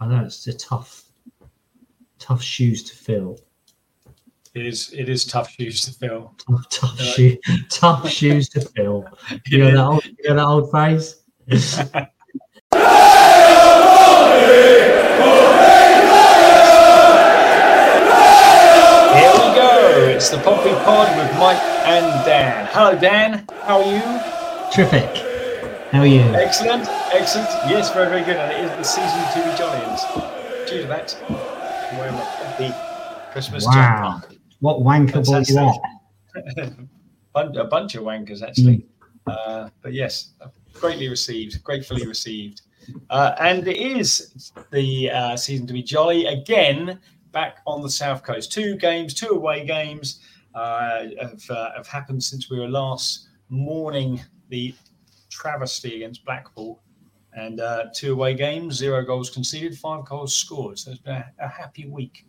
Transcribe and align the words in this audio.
I 0.00 0.06
know 0.06 0.24
it's 0.24 0.46
a 0.46 0.52
tough, 0.52 1.04
tough 2.18 2.42
shoes 2.42 2.82
to 2.84 2.96
fill. 2.96 3.38
It 4.54 4.66
is. 4.66 4.92
It 4.92 5.08
is 5.08 5.24
tough 5.24 5.50
shoes 5.50 5.82
to 5.82 5.92
fill. 5.92 6.34
Tough, 6.38 6.68
tough, 6.68 7.00
shoe, 7.00 7.38
tough 7.70 8.08
shoes 8.08 8.48
to 8.50 8.60
fill. 8.60 9.04
You 9.46 9.58
know 9.58 9.70
that 9.70 9.84
old, 9.84 10.04
you 10.04 10.14
know 10.28 10.34
that 10.36 10.46
old 10.46 10.70
phrase. 10.70 11.16
Here 11.46 11.58
we 19.32 19.48
go. 19.54 20.12
It's 20.14 20.30
the 20.30 20.38
Pompey 20.38 20.70
Pod 20.84 21.16
with 21.16 21.38
Mike 21.38 21.62
and 21.86 22.24
Dan. 22.24 22.68
Hello, 22.72 22.98
Dan. 22.98 23.46
How 23.62 23.82
are 23.82 23.92
you? 23.92 24.72
Terrific. 24.72 25.33
How 25.94 26.00
are 26.00 26.06
you? 26.06 26.22
Excellent. 26.22 26.88
Excellent. 27.12 27.48
Yes, 27.70 27.94
very, 27.94 28.08
very 28.08 28.24
good. 28.24 28.34
And 28.34 28.50
it 28.50 28.64
is 28.64 28.76
the 28.76 28.82
season 28.82 29.20
to 29.32 29.48
be 29.48 29.56
jolly. 29.56 29.80
And 29.80 30.68
due 30.68 30.82
to 30.82 30.88
that, 30.88 31.16
I'm 31.28 31.98
wearing 31.98 32.14
my 32.14 33.28
Christmas 33.30 33.64
Wow. 33.64 34.20
What 34.58 34.80
wanker 34.80 35.24
boy 35.24 35.44
you 35.46 35.56
are? 35.56 36.56
jumper. 36.56 37.60
A 37.60 37.64
bunch 37.66 37.94
of 37.94 38.02
wankers, 38.02 38.42
actually. 38.42 38.84
Mm. 39.28 39.32
Uh, 39.32 39.68
but 39.82 39.92
yes, 39.92 40.32
greatly 40.72 41.08
received, 41.08 41.62
gratefully 41.62 42.04
received. 42.08 42.62
Uh, 43.08 43.36
and 43.38 43.68
it 43.68 43.76
is 43.76 44.50
the 44.72 45.12
uh, 45.12 45.36
season 45.36 45.64
to 45.68 45.72
be 45.72 45.82
jolly 45.84 46.26
again 46.26 46.98
back 47.30 47.58
on 47.68 47.82
the 47.82 47.90
south 47.90 48.24
coast. 48.24 48.50
Two 48.50 48.74
games, 48.74 49.14
two 49.14 49.28
away 49.28 49.64
games 49.64 50.18
uh, 50.56 51.04
have, 51.22 51.50
uh, 51.50 51.70
have 51.76 51.86
happened 51.86 52.20
since 52.20 52.50
we 52.50 52.58
were 52.58 52.68
last 52.68 53.28
mourning 53.48 54.20
the 54.48 54.74
travesty 55.34 55.96
against 55.96 56.24
Blackpool. 56.24 56.80
And 57.36 57.60
uh, 57.60 57.86
two 57.94 58.12
away 58.12 58.34
games, 58.34 58.76
zero 58.76 59.04
goals 59.04 59.28
conceded, 59.28 59.76
five 59.76 60.04
goals 60.04 60.36
scored. 60.36 60.78
So 60.78 60.92
it's 60.92 61.00
been 61.00 61.16
a, 61.16 61.26
a 61.40 61.48
happy 61.48 61.86
week 61.86 62.26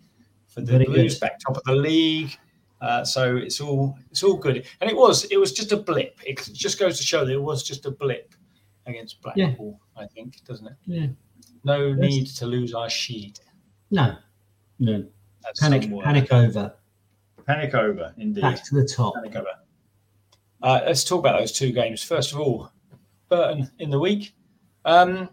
for 0.48 0.62
the 0.62 0.72
Very 0.74 0.86
Blues 0.86 1.14
good. 1.16 1.20
back 1.22 1.40
top 1.40 1.58
of 1.58 1.64
the 1.66 1.76
league. 1.76 2.36
Uh, 2.82 3.06
so 3.06 3.38
it's 3.38 3.62
all 3.62 3.98
it's 4.12 4.22
all 4.24 4.36
good, 4.36 4.66
and 4.82 4.90
it 4.90 4.96
was 4.96 5.24
it 5.26 5.38
was 5.38 5.54
just 5.54 5.72
a 5.72 5.78
blip. 5.78 6.20
It 6.26 6.38
just 6.54 6.78
goes 6.80 6.98
to 6.98 7.04
show 7.04 7.24
that 7.24 7.32
it 7.32 7.42
was 7.42 7.64
just 7.64 7.86
a 7.86 7.92
blip 7.92 8.34
against 8.86 9.18
Yeah. 9.36 9.46
Blackpool. 9.48 9.80
I 9.96 10.08
think, 10.08 10.44
doesn't 10.44 10.68
it? 10.68 10.74
Yeah. 10.86 11.08
No 11.64 11.94
need 11.94 12.28
to 12.28 12.46
lose 12.46 12.74
our 12.74 12.90
sheet. 12.90 13.40
No. 13.92 14.18
No. 14.80 15.06
That's 15.44 15.60
Panic. 15.60 15.90
Panic 16.04 16.34
over. 16.34 16.74
panic 17.48 17.74
over, 17.76 18.14
indeed. 18.18 18.42
Back 18.42 18.64
to 18.66 18.76
the 18.76 18.86
top. 18.88 19.14
Panic 19.16 19.36
over. 19.36 19.48
Uh, 20.62 20.82
let's 20.86 21.04
talk 21.04 21.20
about 21.20 21.40
those 21.40 21.52
two 21.52 21.72
games. 21.72 22.04
First 22.04 22.34
of 22.34 22.40
all, 22.40 22.72
Burton 23.30 23.70
in 23.80 23.90
the 23.90 24.00
week. 24.00 24.34
Um, 24.86 25.30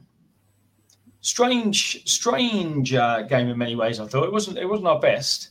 strange, 1.20 2.08
strange 2.08 2.94
uh, 2.94 3.22
game 3.22 3.48
in 3.48 3.56
many 3.56 3.76
ways. 3.76 4.00
I 4.00 4.06
thought 4.06 4.24
it 4.24 4.32
wasn't. 4.32 4.58
It 4.58 4.66
wasn't 4.66 4.88
our 4.88 5.00
best. 5.00 5.50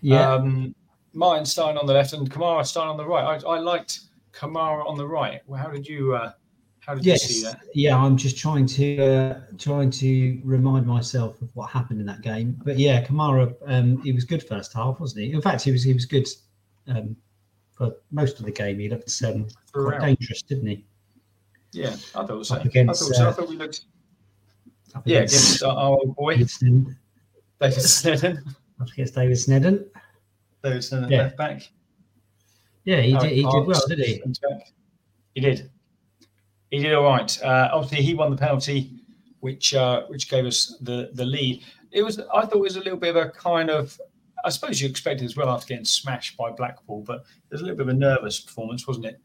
Yeah. 0.00 0.34
Um, 0.34 0.74
Martin 1.12 1.46
Stein 1.46 1.78
on 1.78 1.86
the 1.86 1.94
left 1.94 2.12
and 2.12 2.30
Kamara 2.30 2.64
Stein 2.64 2.86
on 2.86 2.96
the 2.96 3.06
right. 3.06 3.42
I, 3.42 3.48
I 3.48 3.58
liked 3.58 4.00
Kamara 4.32 4.86
on 4.86 4.98
the 4.98 5.06
right. 5.06 5.40
Well, 5.46 5.60
how 5.60 5.70
did 5.70 5.86
you? 5.86 6.14
Uh, 6.14 6.32
how 6.80 6.94
did 6.94 7.04
you 7.04 7.16
see 7.16 7.42
that? 7.42 7.60
Yeah. 7.74 7.96
I'm 7.96 8.16
just 8.16 8.38
trying 8.38 8.66
to 8.66 9.04
uh, 9.04 9.40
trying 9.58 9.90
to 9.90 10.40
remind 10.44 10.86
myself 10.86 11.40
of 11.42 11.50
what 11.56 11.70
happened 11.70 12.00
in 12.00 12.06
that 12.06 12.20
game. 12.20 12.60
But 12.64 12.78
yeah, 12.78 13.04
Kamara. 13.04 13.54
Um, 13.66 14.02
he 14.02 14.12
was 14.12 14.24
good 14.24 14.46
first 14.46 14.72
half, 14.72 15.00
wasn't 15.00 15.24
he? 15.24 15.32
In 15.32 15.42
fact, 15.42 15.62
he 15.62 15.72
was 15.72 15.82
he 15.82 15.94
was 15.94 16.04
good 16.04 16.28
um, 16.88 17.16
for 17.72 17.96
most 18.10 18.38
of 18.38 18.44
the 18.44 18.52
game. 18.52 18.78
He 18.78 18.88
looked 18.88 19.10
um, 19.24 19.48
quite 19.72 20.00
dangerous, 20.00 20.42
didn't 20.42 20.66
he? 20.66 20.84
Yeah, 21.76 21.96
I 22.14 22.24
thought 22.24 22.46
so. 22.46 22.56
Against, 22.56 23.02
I 23.02 23.06
thought 23.06 23.14
so. 23.14 23.24
I 23.24 23.28
uh, 23.28 23.32
thought 23.32 23.48
we 23.48 23.56
looked. 23.56 23.82
Yeah, 25.04 25.18
against 25.18 25.62
our, 25.62 25.76
old 25.76 26.16
boy 26.16 26.32
David 26.32 26.50
Snedden. 26.50 26.98
David 27.60 27.82
Snedden. 27.82 28.44
Up 28.80 28.88
against 28.88 29.14
David 29.14 29.36
Snedden. 29.36 29.90
David 30.62 30.84
Snedden 30.84 31.10
Yeah. 31.10 31.22
left 31.24 31.36
back. 31.36 31.62
Yeah, 32.84 33.00
he 33.00 33.12
did. 33.12 33.30
He 33.32 33.42
did 33.42 33.66
well, 33.66 33.82
did 33.88 33.98
he? 33.98 34.22
He 35.34 35.40
did. 35.40 35.70
He 36.70 36.78
did 36.82 36.94
all 36.94 37.04
right. 37.04 37.42
Uh, 37.42 37.68
obviously, 37.72 38.04
he 38.04 38.14
won 38.14 38.30
the 38.30 38.36
penalty, 38.36 39.00
which 39.40 39.74
uh, 39.74 40.04
which 40.06 40.30
gave 40.30 40.46
us 40.46 40.76
the 40.80 41.10
the 41.12 41.24
lead. 41.24 41.62
It 41.90 42.02
was. 42.02 42.18
I 42.18 42.46
thought 42.46 42.56
it 42.56 42.60
was 42.60 42.76
a 42.76 42.80
little 42.80 42.98
bit 42.98 43.14
of 43.14 43.16
a 43.16 43.30
kind 43.30 43.70
of. 43.70 43.98
I 44.44 44.50
suppose 44.50 44.80
you 44.80 44.88
expected 44.88 45.24
as 45.24 45.36
well 45.36 45.48
after 45.48 45.66
getting 45.66 45.84
smashed 45.84 46.36
by 46.36 46.52
Blackpool, 46.52 47.02
but 47.02 47.16
it 47.50 47.52
was 47.52 47.60
a 47.60 47.64
little 47.64 47.78
bit 47.78 47.88
of 47.88 47.94
a 47.96 47.98
nervous 47.98 48.40
performance, 48.40 48.86
wasn't 48.86 49.06
it? 49.06 49.20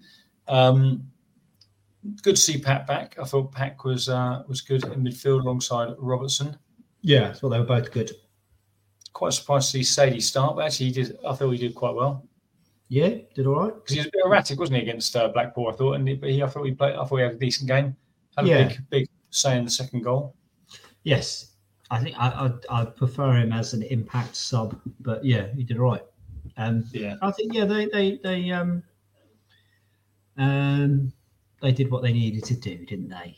Um, 0.48 1.04
good 2.24 2.36
to 2.36 2.42
see 2.42 2.60
Pack 2.60 2.88
back. 2.88 3.18
I 3.20 3.24
thought 3.26 3.52
Pack 3.52 3.84
was 3.84 4.10
uh, 4.10 4.44
was 4.48 4.62
good 4.62 4.84
in 4.86 5.04
midfield 5.04 5.42
alongside 5.42 5.94
Robertson. 5.98 6.58
Yeah, 7.02 7.30
I 7.30 7.34
thought 7.34 7.50
they 7.50 7.60
were 7.60 7.66
both 7.66 7.92
good. 7.92 8.12
Quite 9.14 9.34
surprised 9.34 9.72
to 9.72 9.84
see 9.84 10.02
Saydee 10.02 10.22
start, 10.22 10.56
but 10.56 10.66
actually 10.66 10.88
he 10.88 10.92
did. 10.94 11.18
I 11.28 11.34
thought 11.34 11.50
he 11.52 11.58
did 11.58 11.76
quite 11.76 11.96
well. 11.96 12.26
Yeah, 12.88 13.10
did 13.36 13.48
all 13.48 13.56
right. 13.56 13.74
because 13.74 13.94
he 13.94 14.00
was 14.00 14.08
a 14.08 14.12
bit 14.12 14.22
erratic, 14.26 14.60
wasn't 14.60 14.78
he, 14.78 14.84
against 14.84 15.16
uh, 15.16 15.30
Blackpool? 15.30 15.70
I 15.70 15.74
thought, 15.74 15.94
and 15.94 16.08
he, 16.08 16.16
but 16.16 16.30
he, 16.30 16.44
I 16.44 16.48
thought 16.48 16.64
he 16.64 16.74
played. 16.74 16.96
I 16.96 17.06
thought 17.06 17.16
he 17.18 17.24
had 17.24 17.34
a 17.34 17.38
decent 17.38 17.70
game. 17.70 17.96
Had 18.36 18.46
a 18.46 18.48
Yeah. 18.50 18.68
big, 18.68 18.90
big 18.90 19.10
say 19.30 19.58
in 19.58 19.64
the 19.66 19.72
second 19.72 20.02
goal. 20.04 20.36
Yes, 21.04 21.56
I 21.90 22.00
think 22.00 22.16
I, 22.20 22.52
I 22.70 22.82
I 22.82 22.86
prefer 22.86 23.34
him 23.34 23.52
as 23.54 23.74
an 23.74 23.84
impact 23.84 24.36
sub, 24.36 24.80
but 25.00 25.24
yeah, 25.26 25.48
he 25.56 25.64
did 25.64 25.78
all 25.80 25.92
right. 25.92 26.04
Um, 26.58 26.84
Yeah, 26.92 27.16
I 27.22 27.32
think 27.32 27.54
yeah, 27.54 27.66
they 27.66 27.86
they 27.88 28.18
they 28.24 28.52
um 28.52 28.84
um 30.38 31.12
they 31.62 31.72
did 31.72 31.90
what 31.92 32.02
they 32.04 32.12
needed 32.14 32.44
to 32.46 32.56
do, 32.56 32.86
didn't 32.86 33.10
they? 33.10 33.38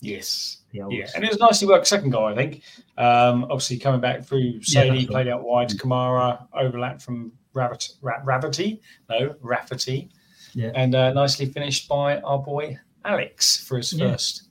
yes, 0.00 0.58
The 0.72 0.82
old 0.82 0.92
yeah, 0.92 1.06
and 1.14 1.24
it 1.24 1.30
was 1.30 1.38
nicely 1.38 1.66
worked 1.66 1.86
second 1.86 2.10
goal. 2.10 2.26
I 2.26 2.34
think. 2.34 2.62
Um, 2.98 3.44
obviously 3.44 3.78
coming 3.78 4.00
back 4.02 4.22
through 4.22 4.60
Saydee, 4.60 4.90
right. 4.90 5.08
played 5.08 5.28
out 5.28 5.42
wide. 5.44 5.70
Kamara 5.70 6.46
overlap 6.52 7.00
from 7.00 7.32
Rafferty, 7.54 8.80
no 9.08 9.34
Rafferty, 9.40 10.10
Yeah. 10.52 10.72
and 10.74 10.94
uh, 10.94 11.12
nicely 11.14 11.46
finished 11.46 11.88
by 11.88 12.20
our 12.20 12.38
boy 12.38 12.78
Alex 13.04 13.64
for 13.66 13.78
his 13.78 13.92
Yeah. 13.92 14.10
first 14.12 14.48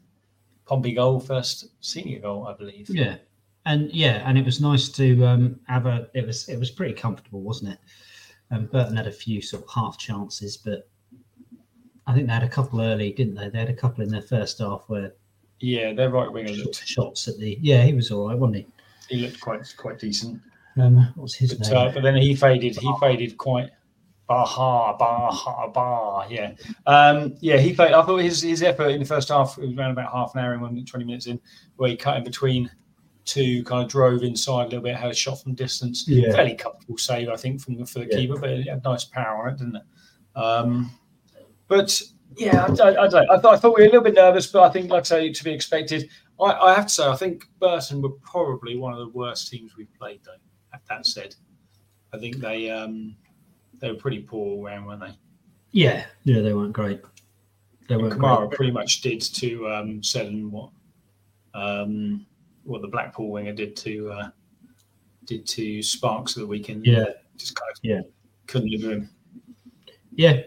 Pompey 0.66 0.94
goal, 0.94 1.20
first 1.20 1.68
senior 1.82 2.20
goal, 2.20 2.48
I 2.48 2.54
believe. 2.54 2.90
Yeah, 2.90 3.18
and 3.66 3.92
yeah, 3.92 4.24
and 4.28 4.38
it 4.38 4.46
was 4.46 4.60
nice 4.62 4.90
to 4.90 5.24
um, 5.26 5.60
have 5.68 5.86
a. 5.86 6.08
It 6.16 6.26
was 6.26 6.48
it 6.50 6.58
was 6.58 6.72
pretty 6.72 6.94
comfortable, 6.94 7.42
wasn't 7.42 7.74
it? 7.74 7.80
Um, 8.50 8.66
Burton 8.68 8.96
had 8.96 9.08
a 9.08 9.12
few 9.12 9.42
sort 9.42 9.64
of 9.64 9.70
half 9.70 9.98
chances, 9.98 10.58
but 10.58 10.90
I 12.06 12.14
think 12.14 12.28
they 12.28 12.34
had 12.34 12.44
a 12.44 12.50
couple 12.50 12.82
early, 12.82 13.12
didn't 13.14 13.36
they? 13.36 13.50
They 13.50 13.60
had 13.60 13.70
a 13.70 13.74
couple 13.74 14.04
in 14.04 14.10
their 14.10 14.22
first 14.22 14.60
half 14.60 14.84
where 14.88 15.14
Yeah, 15.60 15.94
their 15.94 16.10
right 16.10 16.32
winger 16.32 16.52
looked 16.52 16.86
shots 16.86 17.28
at 17.28 17.38
the. 17.38 17.58
Yeah, 17.62 17.84
he 17.84 17.94
was 17.94 18.12
all 18.12 18.28
right, 18.28 18.38
wasn't 18.38 18.58
he? 18.58 18.68
he 19.10 19.18
looked 19.22 19.40
quite 19.42 19.74
quite 19.78 20.00
decent. 20.00 20.42
Um, 20.78 21.12
what's 21.16 21.36
his 21.36 21.54
But, 21.54 21.68
name? 21.68 21.78
uh, 21.78 21.92
but 21.94 22.04
then 22.04 22.16
he 22.16 22.36
faded. 22.36 22.76
He 22.78 22.92
faded 23.00 23.38
quite. 23.38 23.70
Baha, 24.28 24.98
Baha, 24.98 25.68
Baha. 25.70 26.28
Yeah, 26.34 26.54
um, 26.88 27.36
yeah. 27.42 27.58
He 27.58 27.74
played. 27.74 27.94
I 27.94 28.02
thought 28.04 28.22
his 28.22 28.42
his 28.42 28.64
effort 28.64 28.88
in 28.90 29.00
the 29.00 29.06
first 29.06 29.30
half 29.30 29.58
it 29.58 29.68
was 29.68 29.78
around 29.78 29.92
about 29.92 30.12
half 30.12 30.34
an 30.34 30.42
hour 30.44 30.54
and 30.54 30.88
twenty 30.88 31.06
minutes 31.06 31.28
in, 31.28 31.40
where 31.76 31.90
he 31.90 31.96
cut 31.98 32.18
in 32.18 32.24
between 32.24 32.72
two, 33.26 33.64
kind 33.66 33.84
of 33.84 33.90
drove 33.90 34.24
inside 34.24 34.64
a 34.64 34.66
little 34.70 34.82
bit, 34.82 34.96
had 34.96 35.12
a 35.12 35.14
shot 35.14 35.42
from 35.44 35.54
distance. 35.56 36.06
Yeah. 36.08 36.34
fairly 36.34 36.56
comfortable 36.56 36.98
save, 36.98 37.30
I 37.30 37.36
think, 37.36 37.62
from 37.62 37.76
the, 37.78 37.86
for 37.86 38.00
the 38.00 38.08
Yeah. 38.10 38.18
keeper, 38.18 38.38
but 38.38 38.50
it 38.50 38.68
had 38.68 38.84
nice 38.84 39.04
power 39.06 39.48
on 39.48 39.54
it, 39.54 39.58
didn't 39.60 39.76
it? 39.78 39.84
Um, 40.40 40.92
but 41.78 42.02
yeah, 42.38 42.64
I, 42.66 42.68
don't- 42.74 42.98
I, 42.98 43.08
don't. 43.08 43.30
I 43.30 43.38
thought 43.40 43.54
I 43.56 43.58
thought 43.58 43.76
we 43.78 43.84
were 43.84 43.88
a 43.90 43.92
little 43.92 44.04
bit 44.04 44.16
nervous, 44.16 44.48
but 44.48 44.64
I 44.64 44.70
think, 44.70 44.90
like 44.92 45.02
I 45.02 45.04
say, 45.04 45.32
to 45.34 45.44
be 45.44 45.52
expected. 45.52 46.10
I, 46.42 46.46
I 46.52 46.74
have 46.74 46.88
to 46.88 46.94
say, 46.94 47.08
I 47.08 47.16
think 47.16 47.46
Burton 47.60 48.02
were 48.02 48.10
probably 48.22 48.78
one 48.78 48.94
of 48.94 49.00
the 49.00 49.10
worst 49.10 49.50
teams 49.52 49.76
we've 49.78 49.94
played, 50.00 50.20
though. 50.26 50.32
That 50.90 51.06
said, 51.06 51.36
I 52.14 52.18
think 52.18 52.38
they 52.38 52.70
um, 52.72 53.16
they 53.80 53.92
were 53.92 53.98
pretty 53.98 54.20
poor 54.20 54.48
all 54.58 54.64
round, 54.64 54.88
weren't 54.88 55.02
they? 55.02 55.16
Yeah, 55.72 56.06
yeah, 56.24 56.42
they 56.42 56.54
weren't 56.54 56.74
great. 56.74 57.02
They 57.88 57.96
And 57.96 58.04
weren't 58.04 58.16
Kamara 58.20 58.48
great. 58.48 58.52
pretty 58.58 58.72
much 58.72 59.02
did 59.02 59.22
to 59.22 59.68
um, 59.70 60.02
Seddon 60.04 60.50
what 60.52 60.70
um, 61.54 62.26
what 62.64 62.82
the 62.82 62.88
Blackpool 62.88 63.30
winger 63.32 63.54
did 63.54 63.76
to 63.78 64.12
uh, 64.12 64.30
did 65.26 65.46
to 65.48 65.82
Sparkes 65.84 66.36
at 66.36 66.42
the 66.42 66.48
weekend. 66.48 66.86
Yeah, 66.86 67.06
just 67.38 67.56
kind 67.56 67.72
of 67.72 67.78
Yeah. 67.84 68.02
couldn't 68.48 68.70
live 68.72 68.82
with 68.84 68.92
him. 68.92 69.10
yeah, 70.16 70.42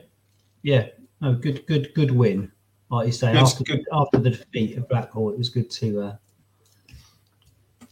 yeah. 0.63 0.89
No, 1.21 1.35
good, 1.35 1.67
good, 1.67 1.93
good 1.95 2.11
win. 2.11 2.53
Like 2.91 3.07
you 3.07 3.13
say, 3.13 3.33
after, 3.33 3.65
good. 3.65 3.85
after 3.93 4.19
the 4.19 4.31
defeat 4.31 4.77
of 4.79 4.89
Blackpool, 4.89 5.31
it 5.31 5.39
was 5.39 5.49
good 5.49 5.71
to 5.71 6.03
uh, 6.03 6.17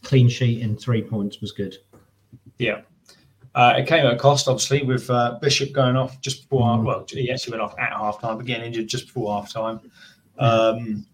clean 0.03 0.29
sheet 0.29 0.61
and 0.61 0.79
three 0.79 1.01
points 1.01 1.41
was 1.41 1.51
good. 1.51 1.77
Yeah. 2.59 2.81
Uh, 3.55 3.73
it 3.77 3.87
came 3.87 4.05
at 4.05 4.13
a 4.13 4.17
cost, 4.17 4.47
obviously, 4.47 4.83
with 4.83 5.09
uh, 5.09 5.37
Bishop 5.41 5.71
going 5.71 5.95
off 5.95 6.19
just 6.21 6.43
before. 6.43 6.77
Mm. 6.77 6.83
Well, 6.83 7.05
he 7.09 7.31
actually 7.31 7.51
went 7.51 7.63
off 7.63 7.77
at 7.79 7.91
half 7.91 8.21
time, 8.21 8.37
but 8.37 8.45
getting 8.45 8.65
injured 8.65 8.87
just 8.87 9.07
before 9.07 9.33
half 9.33 9.51
time. 9.51 9.79
Um, 10.37 11.05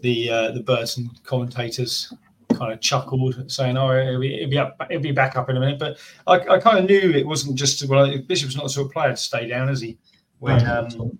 the 0.00 0.28
uh, 0.28 0.50
the 0.50 0.62
Burton 0.62 1.10
commentators 1.24 2.12
kind 2.52 2.72
of 2.72 2.80
chuckled, 2.80 3.50
saying, 3.50 3.78
"Oh, 3.78 3.90
it'll 3.90 4.20
be, 4.20 4.34
it'll 4.34 4.50
be 4.50 4.58
up, 4.58 4.76
it'll 4.90 5.02
be 5.02 5.12
back 5.12 5.36
up 5.36 5.48
in 5.48 5.56
a 5.56 5.60
minute." 5.60 5.78
But 5.78 5.98
I, 6.26 6.56
I 6.56 6.58
kind 6.58 6.78
of 6.78 6.84
knew 6.84 7.10
it 7.10 7.26
wasn't 7.26 7.56
just 7.56 7.88
well. 7.88 8.18
Bishop's 8.26 8.54
not 8.54 8.64
the 8.64 8.68
sort 8.68 8.88
of 8.88 8.92
player 8.92 9.10
to 9.10 9.16
stay 9.16 9.48
down, 9.48 9.70
is 9.70 9.80
he? 9.80 9.96
When 10.40 10.66
um, 10.66 11.18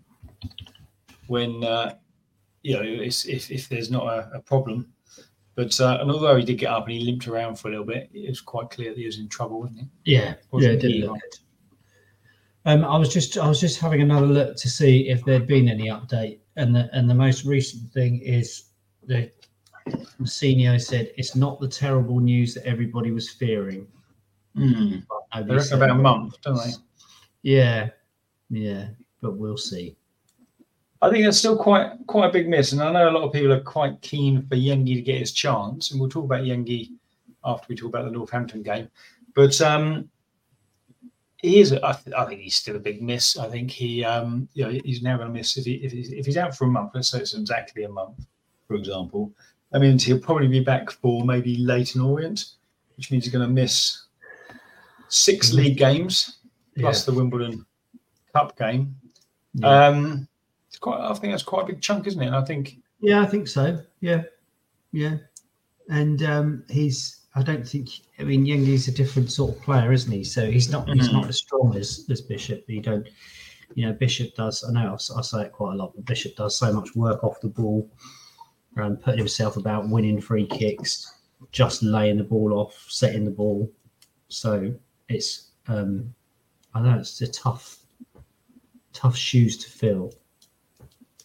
when 1.27 1.63
uh, 1.65 1.95
you 2.63 2.75
know 2.75 2.83
it's, 2.83 3.25
if 3.25 3.51
if 3.51 3.69
there's 3.69 3.91
not 3.91 4.07
a, 4.07 4.31
a 4.35 4.41
problem, 4.41 4.93
But 5.55 5.79
uh, 5.81 5.99
and 6.01 6.11
although 6.11 6.37
he 6.37 6.45
did 6.45 6.59
get 6.59 6.71
up 6.71 6.85
and 6.85 6.93
he 6.93 7.05
limped 7.05 7.29
around 7.29 7.57
for 7.59 7.69
a 7.69 7.71
little 7.73 7.87
bit, 7.87 8.11
it 8.13 8.29
was 8.29 8.41
quite 8.41 8.71
clear 8.71 8.91
that 8.91 8.99
he 8.99 9.07
was 9.07 9.19
in 9.19 9.29
trouble, 9.29 9.61
wasn't 9.61 9.81
he? 9.81 10.15
Yeah, 10.15 10.35
Wasn't 10.51 10.83
yeah, 10.83 10.89
it 10.89 10.93
he? 10.95 11.03
look 11.03 11.15
good. 11.21 11.39
Um, 12.65 12.85
I 12.85 12.97
was 12.97 13.13
just 13.13 13.37
I 13.39 13.49
was 13.49 13.61
just 13.61 13.81
having 13.81 14.03
another 14.03 14.27
look 14.27 14.57
to 14.57 14.69
see 14.71 15.09
if 15.09 15.25
there'd 15.25 15.47
been 15.49 15.69
any 15.69 15.89
update, 15.89 16.39
and 16.57 16.75
the 16.75 16.89
and 16.93 17.11
the 17.11 17.15
most 17.15 17.45
recent 17.45 17.93
thing 17.93 18.21
is 18.21 18.65
the 19.05 19.31
Mousinho 20.21 20.81
said 20.81 21.11
it's 21.17 21.35
not 21.35 21.59
the 21.61 21.67
terrible 21.69 22.21
news 22.21 22.55
that 22.55 22.65
everybody 22.65 23.11
was 23.11 23.31
fearing. 23.31 23.87
Mm. 24.57 25.05
They 25.35 25.55
reckon 25.55 25.75
about 25.75 25.91
a 25.91 25.95
month, 25.95 26.41
don't 26.43 26.57
they? 26.57 26.73
Yeah, 27.43 27.89
yeah, 28.49 28.89
but 29.21 29.37
we'll 29.37 29.57
see. 29.57 29.97
I 31.03 31.11
think 31.11 31.25
that's 31.25 31.39
still 31.39 31.57
quite 31.57 31.91
quite 32.07 32.29
a 32.29 32.33
big 32.33 32.49
miss, 32.49 32.73
and 32.73 32.81
I 32.81 32.93
know 32.93 33.11
a 33.11 33.11
lot 33.11 33.25
of 33.25 33.33
people 33.33 33.53
are 33.53 33.61
quite 33.61 34.01
keen 34.03 34.47
for 34.47 34.55
Yengi 34.55 34.95
to 34.95 35.03
get 35.03 35.19
his 35.19 35.33
chance, 35.33 35.91
and 35.91 36.01
we'll 36.01 36.09
talk 36.09 36.25
about 36.25 36.45
Yengi 36.45 36.93
after 37.45 37.67
we 37.69 37.75
talk 37.75 37.89
about 37.89 38.05
the 38.05 38.13
Northampton 38.13 38.63
game. 38.63 38.89
But 39.35 39.61
um, 39.61 40.09
he 41.39 41.59
is, 41.59 41.73
a, 41.73 41.85
I, 41.85 41.93
th- 41.93 42.15
I 42.17 42.25
think 42.25 42.41
he's 42.41 42.55
still 42.55 42.77
a 42.77 42.79
big 42.79 43.03
miss. 43.03 43.37
I 43.37 43.49
think 43.49 43.71
he, 43.71 44.05
um, 44.05 44.49
you 44.55 44.65
know, 44.65 44.79
he's 44.85 45.03
now 45.03 45.17
going 45.17 45.27
to 45.27 45.35
miss 45.35 45.57
if, 45.57 45.65
he, 45.65 45.75
if, 45.75 45.91
he's, 45.91 46.13
if 46.13 46.25
he's 46.25 46.37
out 46.37 46.57
for 46.57 46.67
a 46.67 46.69
month. 46.69 46.93
Let's 46.95 47.09
say 47.09 47.19
it's 47.19 47.35
exactly 47.35 47.83
a 47.83 47.89
month, 47.89 48.25
for 48.69 48.77
example. 48.77 49.33
That 49.73 49.81
means 49.81 50.05
he'll 50.05 50.21
probably 50.21 50.47
be 50.47 50.61
back 50.61 50.91
for 50.91 51.25
maybe 51.25 51.57
Leyton 51.57 52.01
Orient, 52.01 52.45
which 52.97 53.11
means 53.11 53.25
he's 53.25 53.33
going 53.33 53.47
to 53.47 53.53
miss 53.53 54.05
six 55.09 55.53
league 55.53 55.79
games 55.79 56.39
plus 56.79 57.05
the 57.05 57.13
Wimbledon 57.13 57.67
Cup 58.33 58.57
game. 58.57 58.95
Yeah. 59.55 59.87
Um, 59.87 60.29
it's 60.73 60.79
quite. 60.79 60.99
I 61.01 61.13
think 61.13 61.35
that's 61.35 61.43
quite 61.43 61.65
a 61.65 61.67
big 61.67 61.83
chunk, 61.83 62.07
isn't 62.07 62.23
it? 62.23 62.29
And 62.29 62.35
I 62.35 62.43
think 62.43 62.79
Yeah, 63.01 63.21
I 63.21 63.27
think 63.27 63.47
so. 63.47 63.79
Yeah, 64.01 64.23
yeah, 64.93 65.19
and 65.91 66.23
um, 66.23 66.65
he's. 66.71 67.19
I 67.35 67.43
don't 67.43 67.69
think. 67.69 67.91
I 68.19 68.25
mean, 68.25 68.47
Yengi's 68.47 68.89
a 68.89 68.93
different 68.93 69.31
sort 69.31 69.55
of 69.55 69.63
player, 69.63 69.93
isn't 69.93 70.11
he? 70.11 70.25
So 70.25 70.51
he's 70.51 70.71
not. 70.71 70.89
He's 70.89 71.11
Mhm. 71.11 71.13
not 71.13 71.29
as 71.29 71.37
strong 71.37 71.77
as 71.77 72.07
as 72.11 72.23
Bishop. 72.23 72.65
You 72.69 72.81
don't. 72.81 73.07
You 73.75 73.87
know, 73.87 73.93
Bishop 73.93 74.35
does. 74.35 74.65
I 74.65 74.73
know 74.73 74.95
I, 74.95 74.97
say 75.23 75.43
it 75.43 75.53
quite 75.53 75.75
a 75.75 75.77
lot, 75.77 75.93
but 75.95 76.07
Bishop 76.07 76.37
does 76.37 76.57
so 76.57 76.73
much 76.73 76.97
work 76.97 77.23
off 77.23 77.39
the 77.43 77.49
ball, 77.49 77.87
and 78.77 78.99
putting 78.99 79.19
himself 79.19 79.59
about 79.59 79.91
winning 79.91 80.23
free 80.23 80.47
kicks, 80.47 81.19
just 81.53 81.83
laying 81.83 82.17
the 82.17 82.25
ball 82.25 82.55
off, 82.55 82.87
setting 82.89 83.27
the 83.27 83.31
ball. 83.31 83.71
So 84.29 84.75
it's. 85.11 85.51
um 85.69 86.15
I 86.75 86.81
know 86.81 86.99
it's 86.99 87.21
a 87.21 87.27
tough, 87.27 87.83
tough 88.95 89.15
shoes 89.15 89.59
to 89.59 89.69
fill. 89.71 90.15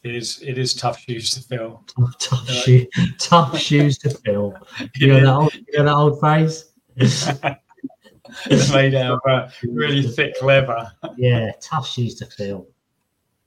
It 0.09 0.15
is. 0.15 0.41
It 0.41 0.57
is 0.57 0.73
tough 0.73 0.99
shoes 0.99 1.31
to 1.31 1.41
fill. 1.41 1.83
Tough, 1.87 2.17
tough, 2.19 2.49
shoe, 2.49 2.85
tough 3.19 3.57
shoes 3.57 3.97
to 3.99 4.09
fill. 4.09 4.53
You 4.95 5.07
know 5.07 5.19
that 5.19 5.33
old, 5.33 5.53
you 5.53 5.77
know 5.77 5.83
that 5.85 5.93
old 5.93 6.19
phrase? 6.19 6.71
it's 6.95 8.71
made 8.73 8.95
out 8.95 9.19
of 9.23 9.31
uh, 9.31 9.49
really 9.63 10.03
thick 10.03 10.35
leather. 10.41 10.91
Yeah, 11.17 11.51
tough 11.61 11.87
shoes 11.87 12.15
to 12.15 12.25
fill. 12.25 12.67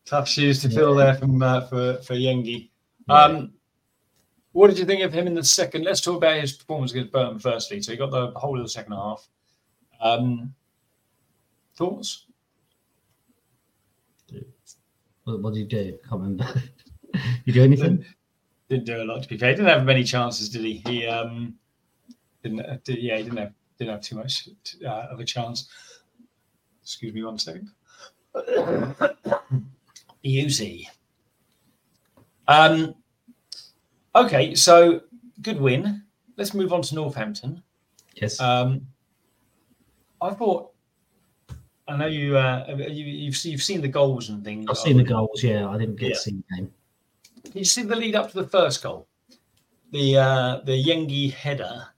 Tough 0.04 0.28
shoes 0.28 0.60
to 0.62 0.70
fill 0.70 0.94
there 0.94 1.14
from 1.14 1.42
uh, 1.42 1.66
for 1.68 1.98
for 2.02 2.14
Yengi. 2.14 2.70
Um, 3.08 3.52
what 4.52 4.68
did 4.68 4.78
you 4.78 4.84
think 4.84 5.02
of 5.02 5.12
him 5.12 5.26
in 5.26 5.34
the 5.34 5.44
second? 5.44 5.84
Let's 5.84 6.00
talk 6.00 6.16
about 6.16 6.40
his 6.40 6.52
performance 6.52 6.92
against 6.92 7.12
Burton 7.12 7.38
firstly. 7.38 7.80
So 7.82 7.92
he 7.92 7.98
got 7.98 8.10
the 8.10 8.32
whole 8.36 8.58
of 8.58 8.64
the 8.64 8.70
second 8.70 8.92
half. 8.92 9.28
Um, 10.00 10.54
thoughts? 11.76 12.26
What, 15.30 15.42
what 15.42 15.54
did 15.54 15.60
you 15.60 15.66
do? 15.66 15.98
Can't 16.08 16.20
remember. 16.20 16.62
you 17.44 17.52
do 17.52 17.62
anything? 17.62 18.04
Didn't 18.68 18.86
do 18.86 19.02
a 19.02 19.04
lot 19.04 19.22
to 19.22 19.28
be 19.28 19.36
fair. 19.36 19.50
He 19.50 19.56
didn't 19.56 19.68
have 19.68 19.84
many 19.84 20.04
chances, 20.04 20.48
did 20.48 20.62
he? 20.62 20.82
He 20.86 21.06
um, 21.06 21.54
didn't. 22.42 22.60
uh, 22.60 22.78
Did, 22.84 22.98
yeah, 22.98 23.16
he 23.16 23.24
didn't 23.24 23.38
have 23.38 23.52
didn't 23.78 23.92
have 23.92 24.02
too 24.02 24.16
much 24.16 24.48
uh, 24.84 25.06
of 25.10 25.20
a 25.20 25.24
chance. 25.24 25.68
Excuse 26.82 27.14
me 27.14 27.22
one 27.24 27.38
second. 27.38 27.70
Easy. 30.22 30.88
Um. 32.46 32.94
Okay, 34.14 34.54
so 34.54 35.02
good 35.42 35.60
win. 35.60 36.02
Let's 36.36 36.54
move 36.54 36.72
on 36.72 36.82
to 36.82 36.94
Northampton. 36.94 37.62
Yes. 38.14 38.40
Um, 38.40 38.86
I 40.20 40.30
thought. 40.30 40.72
I 41.90 41.96
know 41.96 42.06
you. 42.06 42.36
Uh, 42.36 42.64
you 42.88 43.04
you've 43.04 43.36
seen, 43.36 43.52
you've 43.52 43.62
seen 43.62 43.80
the 43.80 43.88
goals 43.88 44.28
and 44.28 44.44
things. 44.44 44.66
I've 44.68 44.78
seen 44.78 44.96
the 44.96 45.04
goals. 45.04 45.42
Yeah, 45.42 45.68
I 45.68 45.76
didn't 45.78 45.96
get 45.96 46.10
Yeah. 46.10 46.14
to 46.14 46.20
see 46.20 46.30
the 46.32 46.56
game. 46.56 46.72
Did 47.44 47.54
you 47.56 47.64
see 47.64 47.82
the 47.82 47.96
lead 47.96 48.14
up 48.14 48.30
to 48.30 48.42
the 48.42 48.48
first 48.48 48.82
goal? 48.82 49.08
The 49.92 50.16
uh, 50.18 50.60
the 50.64 50.72
Yengi 50.72 51.32
header, 51.32 51.88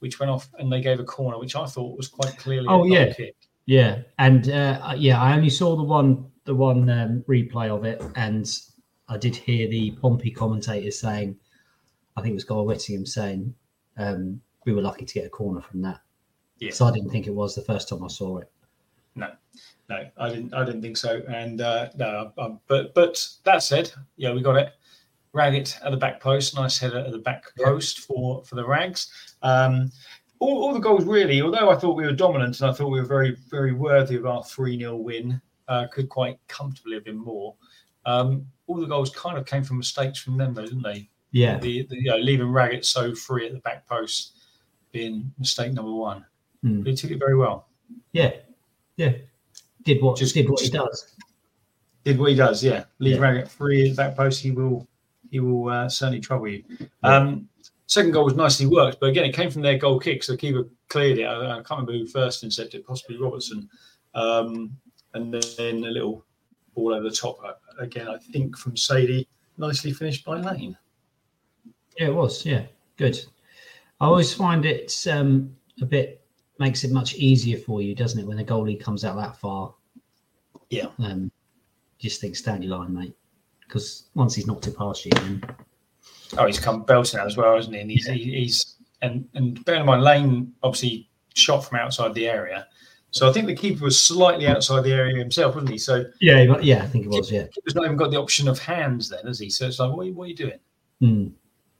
which 0.00 0.20
went 0.20 0.30
off, 0.30 0.50
and 0.58 0.70
they 0.70 0.80
gave 0.82 1.00
a 1.00 1.04
corner, 1.04 1.38
which 1.38 1.56
I 1.56 1.64
thought 1.66 1.96
was 1.96 2.08
quite 2.08 2.36
clearly. 2.36 2.66
Oh, 2.68 2.84
yeah. 2.84 3.12
kick. 3.12 3.34
Yeah, 3.64 4.02
and 4.18 4.48
uh, 4.50 4.94
yeah, 4.96 5.20
I 5.20 5.34
only 5.34 5.50
saw 5.50 5.76
the 5.76 5.82
one 5.82 6.30
the 6.44 6.54
one 6.54 6.88
um, 6.90 7.24
replay 7.28 7.68
of 7.68 7.84
it, 7.84 8.02
and 8.14 8.48
I 9.08 9.16
did 9.16 9.34
hear 9.34 9.66
the 9.68 9.92
Pompey 9.92 10.30
commentator 10.30 10.90
saying, 10.90 11.36
I 12.16 12.20
think 12.20 12.32
it 12.32 12.34
was 12.34 12.44
Guy 12.44 12.60
Whittingham 12.60 13.06
saying, 13.06 13.54
um, 13.96 14.40
we 14.64 14.72
were 14.72 14.82
lucky 14.82 15.04
to 15.04 15.14
get 15.14 15.26
a 15.26 15.30
corner 15.30 15.60
from 15.60 15.82
that. 15.82 16.00
Yeah. 16.58 16.70
So 16.72 16.86
I 16.86 16.92
didn't 16.92 17.10
think 17.10 17.26
it 17.26 17.34
was 17.34 17.54
the 17.54 17.62
first 17.62 17.88
time 17.88 18.04
I 18.04 18.08
saw 18.08 18.38
it. 18.38 18.50
No, 19.16 19.30
no, 19.88 20.04
I 20.18 20.28
didn't. 20.28 20.54
I 20.54 20.64
didn't 20.64 20.82
think 20.82 20.96
so. 20.96 21.22
And 21.28 21.60
uh, 21.60 21.88
no, 21.96 22.32
um, 22.38 22.60
but 22.68 22.94
but 22.94 23.26
that 23.44 23.62
said, 23.62 23.90
yeah, 24.16 24.32
we 24.32 24.42
got 24.42 24.56
it. 24.56 24.72
Raggett 25.32 25.78
at 25.82 25.90
the 25.90 25.96
back 25.96 26.20
post, 26.20 26.54
nice 26.54 26.78
header 26.78 26.98
at 26.98 27.10
the 27.12 27.18
back 27.18 27.44
Yeah. 27.58 27.66
post 27.66 28.00
for 28.00 28.44
for 28.44 28.54
the 28.54 28.64
Rags. 28.66 29.08
Um, 29.42 29.90
all, 30.38 30.62
all 30.64 30.72
the 30.74 30.80
goals 30.80 31.04
really. 31.04 31.40
Although 31.42 31.70
I 31.70 31.76
thought 31.76 31.96
we 31.96 32.04
were 32.04 32.12
dominant 32.12 32.60
and 32.60 32.70
I 32.70 32.72
thought 32.72 32.90
we 32.90 33.00
were 33.00 33.06
very 33.06 33.36
very 33.50 33.72
worthy 33.72 34.16
of 34.16 34.26
our 34.26 34.44
three 34.44 34.78
0 34.78 34.96
win, 34.96 35.40
uh, 35.68 35.86
could 35.92 36.08
quite 36.08 36.38
comfortably 36.48 36.94
have 36.94 37.04
been 37.04 37.18
more. 37.18 37.54
Um, 38.04 38.46
all 38.66 38.76
the 38.76 38.86
goals 38.86 39.10
kind 39.10 39.36
of 39.38 39.46
came 39.46 39.64
from 39.64 39.78
mistakes 39.78 40.18
from 40.18 40.36
them, 40.38 40.54
though, 40.54 40.64
didn't 40.64 40.82
they? 40.82 41.08
Yeah, 41.32 41.58
The, 41.58 41.86
the 41.88 41.96
you 41.96 42.10
know, 42.10 42.16
leaving 42.18 42.50
Raggett 42.50 42.84
so 42.84 43.14
free 43.14 43.46
at 43.46 43.52
the 43.52 43.58
back 43.60 43.86
post 43.86 44.38
being 44.92 45.32
mistake 45.38 45.72
number 45.72 45.92
one. 45.92 46.24
Hmm. 46.62 46.82
But 46.82 46.90
he 46.90 46.96
took 46.96 47.10
it 47.10 47.18
very 47.18 47.36
well. 47.36 47.68
yeah, 48.12 48.32
yeah. 48.96 49.12
Did 49.84 50.02
what 50.02 50.18
Just- 50.18 50.34
did 50.34 50.48
what 50.48 50.60
he 50.60 50.68
does. 50.70 51.14
Did 52.04 52.18
what 52.18 52.30
he 52.30 52.36
does, 52.36 52.62
yeah. 52.62 52.84
Leave 52.98 53.16
Yeah. 53.16 53.20
Raggett 53.22 53.48
free 53.48 53.82
at 53.82 53.90
the 53.90 53.96
back 53.96 54.16
post. 54.16 54.40
He 54.40 54.50
will, 54.52 54.86
he 55.30 55.40
will 55.40 55.68
uh, 55.68 55.88
certainly 55.88 56.20
trouble 56.20 56.48
you. 56.48 56.62
Um, 57.02 57.48
second 57.86 58.12
goal 58.12 58.24
was 58.24 58.34
nicely 58.34 58.66
worked, 58.66 59.00
but 59.00 59.10
again, 59.10 59.24
it 59.24 59.34
came 59.34 59.50
from 59.50 59.62
their 59.62 59.76
goal 59.78 59.98
kick. 59.98 60.22
So 60.22 60.32
the 60.32 60.38
keeper 60.38 60.68
cleared 60.88 61.18
it. 61.18 61.24
I, 61.24 61.50
I 61.50 61.54
can't 61.56 61.70
remember 61.70 61.92
who 61.92 62.06
first 62.06 62.42
intercepted, 62.44 62.80
it, 62.80 62.86
possibly 62.86 63.16
Robertson, 63.18 63.68
um, 64.14 64.76
and 65.14 65.32
then 65.34 65.84
a 65.84 65.90
little 65.90 66.24
ball 66.74 66.94
over 66.94 67.08
the 67.08 67.14
top 67.14 67.38
uh, 67.44 67.52
again. 67.78 68.08
I 68.08 68.18
think 68.18 68.56
from 68.56 68.74
Saydee, 68.74 69.26
nicely 69.58 69.92
finished 69.92 70.24
by 70.24 70.38
Lane. 70.40 70.76
Yeah, 71.98 72.08
it 72.08 72.14
was. 72.14 72.44
Yeah, 72.44 72.66
good. 72.96 73.18
I 74.00 74.06
always 74.06 74.32
find 74.34 74.64
it 74.66 74.94
um, 75.10 75.56
a 75.80 75.86
bit 75.86 76.22
makes 76.58 76.84
it 76.84 76.92
much 76.92 77.14
easier 77.14 77.58
for 77.58 77.82
you, 77.82 77.94
doesn't 77.94 78.18
it, 78.18 78.26
when 78.26 78.36
the 78.36 78.44
goalie 78.44 78.80
comes 78.80 79.04
out 79.04 79.16
that 79.16 79.36
far? 79.36 79.74
Yeah. 80.70 80.86
Um, 80.98 81.30
just 81.98 82.20
think 82.20 82.36
stand 82.36 82.64
your 82.64 82.78
line, 82.78 82.94
mate. 82.94 83.14
Because 83.60 84.08
once 84.14 84.34
he's 84.34 84.46
knocked 84.46 84.66
it 84.66 84.76
past 84.76 85.04
you, 85.04 85.10
then 85.12 85.42
Oh, 86.38 86.46
he's 86.46 86.60
come 86.60 86.82
belting 86.82 87.20
out 87.20 87.26
as 87.26 87.36
well, 87.36 87.56
isn't 87.56 87.72
he? 87.72 87.80
And 87.80 87.90
he's, 87.90 88.06
he, 88.06 88.18
he's 88.18 88.76
and 89.02 89.28
and 89.34 89.64
bear 89.64 89.76
in 89.76 89.86
mind, 89.86 90.02
Lane 90.02 90.52
obviously 90.62 91.08
shot 91.34 91.60
from 91.60 91.78
outside 91.78 92.14
the 92.14 92.28
area. 92.28 92.66
So 93.10 93.28
I 93.28 93.32
think 93.32 93.46
the 93.46 93.54
keeper 93.54 93.84
was 93.84 93.98
slightly 93.98 94.46
outside 94.46 94.82
the 94.82 94.92
area 94.92 95.16
himself, 95.16 95.54
wasn't 95.54 95.72
he? 95.72 95.78
So 95.78 96.04
yeah, 96.20 96.42
yeah, 96.60 96.82
I 96.82 96.86
think 96.86 97.06
it 97.06 97.08
was. 97.08 97.30
Yeah, 97.30 97.46
He's 97.64 97.74
not 97.74 97.84
even 97.84 97.96
got 97.96 98.10
the 98.10 98.18
option 98.18 98.48
of 98.48 98.58
hands 98.58 99.08
then, 99.08 99.26
has 99.26 99.38
he? 99.38 99.48
So 99.48 99.66
it's 99.66 99.78
like, 99.78 99.92
what 99.92 100.02
are 100.02 100.06
you, 100.06 100.14
what 100.14 100.24
are 100.24 100.28
you 100.28 100.36
doing? 100.36 100.58
Hmm. 101.00 101.28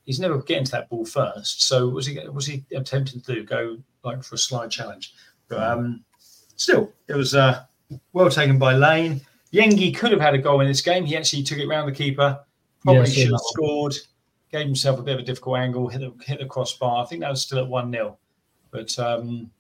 He's 0.04 0.20
never 0.20 0.38
getting 0.38 0.64
to 0.64 0.72
that 0.72 0.88
ball 0.88 1.04
first. 1.04 1.62
So 1.62 1.88
was 1.88 2.06
he 2.06 2.18
was 2.28 2.46
he 2.46 2.64
attempting 2.74 3.20
to 3.20 3.34
do 3.34 3.44
go 3.44 3.78
like 4.06 4.22
for 4.22 4.36
a 4.36 4.38
slide 4.38 4.70
challenge? 4.70 5.14
But 5.48 5.62
um, 5.62 6.04
still, 6.56 6.92
it 7.08 7.14
was 7.14 7.34
uh, 7.34 7.64
well 8.12 8.30
taken 8.30 8.58
by 8.58 8.74
Lane. 8.74 9.20
Yengi 9.52 9.96
could 9.96 10.12
have 10.12 10.20
had 10.20 10.34
a 10.34 10.38
goal 10.38 10.60
in 10.60 10.68
this 10.68 10.80
game. 10.80 11.04
He 11.04 11.16
actually 11.16 11.42
took 11.42 11.58
it 11.58 11.68
round 11.68 11.88
the 11.88 11.92
keeper. 11.92 12.40
Probably 12.82 13.02
Yeah, 13.02 13.24
should 13.24 13.32
have 13.32 13.40
scored. 13.42 13.94
Gave 14.52 14.66
himself 14.66 14.98
a 14.98 15.02
bit 15.02 15.14
of 15.14 15.20
a 15.20 15.24
difficult 15.24 15.58
angle. 15.58 15.88
Hit 15.88 16.00
the 16.00 16.24
hit 16.24 16.38
the 16.38 16.46
crossbar. 16.46 17.04
I 17.04 17.06
think 17.06 17.20
that 17.20 17.30
was 17.30 17.42
still 17.42 17.58
at 17.58 17.68
one 17.68 17.90
0 17.92 18.18
but 18.70 18.98
um, 18.98 19.50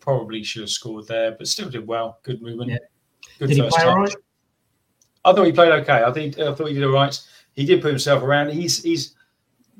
probably 0.00 0.42
should 0.42 0.60
have 0.60 0.70
scored 0.70 1.06
there. 1.06 1.32
But 1.32 1.48
still 1.48 1.70
did 1.70 1.86
well. 1.86 2.18
Good 2.22 2.42
movement. 2.42 2.70
Yeah. 2.70 2.78
Good 3.38 3.48
did 3.48 3.56
he 3.56 3.62
first 3.62 3.76
play 3.76 3.84
touch. 3.84 3.94
all 3.94 4.02
right? 4.02 4.14
I 5.24 5.32
thought 5.32 5.46
he 5.46 5.52
played 5.52 5.72
okay. 5.72 6.02
I 6.04 6.12
think 6.12 6.38
I 6.38 6.54
thought 6.54 6.68
he 6.68 6.74
did 6.74 6.84
all 6.84 6.92
right. 6.92 7.18
He 7.54 7.64
did 7.64 7.82
put 7.82 7.90
himself 7.90 8.22
around. 8.22 8.50
He's 8.50 8.82
he's 8.82 9.14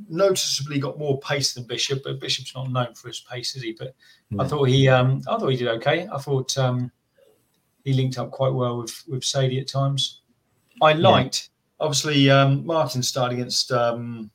noticeably 0.09 0.78
got 0.78 0.99
more 0.99 1.19
pace 1.21 1.52
than 1.54 1.64
Bishop, 1.64 2.02
but 2.04 2.21
Bishop's 2.21 2.54
not 2.54 2.71
known 2.71 2.95
for 2.95 3.09
his 3.09 3.21
pace, 3.21 3.54
is 3.57 3.62
he? 3.62 3.73
But 3.78 3.95
I 4.38 4.47
thought 4.47 4.64
he 4.69 4.88
um 4.88 5.23
I 5.28 5.37
thought 5.38 5.49
he 5.49 5.57
did 5.57 5.69
okay. 5.69 6.09
I 6.12 6.19
thought 6.19 6.57
um 6.59 6.90
he 7.85 7.92
linked 7.92 8.19
up 8.19 8.30
quite 8.30 8.52
well 8.52 8.78
with 8.78 9.02
with 9.09 9.23
Saydee 9.23 9.61
at 9.61 9.69
times. 9.69 10.21
I 10.83 10.92
liked 10.92 11.50
obviously 11.80 12.30
um 12.30 12.64
Martin 12.64 13.02
started 13.02 13.35
against 13.38 13.73
um 13.73 14.30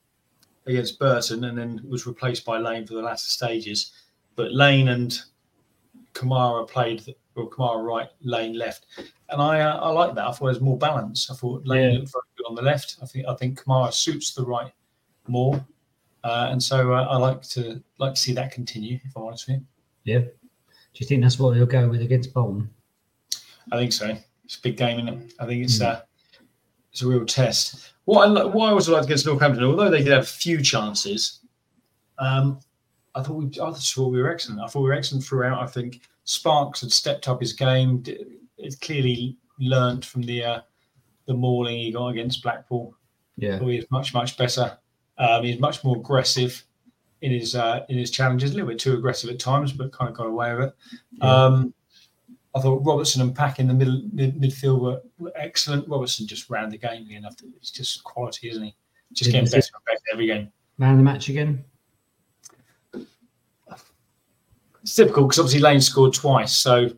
against 0.68 1.00
Burton, 1.00 1.44
and 1.46 1.58
then 1.58 1.82
was 1.88 2.08
replaced 2.08 2.44
by 2.46 2.58
Lane 2.58 2.86
for 2.88 2.96
the 2.96 3.02
latter 3.02 3.18
stages. 3.18 3.92
But 4.36 4.52
Lane 4.52 4.90
and 4.90 5.18
Kamara 6.14 6.68
played, 6.68 7.16
or 7.36 7.50
Kamara 7.50 7.84
right, 7.86 8.10
Lane 8.22 8.58
left, 8.58 8.86
and 9.30 9.42
I 9.42 9.62
uh, 9.62 9.78
I 9.78 9.90
like 9.90 10.16
that. 10.16 10.28
I 10.28 10.32
thought 10.32 10.48
it 10.48 10.50
was 10.50 10.62
more 10.62 10.78
balance. 10.78 11.30
I 11.30 11.36
thought 11.36 11.66
Lane 11.66 11.94
Yeah. 11.94 12.00
looked 12.00 12.12
very 12.12 12.24
good 12.38 12.46
on 12.50 12.56
the 12.56 12.62
left. 12.62 12.98
I 13.02 13.06
think 13.06 13.28
I 13.28 13.36
think 13.36 13.62
Kamara 13.62 13.94
suits 13.94 14.34
the 14.34 14.46
right 14.46 14.72
more, 15.28 15.66
uh, 16.24 16.48
and 16.52 16.62
so 16.62 16.94
uh, 16.94 17.04
I 17.10 17.18
like 17.18 17.42
to 17.50 17.82
like 18.00 18.16
to 18.16 18.20
see 18.22 18.34
that 18.34 18.52
continue. 18.52 19.00
If 19.04 19.16
I'm 19.16 19.24
honest 19.24 19.48
with 19.48 19.58
you, 19.58 20.14
Yeah. 20.14 20.20
Do 20.20 21.00
you 21.04 21.08
think 21.08 21.24
that's 21.24 21.38
what 21.40 21.56
he'll 21.58 21.66
go 21.66 21.90
with 21.90 22.02
against 22.02 22.34
Bolton? 22.34 22.70
I 23.72 23.78
think 23.78 23.92
so. 23.92 24.16
It's 24.46 24.58
a 24.58 24.62
big 24.62 24.78
game, 24.78 25.08
is 25.08 25.14
it? 25.14 25.34
I 25.40 25.46
think 25.46 25.64
it's 25.64 25.82
uh, 25.82 26.02
it's 26.92 27.02
a 27.02 27.08
real 27.08 27.26
test. 27.26 27.92
What 28.06 28.28
I 28.28 28.32
li- 28.32 28.50
what 28.52 28.70
I 28.70 28.72
also 28.72 28.94
liked 28.94 29.06
against 29.06 29.26
Northampton, 29.26 29.64
although 29.64 29.90
they 29.90 30.04
did 30.04 30.14
have 30.14 30.24
a 30.24 30.26
few 30.26 30.62
chances, 30.62 31.40
um, 32.20 32.60
I 33.16 33.24
thought 33.24 33.34
we 33.36 33.46
I 33.48 33.72
thought 33.72 34.10
we 34.12 34.22
were 34.22 34.32
excellent. 34.32 34.62
I 34.62 34.68
thought 34.68 34.82
we 34.84 34.90
were 34.90 34.94
excellent 34.94 35.24
throughout. 35.26 35.62
I 35.62 35.68
think 35.68 36.02
Sparkes 36.24 36.82
had 36.82 36.92
stepped 36.92 37.28
up 37.28 37.42
his 37.42 37.54
game. 37.54 38.04
It 38.58 38.80
clearly 38.82 39.38
learnt 39.60 40.06
from 40.06 40.22
the 40.22 40.44
uh, 40.44 40.60
the 41.28 41.34
mauling 41.34 41.78
he 41.78 41.92
got 41.92 42.08
against 42.10 42.44
Blackpool. 42.44 42.96
Yeah. 43.38 43.60
Oh, 43.62 43.68
he's 43.68 43.90
much 43.92 44.14
much 44.14 44.38
better. 44.38 44.78
Um, 45.18 45.44
he's 45.44 45.60
much 45.60 45.84
more 45.84 45.98
aggressive 45.98 46.64
in 47.22 47.32
his 47.32 47.56
uh, 47.56 47.86
in 47.90 47.98
his 47.98 48.12
challenges. 48.12 48.52
A 48.52 48.54
little 48.54 48.70
bit 48.70 48.80
too 48.80 48.94
aggressive 48.94 49.30
at 49.30 49.40
times, 49.40 49.72
but 49.74 49.92
kind 49.92 50.10
of 50.10 50.16
got 50.16 50.28
away 50.28 50.54
with 50.54 50.70
it. 50.70 50.76
Yeah. 51.14 51.46
Um, 51.46 51.74
I 52.56 52.62
thought 52.62 52.86
Robertson 52.86 53.22
and 53.22 53.36
Pack 53.36 53.60
in 53.60 53.68
the 53.68 53.74
middle 53.74 54.02
mid, 54.14 54.40
midfield 54.40 54.80
were, 54.80 55.02
were 55.18 55.34
excellent. 55.36 55.90
Robertson 55.90 56.26
just 56.26 56.50
ran 56.50 56.70
the 56.70 56.78
game 56.78 57.10
enough. 57.12 57.36
It's 57.58 57.70
just 57.70 58.04
quality, 58.04 58.50
isn't 58.50 58.64
he? 58.64 58.76
Just 59.12 59.32
getting 59.32 59.46
better 59.46 59.58
and 59.58 59.86
better 59.86 60.00
every 60.14 60.28
game. 60.28 60.52
Man 60.78 60.92
of 60.92 60.98
the 60.98 61.04
match 61.04 61.30
again? 61.30 61.64
It's 64.82 64.96
difficult 64.96 65.30
because 65.30 65.40
obviously 65.40 65.62
Lane 65.62 65.82
scored 65.82 66.14
twice. 66.14 66.56
So, 66.56 66.92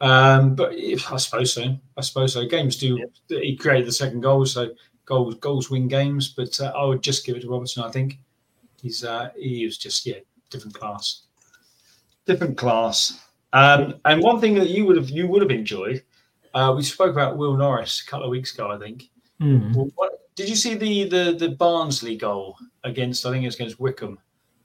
um, 0.00 0.54
but 0.54 0.72
if, 0.74 1.12
I 1.12 1.16
suppose 1.16 1.52
so. 1.52 1.76
I 1.96 2.00
suppose 2.00 2.32
so. 2.32 2.46
Games 2.46 2.76
do. 2.76 2.98
He 3.28 3.56
created 3.56 3.86
the 3.86 3.92
second 3.92 4.20
goal, 4.20 4.46
so 4.46 4.70
goals 5.04 5.34
goals 5.36 5.70
win 5.70 5.88
games. 5.88 6.28
But 6.28 6.58
uh, 6.60 6.72
I 6.76 6.84
would 6.84 7.02
just 7.02 7.24
give 7.26 7.36
it 7.36 7.40
to 7.42 7.48
Robertson. 7.48 7.84
I 7.84 7.90
think 7.90 8.18
he's 8.82 9.04
uh, 9.04 9.30
he 9.36 9.64
was 9.64 9.78
just 9.78 10.06
yeah 10.06 10.18
different 10.50 10.74
class, 10.74 11.22
different 12.26 12.56
class. 12.56 13.20
Um, 13.52 13.94
and 14.04 14.22
one 14.22 14.40
thing 14.40 14.54
that 14.54 14.70
you 14.70 14.86
would 14.86 14.96
have 14.96 15.10
you 15.10 15.26
would 15.28 15.42
have 15.42 15.50
enjoyed. 15.50 16.02
Uh, 16.54 16.72
we 16.76 16.82
spoke 16.82 17.12
about 17.12 17.36
Will 17.38 17.56
Norris 17.56 18.02
a 18.02 18.10
couple 18.10 18.26
of 18.26 18.30
weeks 18.30 18.52
ago, 18.54 18.70
I 18.70 18.78
think. 18.78 19.10
Hmm. 19.40 19.72
Well, 19.72 19.90
what, 19.94 20.34
did 20.34 20.48
you 20.48 20.56
see 20.56 20.74
the, 20.74 21.04
the 21.08 21.36
the 21.38 21.48
Barnsley 21.50 22.16
goal 22.16 22.56
against? 22.84 23.26
I 23.26 23.30
think 23.30 23.42
it 23.42 23.46
was 23.48 23.54
against 23.56 23.80
Wycombe 23.80 24.18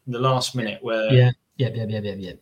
in 0.06 0.14
the 0.14 0.20
last 0.20 0.56
minute 0.56 0.82
where 0.82 1.12
Yeah. 1.12 1.32
yeah 1.58 1.70
yeah 1.74 1.86
yeah 1.88 2.00
yeah. 2.00 2.14
yep. 2.16 2.40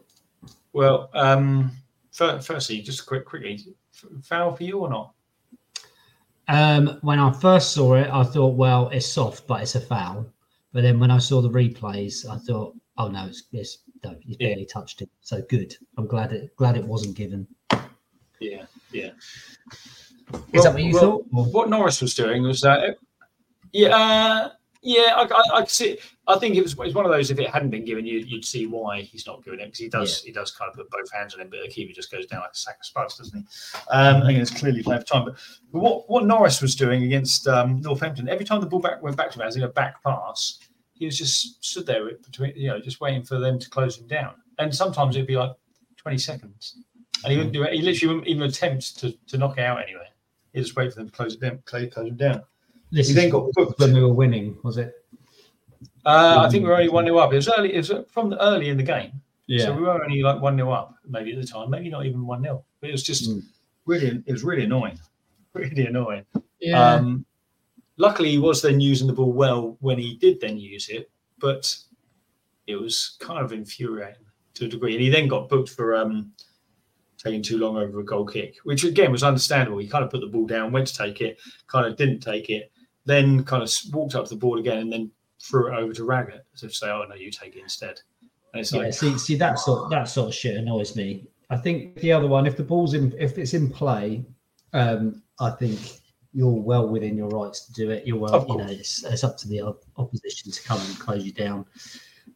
well, 0.74 1.10
um, 1.14 1.72
fir- 2.12 2.40
firstly, 2.42 2.82
just 2.82 3.06
quick, 3.08 3.26
quickly, 3.26 3.60
f- 3.96 4.24
foul 4.24 4.56
for 4.56 4.64
you 4.64 4.80
or 4.80 4.90
not? 4.90 5.15
Um, 6.48 7.00
when 7.02 7.20
I 7.20 7.32
first 7.32 7.74
saw 7.74 7.96
it, 7.96 8.10
I 8.12 8.24
thought, 8.24 8.56
well, 8.56 8.90
it's 8.90 9.06
soft, 9.08 9.48
but 9.48 9.62
it's 9.62 9.76
a 9.76 9.82
foul. 9.82 10.26
But 10.74 10.82
then 10.84 11.00
when 11.00 11.10
I 11.12 11.18
saw 11.18 11.42
the 11.42 11.50
replays, 11.50 12.30
I 12.30 12.38
thought, 12.38 12.76
oh 12.98 13.08
no, 13.08 13.26
it's, 13.28 13.44
it's 13.52 13.80
no, 14.04 14.16
he's 14.22 14.38
Yeah. 14.40 14.50
barely 14.50 14.66
touched 14.66 15.02
it. 15.02 15.10
So 15.22 15.42
good. 15.50 15.76
I'm 15.98 16.06
glad 16.08 16.34
it 16.34 16.56
glad 16.56 16.78
it 16.78 16.86
wasn't 16.86 17.16
given. 17.16 17.48
Yeah, 18.40 18.66
yeah. 18.92 19.12
Is 20.54 20.64
that 20.64 20.74
what 20.74 20.84
you 20.84 20.94
thought? 21.00 21.26
Or- 21.34 21.46
What 21.46 21.70
Norris 21.70 22.02
was 22.02 22.14
doing 22.14 22.44
was 22.44 22.62
that, 22.62 22.84
it, 22.84 23.00
yeah, 23.72 23.96
uh, 23.96 24.50
yeah. 24.86 25.16
I, 25.16 25.24
I, 25.24 25.62
I 25.62 25.66
see. 25.66 25.98
I 26.28 26.40
think 26.40 26.56
it 26.56 26.64
was, 26.64 26.74
it 26.74 26.80
was 26.80 26.94
one 26.94 27.06
of 27.06 27.12
those. 27.12 27.30
If 27.30 27.40
it 27.40 27.50
hadn't 27.50 27.70
been 27.70 27.86
given, 27.86 28.06
you, 28.06 28.20
you'd 28.20 28.46
see 28.46 28.66
why 28.66 29.02
he's 29.02 29.28
not 29.28 29.44
giving 29.44 29.60
it 29.60 29.66
because 29.66 29.80
he 29.80 29.90
does. 29.90 30.24
He 30.24 30.32
does 30.32 30.52
kind 30.52 30.70
of 30.70 30.76
put 30.76 30.90
both 30.90 31.12
hands 31.12 31.34
on 31.34 31.42
him, 31.42 31.50
but 31.50 31.60
the 31.62 31.68
keeper 31.68 31.94
just 31.94 32.12
goes 32.12 32.26
down 32.26 32.42
like 32.42 32.52
a 32.54 32.56
sack 32.56 32.78
of 32.80 32.86
spuds, 32.86 33.18
doesn't 33.18 33.38
he? 33.38 33.46
Um, 33.92 34.24
I 34.24 34.26
think 34.26 34.40
it's 34.40 34.52
clearly 34.52 34.82
playing 34.82 35.02
for 35.02 35.08
time. 35.08 35.26
But, 35.26 35.36
but 35.72 35.80
what 35.80 36.10
what 36.10 36.26
Norris 36.26 36.62
was 36.62 36.76
doing 36.76 37.04
against 37.04 37.48
um, 37.48 37.82
Northampton, 37.82 38.30
every 38.30 38.46
time 38.46 38.62
the 38.62 38.68
ball 38.68 38.80
back 38.80 39.02
went 39.04 39.18
back 39.18 39.32
to 39.32 39.40
him 39.40 39.48
as 39.48 39.56
in 39.56 39.64
a 39.64 39.68
back 39.68 40.02
pass, 40.04 40.60
he 40.94 41.06
was 41.06 41.18
just 41.18 41.64
stood 41.64 41.86
there 41.86 42.10
between, 42.24 42.54
you 42.56 42.70
know, 42.70 42.80
just 42.80 43.02
waiting 43.02 43.24
for 43.24 43.38
them 43.38 43.60
to 43.60 43.70
close 43.70 43.98
him 44.00 44.08
down. 44.08 44.36
And 44.58 44.74
sometimes 44.74 45.16
it'd 45.16 45.28
be 45.28 45.36
like 45.36 45.52
twenty 45.98 46.18
seconds, 46.18 46.78
and 47.24 47.32
he 47.32 47.38
wouldn't 47.38 47.54
do 47.54 47.64
it. 47.64 47.74
He 47.74 47.82
literally 47.82 48.16
wouldn't 48.16 48.30
even 48.30 48.44
attempt 48.44 48.98
to, 49.00 49.12
to 49.28 49.38
knock 49.38 49.58
it 49.58 49.64
out 49.64 49.82
anyway. 49.84 50.08
He 50.54 50.62
just 50.62 50.76
wait 50.76 50.94
for 50.94 51.00
them 51.00 51.10
to 51.10 51.12
close 51.12 51.34
it 51.34 51.42
down, 51.42 51.60
close, 51.66 51.94
close 51.94 52.08
him 52.08 52.16
down. 52.16 52.44
This 52.96 53.10
He 53.10 53.14
then 53.14 53.30
got 53.30 53.52
booked. 53.52 53.78
when 53.80 53.94
we 53.94 54.02
were 54.02 54.14
winning, 54.14 54.58
was 54.64 54.78
it? 54.78 54.94
Uh, 56.06 56.38
I 56.48 56.50
think 56.50 56.64
we 56.64 56.70
were 56.70 56.76
only 56.78 56.88
one 56.90 57.04
0 57.06 57.18
up. 57.18 57.34
It 57.34 57.36
was 57.36 57.50
early. 57.58 57.74
It 57.74 57.78
was 57.78 57.92
from 58.10 58.30
the 58.30 58.42
early 58.42 58.70
in 58.70 58.78
the 58.78 58.84
game, 58.84 59.12
Yeah. 59.48 59.66
so 59.66 59.74
we 59.76 59.82
were 59.82 60.02
only 60.02 60.22
like 60.22 60.42
one 60.42 60.56
0 60.56 60.72
up, 60.72 60.96
maybe 61.06 61.34
at 61.34 61.42
the 61.42 61.46
time, 61.48 61.70
maybe 61.70 61.90
not 61.90 62.06
even 62.06 62.26
one 62.26 62.42
0 62.44 62.64
But 62.80 62.90
it 62.90 62.94
was 62.94 63.04
just 63.04 63.30
Mm. 63.30 63.44
really, 63.86 64.24
it 64.26 64.32
was 64.32 64.44
really 64.46 64.64
annoying, 64.64 64.98
really 65.54 65.88
annoying. 65.88 66.26
yeah. 66.62 66.94
Um, 66.96 67.26
luckily, 67.98 68.30
he 68.32 68.38
was 68.38 68.62
then 68.62 68.80
using 68.80 69.08
the 69.08 69.14
ball 69.14 69.34
well 69.34 69.76
when 69.82 69.98
he 70.00 70.16
did 70.16 70.40
then 70.40 70.58
use 70.58 70.88
it, 70.88 71.12
but 71.40 71.76
it 72.68 72.78
was 72.78 73.18
kind 73.20 73.44
of 73.44 73.52
infuriating 73.52 74.26
to 74.54 74.66
a 74.66 74.68
degree. 74.70 74.94
And 74.94 75.02
he 75.04 75.10
then 75.10 75.28
got 75.28 75.50
booked 75.50 75.70
for 75.70 75.96
um, 75.96 76.32
taking 77.18 77.42
too 77.42 77.58
long 77.58 77.76
over 77.78 78.00
a 78.00 78.06
goal 78.06 78.26
kick, 78.26 78.56
which 78.64 78.84
again 78.86 79.12
was 79.12 79.24
understandable. 79.24 79.80
He 79.80 79.88
kind 79.88 80.04
of 80.06 80.10
put 80.12 80.22
the 80.22 80.28
ball 80.28 80.46
down, 80.46 80.72
went 80.72 80.88
to 80.88 80.96
take 80.96 81.20
it, 81.22 81.40
kind 81.68 81.86
of 81.88 81.98
didn't 81.98 82.20
take 82.22 82.50
it, 82.50 82.72
then 83.06 83.44
kind 83.44 83.64
of 83.64 83.72
walked 83.92 84.16
up 84.16 84.26
to 84.26 84.34
the 84.34 84.40
board 84.40 84.60
again, 84.60 84.80
and 84.80 84.92
then 84.92 85.12
threw 85.42 85.72
it 85.72 85.78
over 85.78 85.94
to 85.94 86.04
Raggett 86.04 86.46
as 86.54 86.64
if 86.64 86.72
to 86.72 86.76
say, 86.76 86.90
"Oh 86.90 87.06
no, 87.08 87.16
you 87.16 87.32
take 87.32 87.56
it 87.56 87.62
instead." 87.62 88.00
And 88.54 88.62
it's 88.62 88.72
yeah, 88.72 88.84
like, 88.84 88.94
see, 88.94 89.18
see 89.18 89.36
that 89.36 89.60
sort 89.60 89.90
that 89.90 90.06
sort 90.06 90.30
of 90.30 90.36
shit 90.36 90.58
annoys 90.58 90.96
me. 90.96 91.28
I 91.50 91.58
think 91.58 92.00
the 92.00 92.12
other 92.12 92.28
one, 92.28 92.48
if 92.48 92.58
the 92.58 92.64
ball's 92.64 92.94
in, 92.94 93.14
if 93.20 93.38
it's 93.38 93.54
in 93.54 93.70
play, 93.70 94.26
um, 94.74 95.22
I 95.40 95.52
think 95.52 95.80
you're 96.34 96.52
well 96.52 96.88
within 96.88 97.16
your 97.16 97.30
rights 97.30 97.66
to 97.66 97.74
do 97.74 97.92
it. 97.92 98.06
You're 98.06 98.18
well, 98.18 98.46
you 98.50 98.58
know, 98.58 98.68
it's, 98.68 99.04
it's 99.06 99.24
up 99.24 99.38
to 99.38 99.48
the 99.48 99.62
opposition 99.98 100.52
to 100.52 100.64
come 100.64 100.82
and 100.82 101.00
close 101.00 101.24
you 101.24 101.32
down. 101.32 101.66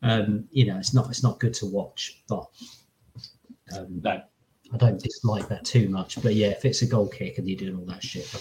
Um, 0.03 0.47
you 0.51 0.65
know, 0.65 0.77
it's 0.77 0.93
not 0.93 1.09
it's 1.09 1.23
not 1.23 1.39
good 1.39 1.53
to 1.55 1.65
watch, 1.65 2.23
but 2.27 2.45
um, 3.75 4.01
no, 4.03 4.21
I 4.73 4.77
don't 4.77 5.01
dislike 5.01 5.47
that 5.49 5.65
too 5.65 5.89
much. 5.89 6.21
But 6.21 6.35
yeah, 6.35 6.47
if 6.47 6.65
it's 6.65 6.81
a 6.81 6.87
goal 6.87 7.07
kick 7.07 7.37
and 7.37 7.47
you're 7.47 7.57
doing 7.57 7.77
all 7.77 7.85
that 7.85 8.03
shit, 8.03 8.33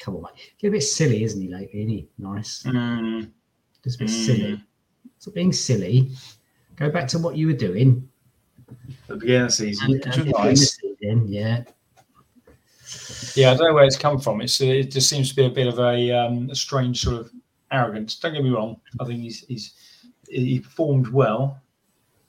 come 0.00 0.16
on, 0.16 0.22
mate. 0.22 0.52
Get 0.58 0.68
a 0.68 0.70
bit 0.72 0.82
silly, 0.82 1.22
isn't 1.24 1.40
he? 1.40 1.48
Lately, 1.48 1.80
isn't 1.80 1.90
he? 1.90 2.08
Nice, 2.18 2.62
Mm, 2.64 3.30
just 3.84 3.96
a 3.96 3.98
bit 4.04 4.08
Mm. 4.10 4.26
silly. 4.26 4.64
Stop 5.18 5.34
being 5.34 5.52
silly. 5.52 6.10
Go 6.76 6.90
back 6.90 7.08
to 7.08 7.18
what 7.18 7.36
you 7.36 7.46
were 7.46 7.52
doing. 7.52 8.08
the 9.06 9.16
beginning 9.16 9.42
of 9.42 9.48
the 9.48 9.52
season, 9.54 9.92
And- 9.94 10.06
and 10.06 10.30
nice. 10.32 10.60
the 10.76 10.94
season, 11.00 11.26
yeah. 11.28 11.64
Yeah, 13.34 13.52
I 13.52 13.54
don't 13.56 13.68
know 13.68 13.74
where 13.74 13.84
it's 13.84 13.96
come 13.96 14.18
from. 14.20 14.40
It's 14.42 14.60
it 14.60 14.90
just 14.90 15.08
seems 15.08 15.30
to 15.30 15.36
be 15.36 15.44
a 15.46 15.50
bit 15.50 15.66
of 15.66 15.78
a, 15.78 16.10
um, 16.12 16.50
a 16.50 16.54
strange 16.54 17.00
sort 17.00 17.16
of 17.16 17.30
arrogance. 17.70 18.16
Don't 18.18 18.34
get 18.34 18.42
me 18.44 18.50
wrong. 18.50 18.80
I 19.00 19.04
think 19.04 19.20
he's 19.20 19.40
he's 19.46 19.72
he 20.28 20.60
performed 20.60 21.08
well. 21.08 21.60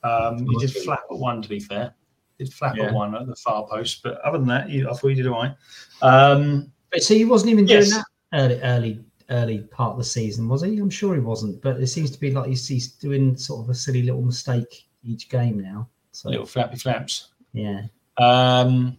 Um, 0.04 0.46
he 0.48 0.56
did 0.60 0.72
flap 0.74 1.04
at 1.12 1.18
one, 1.18 1.42
to 1.42 1.50
be 1.50 1.60
fair. 1.60 1.94
He 2.38 2.46
did 2.46 2.54
flap 2.54 2.78
Yeah. 2.78 2.86
at 2.86 2.94
one 2.94 3.16
at 3.16 3.28
the 3.28 3.36
far 3.36 3.68
post, 3.68 4.02
but 4.04 4.20
other 4.22 4.38
than 4.38 4.48
that, 4.48 4.70
he, 4.70 4.86
I 4.86 4.94
thought 4.94 5.08
he 5.10 5.16
did 5.16 5.28
all 5.28 5.42
right. 5.42 5.56
Um, 6.02 6.72
But 6.92 7.04
see, 7.04 7.18
he 7.18 7.26
wasn't 7.26 7.52
even 7.52 7.68
Yes. 7.68 7.90
doing 7.90 8.02
that 8.02 8.06
early, 8.34 8.62
early, 8.64 9.06
early 9.30 9.60
part 9.60 9.92
of 9.92 9.98
the 10.00 10.04
season, 10.04 10.48
was 10.48 10.62
he? 10.64 10.78
I'm 10.80 10.90
sure 10.90 11.14
he 11.14 11.20
wasn't. 11.22 11.62
But 11.62 11.80
it 11.80 11.88
seems 11.88 12.10
to 12.12 12.20
be 12.20 12.32
like 12.32 12.48
he's, 12.50 12.68
he's 12.68 12.88
doing 12.94 13.38
sort 13.38 13.64
of 13.64 13.70
a 13.70 13.76
silly 13.76 14.02
little 14.04 14.22
mistake 14.22 14.88
each 15.04 15.30
game 15.30 15.60
now. 15.60 15.88
So 16.12 16.30
little 16.30 16.46
flappy 16.46 16.78
flaps. 16.78 17.30
yeah, 17.54 17.84
Um, 18.18 18.98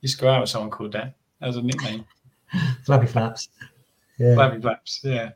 used 0.00 0.18
to 0.18 0.22
go 0.22 0.30
out 0.30 0.40
with 0.40 0.50
someone 0.50 0.70
called 0.70 0.92
that. 0.92 1.14
That 1.40 1.46
was 1.46 1.56
a 1.56 1.62
nickname. 1.62 2.04
flappy 2.84 3.06
flaps. 3.06 3.48
Yeah, 4.18 4.34
Flappy 4.34 4.60
flaps. 4.60 5.00
Yeah, 5.02 5.30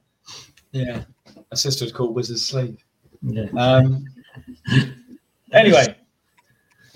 yeah. 0.72 1.02
My 1.34 1.54
sister 1.56 1.84
was 1.84 1.92
called 1.92 2.14
Wizard's 2.14 2.44
Sleeve. 2.46 2.76
yeah. 3.22 3.46
Um, 3.56 4.04
anyway, 5.52 5.96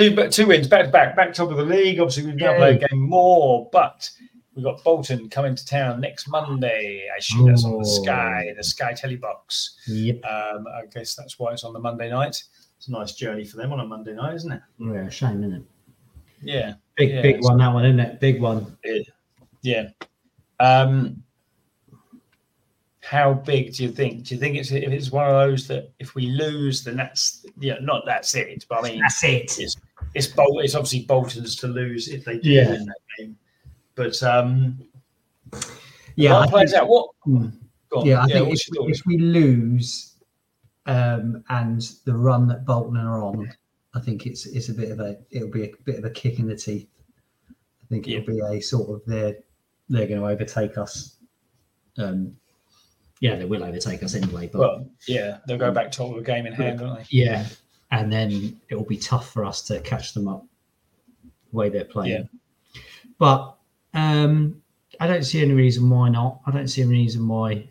two, 0.02 0.16
but 0.16 0.32
two 0.32 0.46
wins 0.46 0.68
back 0.68 0.86
to 0.86 0.90
back, 0.90 1.16
back 1.16 1.32
top 1.32 1.50
of 1.50 1.56
the 1.56 1.64
league. 1.64 2.00
Obviously, 2.00 2.26
we've 2.26 2.36
now 2.36 2.56
played 2.56 2.82
a 2.82 2.88
game 2.88 3.00
more, 3.00 3.68
but 3.72 4.08
we've 4.54 4.64
got 4.64 4.82
Bolton 4.84 5.28
coming 5.28 5.54
to 5.54 5.66
town 5.66 6.00
next 6.00 6.28
Monday. 6.28 7.08
I 7.14 7.20
shoot 7.20 7.50
us 7.52 7.64
on 7.64 7.78
the. 7.78 7.84
Sky, 7.84 8.52
the 8.56 8.64
Sky 8.64 8.92
Telly 8.92 9.16
box. 9.16 9.76
Yep. 9.86 10.24
Um, 10.24 10.66
I 10.66 10.86
guess 10.92 11.14
that's 11.14 11.38
why 11.38 11.52
it's 11.52 11.64
on 11.64 11.72
the 11.72 11.80
Monday 11.80 12.10
night. 12.10 12.42
It's 12.76 12.88
a 12.88 12.92
nice 12.92 13.12
journey 13.12 13.44
for 13.44 13.56
them 13.56 13.72
on 13.72 13.80
a 13.80 13.86
Monday 13.86 14.14
night, 14.14 14.34
isn't 14.34 14.52
it? 14.52 14.60
Yeah, 14.78 15.08
shame, 15.08 15.44
isn't 15.44 15.54
it? 15.54 15.62
Yeah, 16.42 16.74
Big, 16.96 17.10
Yeah, 17.10 17.22
big 17.22 17.42
one, 17.42 17.58
that 17.58 17.72
one, 17.72 17.84
isn't 17.84 18.00
it? 18.00 18.18
Big 18.18 18.40
one. 18.40 18.76
yeah. 19.62 19.90
Um, 20.58 21.22
how 23.02 23.34
big 23.34 23.74
do 23.74 23.82
you 23.82 23.90
think? 23.90 24.24
Do 24.24 24.34
you 24.34 24.40
think 24.40 24.56
it's 24.56 24.70
if 24.70 24.90
it's 24.90 25.10
one 25.10 25.26
of 25.26 25.32
those 25.32 25.66
that 25.68 25.92
if 25.98 26.14
we 26.14 26.26
lose, 26.26 26.84
then 26.84 26.96
that's 26.96 27.44
yeah, 27.58 27.74
not 27.80 28.04
that's 28.06 28.34
it. 28.34 28.64
But 28.68 28.78
I 28.78 28.90
mean, 28.90 29.00
That's 29.00 29.22
it. 29.24 29.58
Yes. 29.58 29.76
It's 30.14 30.26
Bol- 30.26 30.60
it's 30.60 30.74
obviously 30.74 31.04
Bolton's 31.06 31.56
to 31.56 31.68
lose 31.68 32.08
if 32.08 32.24
they 32.24 32.38
do 32.38 32.50
Yeah. 32.50 32.70
win 32.70 32.86
that 32.86 32.98
game. 33.18 33.36
But 33.94 34.22
um, 34.22 34.78
Yeah, 36.16 36.38
I 36.38 36.46
plays 36.46 36.70
think- 36.72 36.82
out? 36.82 36.88
What? 36.88 37.10
Hmm. 37.24 37.48
Yeah, 38.04 38.20
I 38.22 38.26
Yeah, 38.26 38.40
think 38.40 38.54
if, 38.54 38.68
if 38.72 39.06
we 39.06 39.18
lose 39.18 40.14
um, 40.86 41.44
and 41.50 41.80
the 42.06 42.14
run 42.14 42.46
that 42.48 42.64
Bolton 42.64 42.96
are 42.96 43.22
on, 43.22 43.52
I 43.94 44.00
think 44.00 44.26
it's 44.26 44.46
it's 44.46 44.70
a 44.70 44.74
bit 44.74 44.90
of 44.90 45.00
a 45.00 45.18
it'll 45.30 45.50
be 45.50 45.64
a 45.64 45.70
bit 45.84 45.98
of 45.98 46.04
a 46.04 46.10
kick 46.10 46.38
in 46.38 46.46
the 46.46 46.56
teeth. 46.56 46.88
I 47.50 47.86
think 47.90 48.08
it'll 48.08 48.26
be 48.26 48.40
a 48.40 48.60
sort 48.60 48.88
of 48.88 49.02
they're 49.06 49.36
they're 49.90 50.06
going 50.06 50.20
to 50.20 50.26
overtake 50.26 50.78
us. 50.78 51.16
Um, 51.98 52.34
yeah, 53.20 53.36
they 53.36 53.44
will 53.44 53.62
overtake 53.62 54.02
us 54.02 54.14
anyway. 54.14 54.48
But 54.50 54.58
Well, 54.60 54.86
yeah, 55.06 55.38
they'll 55.46 55.58
go 55.58 55.70
back 55.70 55.96
of 55.98 56.14
the 56.16 56.22
game 56.22 56.46
in 56.46 56.54
hand, 56.54 56.80
won't 56.80 57.00
they? 57.00 57.04
yeah, 57.10 57.46
and 57.92 58.10
then 58.12 58.58
it 58.68 58.74
will 58.74 58.84
be 58.84 58.96
tough 58.96 59.30
for 59.32 59.44
us 59.44 59.62
to 59.62 59.78
catch 59.80 60.14
them 60.14 60.26
up 60.26 60.44
the 61.50 61.56
way 61.56 61.68
they're 61.68 61.84
playing. 61.84 62.28
But 63.18 63.54
um, 63.94 64.60
I 64.98 65.06
don't 65.06 65.22
see 65.24 65.40
any 65.42 65.52
reason 65.54 65.88
why 65.88 66.08
not. 66.08 66.40
I 66.46 66.50
don't 66.50 66.66
see 66.68 66.82
any 66.82 66.90
reason 66.92 67.28
why 67.28 67.68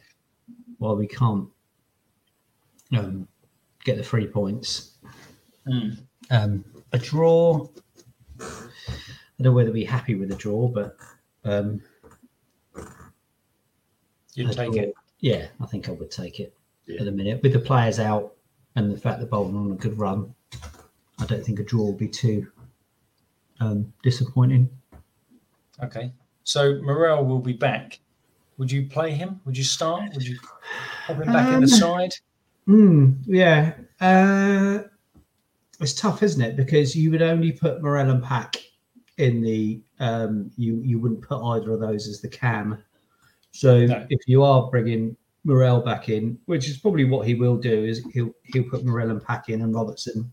why 0.78 0.94
we 0.94 1.08
can't 1.08 1.48
um, 2.96 3.28
get 3.84 3.98
the 3.98 4.04
three 4.04 4.28
points. 4.28 4.92
Mm. 5.68 5.98
Um, 6.30 6.66
a 6.94 6.98
draw. 6.98 7.68
I 8.40 8.46
don't 8.46 8.70
know 9.40 9.51
whether 9.51 9.72
we're 9.72 9.90
happy 9.90 10.16
with 10.16 10.32
a 10.32 10.36
draw, 10.36 10.68
but 10.68 10.98
um, 11.46 11.82
You'd 14.34 14.51
take 14.54 14.72
draw- 14.74 14.82
it. 14.84 14.94
Yeah, 15.20 15.48
I 15.60 15.66
think 15.66 15.90
I 15.90 15.92
would 15.92 16.10
take 16.12 16.40
it 16.40 16.54
Yeah. 16.86 17.00
at 17.00 17.06
the 17.06 17.12
minute 17.12 17.42
with 17.44 17.54
the 17.54 17.60
players 17.60 18.00
out 18.00 18.34
and 18.75 18.92
the 18.92 18.98
fact 18.98 19.20
that 19.20 19.30
Bolton 19.30 19.56
on 19.58 19.72
a 19.72 19.75
good 19.75 19.98
run. 19.98 20.34
I 21.20 21.25
don't 21.25 21.44
think 21.44 21.60
a 21.60 21.63
draw 21.63 21.84
will 21.86 21.94
be 21.94 22.08
too 22.08 22.48
um, 23.60 23.92
disappointing. 24.04 24.70
Okay. 25.84 26.12
So 26.44 26.82
Morrell 26.82 27.24
will 27.25 27.40
be 27.40 27.54
back. 27.54 28.00
Would 28.58 28.72
you 28.72 28.88
play 28.88 29.12
him? 29.12 29.40
Would 29.46 29.58
you 29.58 29.63
start? 29.63 30.13
Would 30.13 30.28
you 30.28 30.38
pop 31.08 31.18
him 31.18 31.32
back 31.32 31.48
in 31.50 31.56
Um, 31.56 31.62
the 31.62 31.68
side? 31.68 32.13
Mm, 32.68 33.18
yeah, 33.25 33.74
uh, 34.00 34.84
it's 35.80 35.94
tough, 35.94 36.22
isn't 36.22 36.42
it? 36.42 36.56
Because 36.56 36.96
you 36.96 37.10
would 37.12 37.22
only 37.24 37.51
put 37.51 37.82
Morrell 37.82 38.10
and 38.10 38.24
Pack 38.24 38.58
in 39.18 39.42
the. 39.42 39.82
Um, 40.00 40.51
you 40.58 40.80
you 40.84 41.00
wouldn't 41.00 41.22
put 41.22 41.42
either 41.44 41.74
of 41.74 41.80
those 41.80 42.08
as 42.08 42.22
the 42.22 42.28
cam. 42.28 42.84
So 43.51 43.86
No. 43.86 44.06
if 44.10 44.20
you 44.28 44.44
are 44.44 44.70
bringing 44.70 45.16
Morrell 45.43 45.81
back 45.81 46.10
in, 46.10 46.38
which 46.45 46.69
is 46.69 46.77
probably 46.77 47.05
what 47.05 47.27
he 47.27 47.36
will 47.36 47.57
do, 47.57 47.83
is 47.83 48.05
he'll 48.13 48.33
he'll 48.43 48.69
put 48.69 48.86
Morrell 48.86 49.10
and 49.12 49.24
Pack 49.24 49.50
in 49.50 49.62
and 49.62 49.74
Robertson 49.74 50.31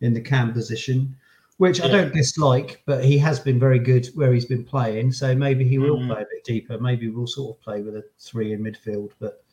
in 0.00 0.14
the 0.14 0.20
cam 0.20 0.52
position, 0.52 1.14
which 1.58 1.80
I 1.80 1.88
don't 1.88 2.12
dislike, 2.14 2.82
but 2.86 3.04
he 3.04 3.18
has 3.18 3.38
been 3.38 3.58
very 3.60 3.78
good 3.78 4.06
where 4.14 4.32
he's 4.32 4.46
been 4.46 4.64
playing. 4.64 5.12
So 5.12 5.34
maybe 5.34 5.64
he 5.68 5.78
will 5.78 5.98
Mhm. 5.98 6.08
play 6.08 6.22
a 6.22 6.26
bit 6.30 6.44
deeper. 6.44 6.78
Maybe 6.78 7.08
we'll 7.08 7.26
sort 7.26 7.56
of 7.56 7.62
play 7.62 7.82
with 7.82 7.94
a 7.96 8.04
three 8.18 8.52
in 8.52 8.62
midfield, 8.62 9.10
but 9.18 9.44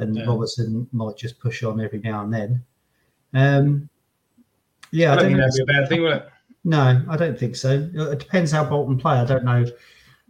and 0.00 0.16
Yeah. 0.16 0.24
Robertson 0.26 0.88
might 0.92 1.16
just 1.16 1.38
push 1.38 1.62
on 1.62 1.80
every 1.80 2.00
now 2.00 2.24
and 2.24 2.34
then. 2.34 2.62
Um, 3.32 3.88
yeah, 4.90 5.10
I 5.10 5.12
I 5.12 5.16
don't 5.16 5.26
think 5.26 5.38
that'd 5.38 5.54
be 5.54 5.62
a 5.62 5.66
bad 5.80 5.88
thing, 5.88 6.02
would 6.02 6.16
it? 6.16 6.28
No, 6.64 7.04
I 7.08 7.16
don't 7.16 7.38
think 7.38 7.54
so. 7.56 7.88
It 7.94 8.18
depends 8.18 8.50
how 8.50 8.64
Bolton 8.64 8.98
play. 8.98 9.14
I 9.14 9.24
don't 9.24 9.44
know. 9.44 9.64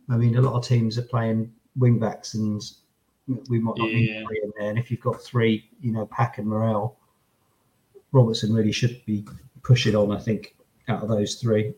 I 0.08 0.16
mean, 0.18 0.36
a 0.36 0.42
lot 0.42 0.54
of 0.54 0.64
teams 0.66 0.98
are 0.98 1.02
playing 1.02 1.52
wing 1.76 1.98
backs, 1.98 2.34
and 2.34 2.62
we 3.48 3.58
might 3.58 3.76
not 3.78 3.90
Yeah. 3.90 3.96
need 3.96 4.26
three 4.26 4.40
in 4.42 4.52
there. 4.58 4.70
And 4.70 4.78
if 4.78 4.90
you've 4.90 5.00
got 5.00 5.20
three, 5.22 5.68
you 5.80 5.92
know, 5.92 6.06
Pack 6.06 6.38
and 6.38 6.46
Morrell, 6.46 6.98
Robertson 8.12 8.52
really 8.52 8.72
should 8.72 9.04
be 9.06 9.24
pushing 9.62 9.96
on. 9.96 10.12
I 10.12 10.18
think 10.20 10.56
out 10.88 11.02
of 11.02 11.08
those 11.08 11.36
three. 11.36 11.74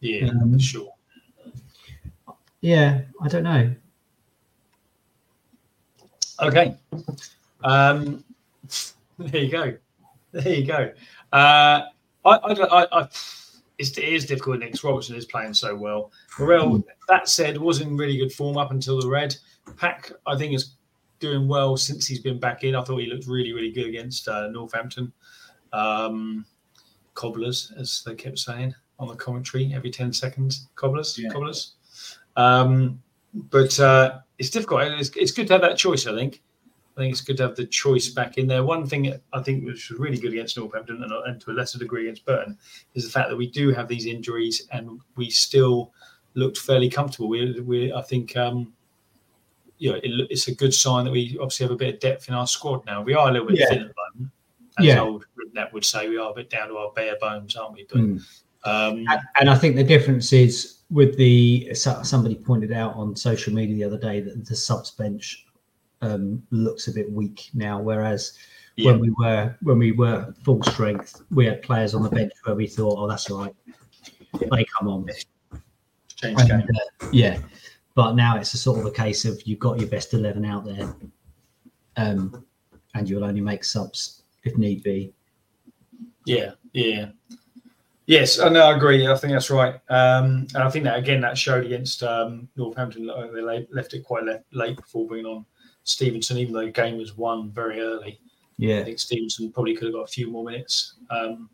Yeah, 0.00 0.28
Um, 0.28 0.58
sure. 0.58 0.92
Yeah, 2.60 3.02
I 3.20 3.28
don't 3.28 3.42
know. 3.42 3.74
Okay. 6.40 6.76
Um, 7.62 8.24
there 9.18 9.42
you 9.42 9.50
go. 9.50 9.76
There 10.32 10.54
you 10.54 10.64
go. 10.66 10.92
Uh, 11.32 11.82
I, 12.24 12.30
I, 12.30 12.52
I, 12.52 12.86
I, 13.00 13.08
it's, 13.78 13.96
it 13.96 14.04
is 14.04 14.26
difficult. 14.26 14.58
Nick 14.60 14.82
Robertson 14.82 15.16
is 15.16 15.24
playing 15.24 15.54
so 15.54 15.74
well. 15.74 16.12
Morrell, 16.38 16.84
that 17.08 17.28
said, 17.28 17.56
was 17.58 17.80
in 17.80 17.96
really 17.96 18.16
good 18.16 18.32
form 18.32 18.56
up 18.56 18.70
until 18.70 19.00
the 19.00 19.08
red. 19.08 19.36
Pack, 19.76 20.10
I 20.26 20.36
think, 20.36 20.54
is 20.54 20.74
doing 21.20 21.48
well 21.48 21.76
since 21.76 22.06
he's 22.06 22.20
been 22.20 22.38
back 22.40 22.64
in. 22.64 22.74
I 22.74 22.82
thought 22.82 22.98
he 22.98 23.06
looked 23.06 23.26
really, 23.26 23.52
really 23.52 23.70
good 23.72 23.86
against 23.86 24.28
uh, 24.28 24.48
Northampton. 24.48 25.12
Um, 25.72 26.44
cobblers, 27.14 27.72
as 27.76 28.02
they 28.06 28.14
kept 28.14 28.38
saying 28.38 28.74
on 28.98 29.08
the 29.08 29.14
commentary 29.16 29.72
every 29.74 29.90
10 29.90 30.12
seconds. 30.12 30.68
Cobblers, 30.74 31.18
Yeah. 31.18 31.30
cobblers. 31.30 31.74
Um, 32.36 33.00
but 33.34 33.78
uh, 33.78 34.20
it's 34.38 34.50
difficult. 34.50 34.82
It's, 34.82 35.10
it's 35.16 35.32
good 35.32 35.46
to 35.48 35.54
have 35.54 35.62
that 35.62 35.76
choice, 35.76 36.06
I 36.06 36.14
think. 36.14 36.42
I 36.98 37.02
think 37.02 37.12
it's 37.12 37.20
good 37.20 37.36
to 37.36 37.44
have 37.44 37.54
the 37.54 37.64
choice 37.64 38.08
back 38.08 38.38
in 38.38 38.48
there. 38.48 38.64
One 38.64 38.84
thing 38.84 39.14
I 39.32 39.40
think 39.40 39.64
which 39.64 39.88
was 39.88 40.00
really 40.00 40.18
good 40.18 40.32
against 40.32 40.58
Northampton 40.58 41.00
and, 41.00 41.12
and 41.12 41.40
to 41.42 41.52
a 41.52 41.52
lesser 41.52 41.78
degree 41.78 42.02
against 42.08 42.26
Burton 42.26 42.58
is 42.94 43.04
the 43.04 43.10
fact 43.10 43.28
that 43.30 43.36
we 43.36 43.48
do 43.48 43.70
have 43.70 43.86
these 43.86 44.06
injuries 44.06 44.66
and 44.72 45.00
we 45.14 45.30
still 45.30 45.92
looked 46.34 46.58
fairly 46.58 46.90
comfortable. 46.90 47.28
We, 47.28 47.60
we 47.60 47.92
I 47.92 48.02
think, 48.02 48.36
um, 48.36 48.72
you 49.78 49.92
know, 49.92 49.98
it, 49.98 50.10
it's 50.28 50.48
a 50.48 50.54
good 50.54 50.74
sign 50.74 51.04
that 51.04 51.12
we 51.12 51.38
obviously 51.40 51.64
have 51.66 51.70
a 51.72 51.76
bit 51.76 51.94
of 51.94 52.00
depth 52.00 52.28
in 52.28 52.34
our 52.34 52.48
squad 52.48 52.84
now. 52.84 53.00
We 53.00 53.14
are 53.14 53.28
a 53.28 53.32
little 53.32 53.46
bit 53.46 53.60
Yeah. 53.60 53.68
thin 53.68 53.82
at 53.82 53.88
the 53.88 53.94
moment. 54.16 54.32
As 54.80 54.84
Yeah. 54.84 55.00
old 55.02 55.24
Redknapp 55.38 55.72
would 55.72 55.84
say, 55.84 56.08
we 56.08 56.18
are 56.18 56.32
a 56.32 56.34
bit 56.34 56.50
down 56.50 56.68
to 56.68 56.78
our 56.78 56.90
bare 56.94 57.16
bones, 57.20 57.54
aren't 57.54 57.74
we? 57.74 57.86
But 57.88 57.98
Mm. 58.00 58.20
um, 58.64 59.04
And- 59.08 59.20
And 59.38 59.50
I 59.50 59.54
think 59.56 59.76
the 59.76 59.84
difference 59.84 60.32
is 60.32 60.78
with 60.90 61.16
the 61.16 61.72
somebody 61.74 62.34
pointed 62.34 62.72
out 62.72 62.94
on 62.94 63.14
social 63.14 63.54
media 63.54 63.76
the 63.76 63.84
other 63.84 63.98
day 64.00 64.20
that 64.20 64.44
the 64.46 64.56
subs 64.56 64.90
bench 64.90 65.44
um, 66.02 66.42
looks 66.50 66.88
a 66.88 66.92
bit 66.92 67.10
weak 67.10 67.50
now, 67.54 67.80
whereas 67.80 68.34
yeah, 68.76 68.90
when 68.92 69.00
we 69.00 69.10
were 69.18 69.56
when 69.62 69.78
we 69.78 69.92
were 69.92 70.34
full 70.44 70.62
strength, 70.62 71.22
we 71.30 71.46
had 71.46 71.62
players 71.62 71.94
on 71.94 72.02
the 72.02 72.10
bench 72.10 72.32
where 72.44 72.54
we 72.54 72.66
thought, 72.66 72.98
oh, 72.98 73.08
that's 73.08 73.30
all 73.30 73.44
right, 73.44 73.54
they 74.50 74.64
come 74.78 74.88
on. 74.88 75.06
change 76.16 76.40
And, 76.40 76.48
game. 76.48 76.68
uh, 77.02 77.08
yeah, 77.12 77.38
but 77.94 78.14
now 78.14 78.36
it's 78.36 78.54
a 78.54 78.58
sort 78.58 78.78
of 78.78 78.86
a 78.86 78.90
case 78.90 79.24
of 79.24 79.40
you've 79.44 79.58
got 79.58 79.78
your 79.78 79.88
best 79.88 80.14
eleven 80.14 80.44
out 80.44 80.64
there, 80.64 80.94
um, 81.96 82.44
and 82.94 83.08
you'll 83.08 83.24
only 83.24 83.40
make 83.40 83.64
subs 83.64 84.22
if 84.44 84.56
need 84.56 84.82
be. 84.82 85.12
Yeah, 86.24 86.52
yeah. 86.72 87.10
Yes, 88.06 88.38
I 88.38 88.48
know. 88.48 88.62
I 88.62 88.74
agree. 88.74 89.06
I 89.06 89.14
think 89.16 89.34
that's 89.34 89.50
right. 89.50 89.74
Um, 89.90 90.46
and 90.54 90.62
I 90.62 90.70
think 90.70 90.84
that 90.84 90.98
again 90.98 91.20
that 91.20 91.36
showed 91.36 91.66
against 91.66 92.02
um, 92.02 92.48
Northampton. 92.56 93.06
They 93.06 93.66
left 93.70 93.92
it 93.92 94.02
quite 94.02 94.24
late, 94.24 94.40
late 94.50 94.76
before 94.76 95.06
bringing 95.06 95.26
on 95.26 95.44
Stevenson, 95.88 96.36
even 96.38 96.52
though 96.54 96.64
the 96.66 96.70
game 96.70 96.98
was 96.98 97.16
won 97.16 97.50
very 97.50 97.80
early. 97.80 98.20
I 98.80 98.84
think 98.84 98.98
Stevenson 98.98 99.52
probably 99.52 99.74
could 99.74 99.84
have 99.86 99.94
got 99.94 100.02
a 100.02 100.06
few 100.08 100.28
more 100.30 100.44
minutes. 100.44 100.94
Um, 101.10 101.48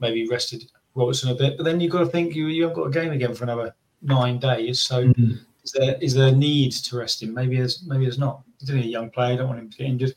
maybe 0.00 0.28
rested 0.28 0.70
Robertson 0.94 1.30
a 1.30 1.34
bit, 1.34 1.56
but 1.56 1.64
then 1.64 1.80
you've 1.80 1.92
got 1.92 2.00
to 2.00 2.06
think 2.06 2.34
you 2.34 2.46
you 2.46 2.62
haven't 2.62 2.76
got 2.76 2.86
a 2.86 2.90
game 2.90 3.12
again 3.12 3.34
for 3.34 3.44
another 3.44 3.74
nine 4.02 4.38
days. 4.38 4.80
So 4.80 5.04
Mhm. 5.08 5.38
is 5.64 5.72
there 5.72 5.96
is 6.00 6.14
there 6.14 6.28
a 6.28 6.32
need 6.32 6.72
to 6.72 6.96
rest 6.96 7.22
him? 7.22 7.34
Maybe 7.34 7.56
there's 7.56 7.84
maybe 7.86 8.04
there's 8.04 8.18
not. 8.18 8.42
He's 8.60 8.70
only 8.70 8.84
a 8.84 8.86
young 8.86 9.10
player. 9.10 9.32
I 9.32 9.36
don't 9.36 9.48
want 9.48 9.58
him 9.60 9.70
to 9.70 9.76
get 9.78 9.86
injured. 9.88 10.14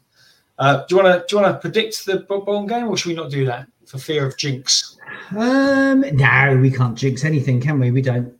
Uh, 0.59 0.85
do 0.85 0.95
you 0.95 1.01
want 1.01 1.13
to 1.13 1.25
do 1.27 1.35
you 1.35 1.41
want 1.41 1.55
to 1.55 1.59
predict 1.59 2.05
the 2.05 2.17
Bolton 2.19 2.67
game, 2.67 2.87
or 2.87 2.95
should 2.97 3.09
we 3.09 3.15
not 3.15 3.31
do 3.31 3.45
that 3.45 3.67
for 3.85 3.97
fear 3.97 4.25
of 4.27 4.37
jinx? 4.37 4.97
Um, 5.35 6.01
no, 6.13 6.59
we 6.61 6.69
can't 6.69 6.97
jinx 6.97 7.23
anything, 7.25 7.59
can 7.59 7.79
we? 7.79 7.91
We 7.91 8.01
don't. 8.01 8.33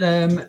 Um, 0.00 0.46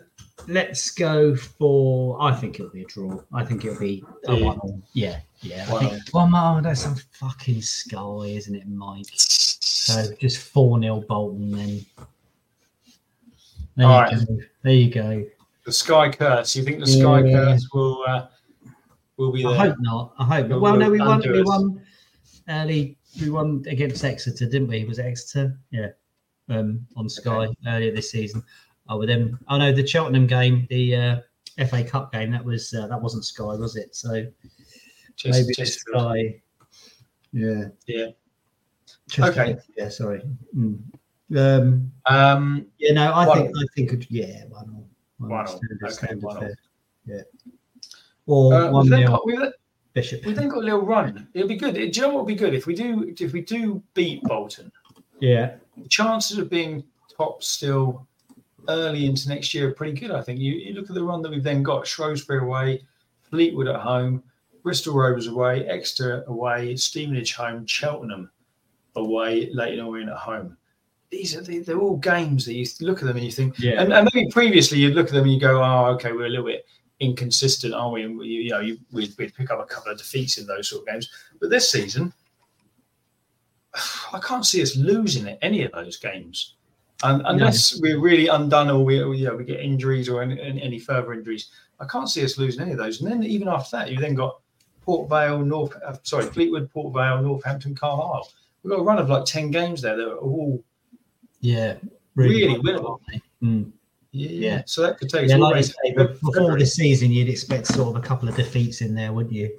let's 0.50 0.90
go 0.90 1.34
for. 1.34 2.20
I 2.20 2.34
think 2.34 2.58
it'll 2.60 2.70
be 2.72 2.82
a 2.82 2.86
draw. 2.86 3.20
I 3.32 3.44
think 3.44 3.64
it'll 3.64 3.78
be 3.78 4.04
a 4.26 4.34
Yeah. 4.34 4.44
one. 4.54 4.82
Yeah, 4.92 5.20
yeah. 5.40 5.66
I 5.68 5.72
One 5.72 6.00
well, 6.12 6.26
Mark, 6.28 6.64
that's 6.64 6.80
some 6.82 6.96
fucking 7.12 7.62
sky, 7.62 8.24
isn't 8.26 8.54
it, 8.54 8.66
Mike? 8.68 9.06
So 9.10 10.04
just 10.20 10.38
four 10.38 10.80
0 10.80 11.04
Bolton, 11.08 11.50
then. 11.52 11.86
There 13.76 13.86
All 13.86 13.92
you 14.10 14.16
right. 14.18 14.26
go. 14.28 14.38
There 14.62 14.72
you 14.72 14.90
go. 14.90 15.24
The 15.64 15.72
Sky 15.72 16.10
Curse. 16.10 16.56
You 16.56 16.64
think 16.64 16.80
the 16.80 16.86
Sky 16.86 17.24
Yeah. 17.24 17.32
Curse 17.32 17.68
will 17.72 18.04
uh, 18.06 18.26
will 19.16 19.32
be 19.32 19.42
there? 19.42 19.52
I 19.52 19.56
hope 19.56 19.76
not. 19.80 20.14
I 20.18 20.24
hope. 20.24 20.48
We'll- 20.48 20.60
Not. 20.60 20.62
Well, 20.62 20.76
no, 20.76 20.90
we'll 20.90 21.06
won. 21.06 21.20
We 21.32 21.42
won 21.42 21.82
early. 22.48 22.96
We 23.20 23.30
won 23.30 23.64
against 23.66 24.04
Exeter, 24.04 24.46
didn't 24.46 24.68
we? 24.68 24.84
Was 24.84 24.98
it 24.98 25.06
Exeter? 25.06 25.58
Yeah. 25.70 25.88
Um, 26.48 26.86
on 26.96 27.08
Sky 27.08 27.46
earlier 27.66 27.92
this 27.94 28.10
season. 28.10 28.42
Oh, 28.90 28.98
with 28.98 29.08
them. 29.08 29.38
Oh 29.48 29.56
no, 29.56 29.72
the 29.72 29.86
Cheltenham 29.86 30.26
game, 30.26 30.66
the 30.68 30.96
uh, 30.96 31.64
FA 31.66 31.84
Cup 31.84 32.12
game. 32.12 32.32
That 32.32 32.44
was 32.44 32.74
uh, 32.74 32.88
that 32.88 33.00
wasn't 33.00 33.24
Sky, 33.24 33.44
was 33.44 33.76
it? 33.76 33.94
So 33.94 34.26
Just- 35.16 35.40
maybe 35.40 35.54
just- 35.54 35.78
Sky. 35.80 36.42
Yeah. 37.32 37.66
Yeah. 37.86 38.06
Chesterfield, 39.08 39.48
Okay. 39.56 39.62
Yeah. 39.78 39.88
Sorry. 39.88 40.22
Mm. 40.56 40.80
Um. 41.36 41.92
Um, 42.06 42.66
Yeah. 42.78 42.92
No, 42.94 43.12
I 43.12 43.26
One 43.28 43.38
think 43.38 43.56
I 43.56 43.64
think 43.76 44.06
yeah. 44.10 44.44
One 44.48 44.68
all. 44.74 44.88
One 45.18 45.40
all. 45.40 45.46
Standard, 45.46 45.78
Okay, 45.84 45.92
standard 45.92 46.22
one 46.24 46.36
all. 46.38 46.50
Yeah. 47.06 47.22
Or 48.26 48.54
uh, 48.54 48.70
one 48.72 48.88
nil 48.88 49.06
got, 49.06 49.24
we've, 49.26 49.38
Bishop. 49.92 50.24
we've 50.26 50.34
then 50.34 50.48
got 50.48 50.58
a 50.58 50.66
little 50.66 50.82
run. 50.84 51.28
It'll 51.34 51.46
be 51.48 51.56
good. 51.56 51.74
Do 51.74 51.82
you 51.82 51.90
know 52.02 52.08
what 52.08 52.24
would 52.24 52.28
be 52.28 52.34
good 52.34 52.54
if 52.54 52.66
we 52.66 52.74
do 52.74 53.14
if 53.16 53.32
we 53.32 53.42
do 53.42 53.80
beat 53.94 54.24
Bolton? 54.24 54.72
Yeah. 55.20 55.54
The 55.76 55.88
chances 55.88 56.38
of 56.38 56.50
being 56.50 56.82
top 57.16 57.44
still 57.44 58.08
early 58.78 59.06
into 59.06 59.28
next 59.28 59.52
year 59.54 59.68
are 59.68 59.74
pretty 59.74 59.98
good. 59.98 60.10
I 60.10 60.22
think 60.22 60.40
you, 60.40 60.52
you 60.52 60.74
look 60.74 60.88
at 60.88 60.94
the 60.94 61.02
run 61.04 61.22
that 61.22 61.30
we've 61.30 61.42
then 61.42 61.62
got: 61.62 61.86
Shrewsbury 61.86 62.40
away, 62.40 62.82
Fleetwood 63.30 63.68
at 63.68 63.80
home, 63.80 64.22
Bristol 64.62 64.94
Rovers 64.94 65.26
away, 65.26 65.66
Exeter 65.68 66.24
away, 66.26 66.76
Stevenage 66.76 67.34
home, 67.34 67.66
Cheltenham 67.66 68.30
away, 68.96 69.50
Leyton 69.52 69.84
Orient 69.84 70.10
at 70.10 70.16
home. 70.16 70.56
These 71.10 71.36
are 71.36 71.42
they're 71.42 71.78
all 71.78 71.96
games 71.96 72.44
that 72.46 72.54
you 72.54 72.64
look 72.80 72.98
at 72.98 73.04
them 73.06 73.16
and 73.16 73.26
you 73.26 73.32
think, 73.32 73.58
Yeah. 73.58 73.82
and, 73.82 73.92
and 73.92 74.08
maybe 74.14 74.30
previously 74.30 74.78
you'd 74.78 74.94
look 74.94 75.08
at 75.08 75.12
them 75.12 75.24
and 75.24 75.32
you 75.32 75.40
go, 75.40 75.62
oh, 75.62 75.86
okay, 75.94 76.12
we're 76.12 76.26
a 76.26 76.28
little 76.28 76.46
bit 76.46 76.64
inconsistent, 77.00 77.74
aren't 77.74 77.94
we? 77.94 78.02
And 78.02 78.16
we, 78.18 78.26
you 78.28 78.50
know, 78.50 78.60
you, 78.60 78.78
we'd, 78.92 79.12
we'd 79.18 79.34
pick 79.34 79.50
up 79.50 79.58
a 79.58 79.64
couple 79.64 79.90
of 79.90 79.98
defeats 79.98 80.38
in 80.38 80.46
those 80.46 80.68
sort 80.68 80.82
of 80.82 80.88
games. 80.88 81.10
But 81.40 81.50
this 81.50 81.68
season, 81.68 82.12
I 84.12 84.20
can't 84.20 84.46
see 84.46 84.62
us 84.62 84.76
losing 84.76 85.26
any 85.42 85.64
of 85.64 85.72
those 85.72 85.96
games. 85.96 86.54
Un 87.02 87.22
unless 87.24 87.80
we're 87.80 87.98
really 87.98 88.28
undone 88.28 88.68
or 88.68 88.84
we, 88.84 88.98
you 88.98 89.24
know, 89.26 89.36
we 89.36 89.44
get 89.44 89.60
injuries 89.60 90.08
or 90.08 90.22
any, 90.22 90.38
any 90.40 90.78
further 90.78 91.14
injuries, 91.14 91.50
I 91.80 91.86
can't 91.86 92.10
see 92.10 92.22
us 92.24 92.36
losing 92.36 92.60
any 92.60 92.72
of 92.72 92.78
those. 92.78 93.00
And 93.00 93.10
then 93.10 93.22
even 93.24 93.48
after 93.48 93.78
that, 93.78 93.90
you 93.90 93.98
then 93.98 94.14
got 94.14 94.38
Port 94.82 95.08
Vale, 95.08 95.38
North, 95.38 95.74
uh, 95.84 95.96
sorry, 96.02 96.26
Fleetwood, 96.26 96.70
Port 96.70 96.92
Vale, 96.92 97.22
Northampton, 97.22 97.74
Carlisle. 97.74 98.28
We've 98.62 98.70
got 98.70 98.80
a 98.80 98.84
run 98.84 98.98
of 98.98 99.08
like 99.08 99.24
ten 99.24 99.50
games 99.50 99.80
there 99.80 99.96
that 99.96 100.08
are 100.08 100.16
all 100.16 100.62
Yeah, 101.40 101.76
Really 102.14 102.54
good, 102.54 102.62
winnable. 102.62 103.00
Mm. 103.42 103.72
yeah, 104.12 104.28
Yeah. 104.30 104.62
So 104.66 104.82
that 104.82 104.98
could 104.98 105.08
take 105.08 105.24
us 105.24 105.30
Yeah, 105.30 105.36
like 105.36 105.50
the 105.50 105.54
way 105.54 105.88
you 105.88 105.94
to 105.94 106.14
say, 106.14 106.20
before 106.20 106.58
the 106.58 106.66
season, 106.66 107.10
you'd 107.10 107.28
expect 107.28 107.66
sort 107.66 107.88
of 107.88 108.02
a 108.02 108.06
couple 108.06 108.28
of 108.28 108.36
defeats 108.36 108.82
in 108.82 108.94
there, 108.94 109.12
wouldn't 109.12 109.34
you? 109.34 109.56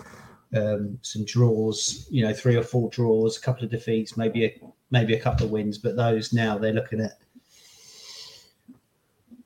Um, 0.54 1.00
some 1.02 1.24
draws, 1.26 2.08
you 2.12 2.24
know, 2.24 2.34
three 2.34 2.58
or 2.58 2.64
four 2.64 2.90
draws, 2.90 3.38
a 3.38 3.42
couple 3.42 3.64
of 3.64 3.72
defeats, 3.72 4.18
maybe 4.18 4.46
a 4.46 4.62
maybe 4.92 5.14
a 5.14 5.20
couple 5.20 5.46
of 5.46 5.52
wins. 5.52 5.78
But 5.78 5.96
those 5.96 6.34
now 6.34 6.58
they're 6.58 6.74
looking 6.74 7.00
at 7.00 7.14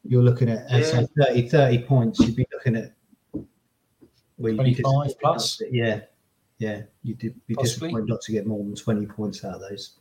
you're 0.08 0.24
looking 0.24 0.50
at 0.50 0.70
uh, 0.72 0.84
so 0.84 1.08
30, 1.20 1.50
30 1.50 1.78
points. 1.84 2.20
You'd 2.20 2.36
be 2.36 2.46
looking 2.54 2.76
at 2.76 2.94
well, 4.38 4.54
25 4.56 4.66
disappointed 4.76 5.16
plus? 5.22 5.62
Yeah, 5.72 6.02
yeah, 6.60 6.82
you'd 7.04 7.18
be 7.20 7.30
Possibly. 7.54 7.90
disappointed 7.90 8.10
not 8.10 8.22
to 8.22 8.32
get 8.32 8.46
more 8.48 8.60
than 8.60 8.76
twenty 8.76 9.06
points 9.06 9.44
out 9.44 9.56
of 9.56 9.62
those. 9.62 9.98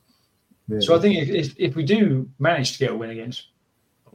Really. 0.68 0.84
So 0.84 0.96
I 0.96 0.98
think 0.98 1.16
if, 1.18 1.28
if, 1.28 1.54
if 1.58 1.76
we 1.76 1.84
do 1.84 2.28
manage 2.38 2.72
to 2.72 2.78
get 2.78 2.90
a 2.92 2.96
win 2.96 3.10
against, 3.10 3.48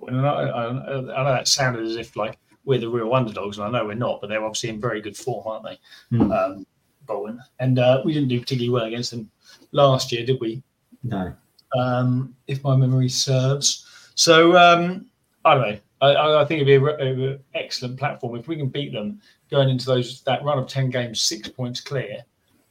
and 0.07 0.25
I, 0.25 0.31
I, 0.31 0.67
I 0.69 1.01
know 1.23 1.31
that 1.33 1.47
sounded 1.47 1.85
as 1.85 1.95
if 1.95 2.15
like 2.15 2.37
we're 2.65 2.79
the 2.79 2.89
real 2.89 3.13
underdogs, 3.13 3.57
and 3.57 3.67
I 3.67 3.71
know 3.79 3.85
we're 3.85 3.93
not, 3.93 4.19
but 4.21 4.27
they're 4.27 4.43
obviously 4.43 4.69
in 4.69 4.81
very 4.81 5.01
good 5.01 5.15
form, 5.17 5.45
aren't 5.47 5.65
they? 5.65 6.17
Hmm. 6.17 6.31
Um, 6.31 6.65
Bolton, 7.05 7.39
and 7.59 7.79
uh, 7.79 8.01
we 8.05 8.13
didn't 8.13 8.29
do 8.29 8.39
particularly 8.39 8.69
well 8.69 8.85
against 8.85 9.11
them 9.11 9.29
last 9.71 10.11
year, 10.11 10.25
did 10.25 10.39
we? 10.39 10.61
no, 11.03 11.33
Um, 11.75 12.35
if 12.47 12.63
my 12.63 12.75
memory 12.75 13.09
serves. 13.09 13.85
So 14.15 14.55
um, 14.57 15.08
I 15.45 15.53
don't 15.55 15.69
know. 15.71 15.77
I, 16.01 16.07
I 16.07 16.41
I 16.41 16.45
think 16.45 16.61
it'd 16.61 16.81
be 16.81 17.05
an 17.05 17.39
excellent 17.55 17.97
platform 17.97 18.37
if 18.37 18.47
we 18.47 18.55
can 18.55 18.67
beat 18.69 18.93
them 18.93 19.21
going 19.51 19.69
into 19.69 19.85
those 19.85 20.21
that 20.23 20.43
run 20.43 20.57
of 20.59 20.67
ten 20.67 20.89
games, 20.89 21.21
six 21.21 21.47
points 21.49 21.81
clear, 21.81 22.17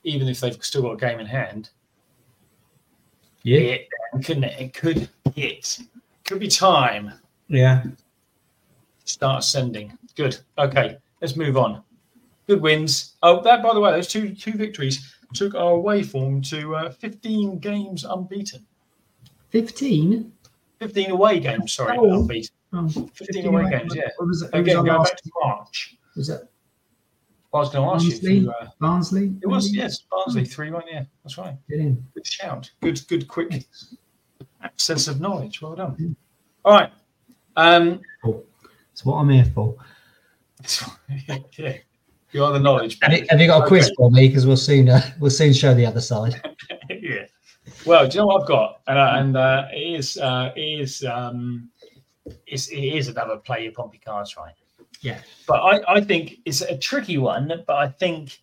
even 0.05 0.29
if 0.29 0.41
they've 0.41 0.63
still 0.65 0.83
got 0.83 0.93
a 0.93 0.97
game 0.97 1.21
in 1.21 1.27
hand. 1.27 1.71
yeah, 3.43 3.59
It 3.61 3.89
couldn't 4.25 4.45
it? 4.45 4.61
It 4.61 4.75
could 4.75 5.09
hit. 5.35 5.79
Could 6.25 6.41
be 6.41 6.49
time. 6.49 7.13
yeah, 7.49 7.85
Start 9.05 9.45
sending. 9.45 9.97
Good. 10.17 10.39
Okay, 10.59 10.97
let's 11.21 11.37
move 11.37 11.57
on. 11.57 11.83
Good 12.47 12.61
wins. 12.61 13.15
Oh, 13.23 13.43
that 13.43 13.63
by 13.63 13.73
the 13.75 13.81
way, 13.81 13.93
those 13.93 14.09
two 14.09 14.35
two 14.35 14.53
victories 14.53 15.15
took 15.35 15.55
our 15.55 15.73
away 15.73 16.03
form 16.03 16.41
to 16.43 16.75
uh, 16.77 16.91
15 16.91 17.59
games 17.59 18.05
unbeaten. 18.05 18.65
fifteen. 19.51 20.33
15 20.81 21.11
away 21.11 21.41
games, 21.41 21.73
sorry, 21.73 21.97
Oh. 21.99 22.21
unbeaten. 22.21 22.55
Oh, 22.73 22.89
15 22.89 23.47
away 23.47 23.71
games, 23.71 23.95
yeah. 23.95 24.09
Was 24.19 24.43
it? 24.43 24.51
Again, 24.53 24.85
going 24.85 25.03
back 25.03 25.17
to 25.17 25.31
March. 25.43 25.97
Was 26.17 26.29
that 26.29 26.49
I 27.55 27.59
was 27.59 27.71
going 27.71 27.89
to 27.89 27.95
ask 27.95 28.05
you. 28.05 28.11
If 28.11 28.21
Barnsley? 28.21 28.39
you 28.39 28.51
uh, 28.51 28.69
Barnsley? 28.79 29.35
it 29.43 29.47
was 29.47 29.67
maybe? 29.67 29.79
yes, 29.79 30.01
Barnsley 30.11 30.45
three 30.45 30.71
one. 30.71 30.83
Yeah, 30.91 31.05
that's 31.25 31.39
right. 31.39 31.57
In. 31.71 32.05
Good 32.15 32.27
shout. 32.27 32.71
Good, 32.83 33.01
good, 33.09 33.27
quick 33.27 33.65
access 34.63 35.09
of 35.09 35.21
knowledge. 35.21 35.63
Well 35.63 35.75
done. 35.75 36.17
All 36.65 36.73
right. 36.73 36.93
Um, 37.57 38.01
That's 38.23 39.05
what 39.05 39.15
I'm 39.15 39.31
here 39.31 39.47
for. 39.47 39.77
yeah, 41.57 41.77
you 42.33 42.45
are 42.45 42.53
the 42.53 42.59
knowledge. 42.59 42.99
Have 43.01 43.13
you, 43.13 43.27
have 43.31 43.41
you 43.41 43.47
got 43.47 43.65
a 43.65 43.67
quiz 43.67 43.91
for 43.97 44.11
me? 44.11 44.29
Because 44.29 44.47
we'll 44.47 44.57
soon 44.57 44.89
uh, 44.89 45.01
we'll 45.19 45.31
soon 45.31 45.53
show 45.53 45.73
the 45.73 45.87
other 45.87 46.01
side. 46.01 46.41
yeah. 46.91 47.25
Well, 47.87 48.07
do 48.09 48.15
you 48.15 48.21
know 48.21 48.27
what 48.27 48.43
I've 48.43 48.49
got? 48.49 48.81
And, 48.87 48.99
uh, 48.99 49.13
and 49.15 49.37
uh, 49.37 49.65
it 49.73 49.99
is 49.99 50.19
uh, 50.19 50.53
it 50.55 50.61
is 50.61 51.05
um, 51.05 51.71
it's, 52.47 52.69
it 52.69 52.77
is 52.81 53.09
another 53.09 53.37
play 53.37 53.63
your 53.65 53.73
Pompey 53.73 53.99
cards 53.99 54.37
right. 54.37 54.55
Yeah. 55.01 55.21
But 55.47 55.61
I, 55.61 55.95
I 55.97 56.01
think 56.01 56.39
it's 56.45 56.61
a 56.63 56.77
tricky 56.77 57.19
one. 57.19 57.53
But 57.67 57.77
I 57.77 57.89
think 57.89 58.41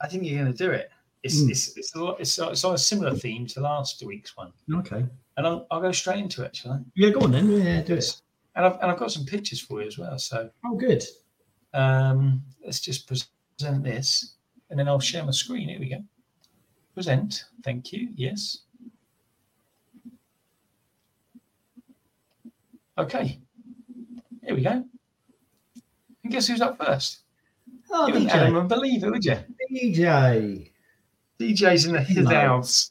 I 0.00 0.08
think 0.08 0.24
you're 0.24 0.38
going 0.42 0.52
to 0.52 0.56
do 0.58 0.70
it. 0.70 0.90
It's 1.24 1.42
Mm. 1.42 1.50
it's 1.50 1.76
it's, 1.76 1.94
a 1.96 2.02
lot, 2.04 2.20
it's 2.20 2.38
it's 2.38 2.64
on 2.64 2.74
a 2.74 2.78
similar 2.78 3.14
theme 3.14 3.44
to 3.48 3.60
last 3.60 4.02
week's 4.06 4.36
one, 4.36 4.52
Okay. 4.72 5.04
and 5.36 5.46
I'll, 5.46 5.66
I'll 5.70 5.80
go 5.80 5.90
straight 5.90 6.20
into 6.20 6.42
it. 6.44 6.54
Shall 6.54 6.72
I? 6.72 6.78
Yeah, 6.94 7.10
go 7.10 7.20
on 7.22 7.32
then. 7.32 7.50
Yeah, 7.50 7.82
do 7.82 7.94
it. 7.94 8.20
And 8.54 8.64
I've 8.64 8.74
and 8.80 8.90
I've 8.90 8.98
got 8.98 9.10
some 9.10 9.24
pictures 9.26 9.60
for 9.60 9.82
you 9.82 9.88
as 9.88 9.98
well. 9.98 10.16
So 10.18 10.48
Oh, 10.64 10.76
good. 10.76 11.02
um, 11.74 12.40
let's 12.64 12.80
just 12.80 13.08
present 13.08 13.82
this, 13.82 14.36
and 14.70 14.78
then 14.78 14.86
I'll 14.88 15.00
share 15.00 15.24
my 15.24 15.32
screen. 15.32 15.68
Here 15.68 15.80
we 15.80 15.88
go. 15.90 16.02
Present. 16.94 17.44
Thank 17.64 17.92
you. 17.92 18.08
Yes. 18.14 18.58
Okay. 22.98 23.38
Here 24.44 24.54
we 24.54 24.62
go. 24.62 24.84
And 26.24 26.32
guess 26.32 26.48
who's 26.48 26.60
up 26.60 26.82
first? 26.84 27.20
Oh, 27.90 28.06
you 28.08 28.14
wouldn't 28.14 28.30
DJ. 28.30 28.68
believe 28.68 29.04
it, 29.04 29.10
would 29.10 29.24
you? 29.24 29.38
DJ. 29.72 30.70
DJ's 31.40 31.86
in 31.86 31.92
the 31.94 32.00
his 32.02 32.24
No. 32.24 32.30
house. 32.30 32.90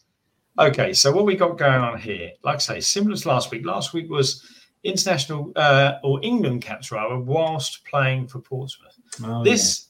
Okay, 0.59 0.93
so 0.93 1.11
what 1.11 1.25
we 1.25 1.35
got 1.35 1.57
going 1.57 1.81
on 1.81 1.99
here, 1.99 2.31
like 2.43 2.55
I 2.55 2.59
say, 2.59 2.79
similar 2.79 3.15
to 3.15 3.27
last 3.27 3.51
week. 3.51 3.63
Last 3.65 3.93
week 3.93 4.09
was 4.09 4.43
international 4.83 5.51
uh, 5.55 5.95
or 6.03 6.19
England 6.23 6.61
caps 6.63 6.91
rather, 6.91 7.19
whilst 7.19 7.83
playing 7.85 8.27
for 8.27 8.39
Portsmouth. 8.39 8.95
Oh, 9.23 9.43
This 9.43 9.89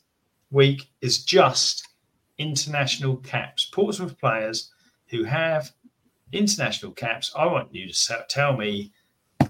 week 0.51 0.89
is 1.01 1.23
just 1.23 1.87
international 2.37 3.17
caps. 3.17 3.65
Portsmouth 3.65 4.17
players 4.19 4.71
who 5.07 5.23
have 5.23 5.71
international 6.33 6.91
caps. 6.91 7.31
I 7.37 7.45
want 7.45 7.73
you 7.73 7.89
to 7.89 8.25
tell 8.27 8.57
me 8.57 8.91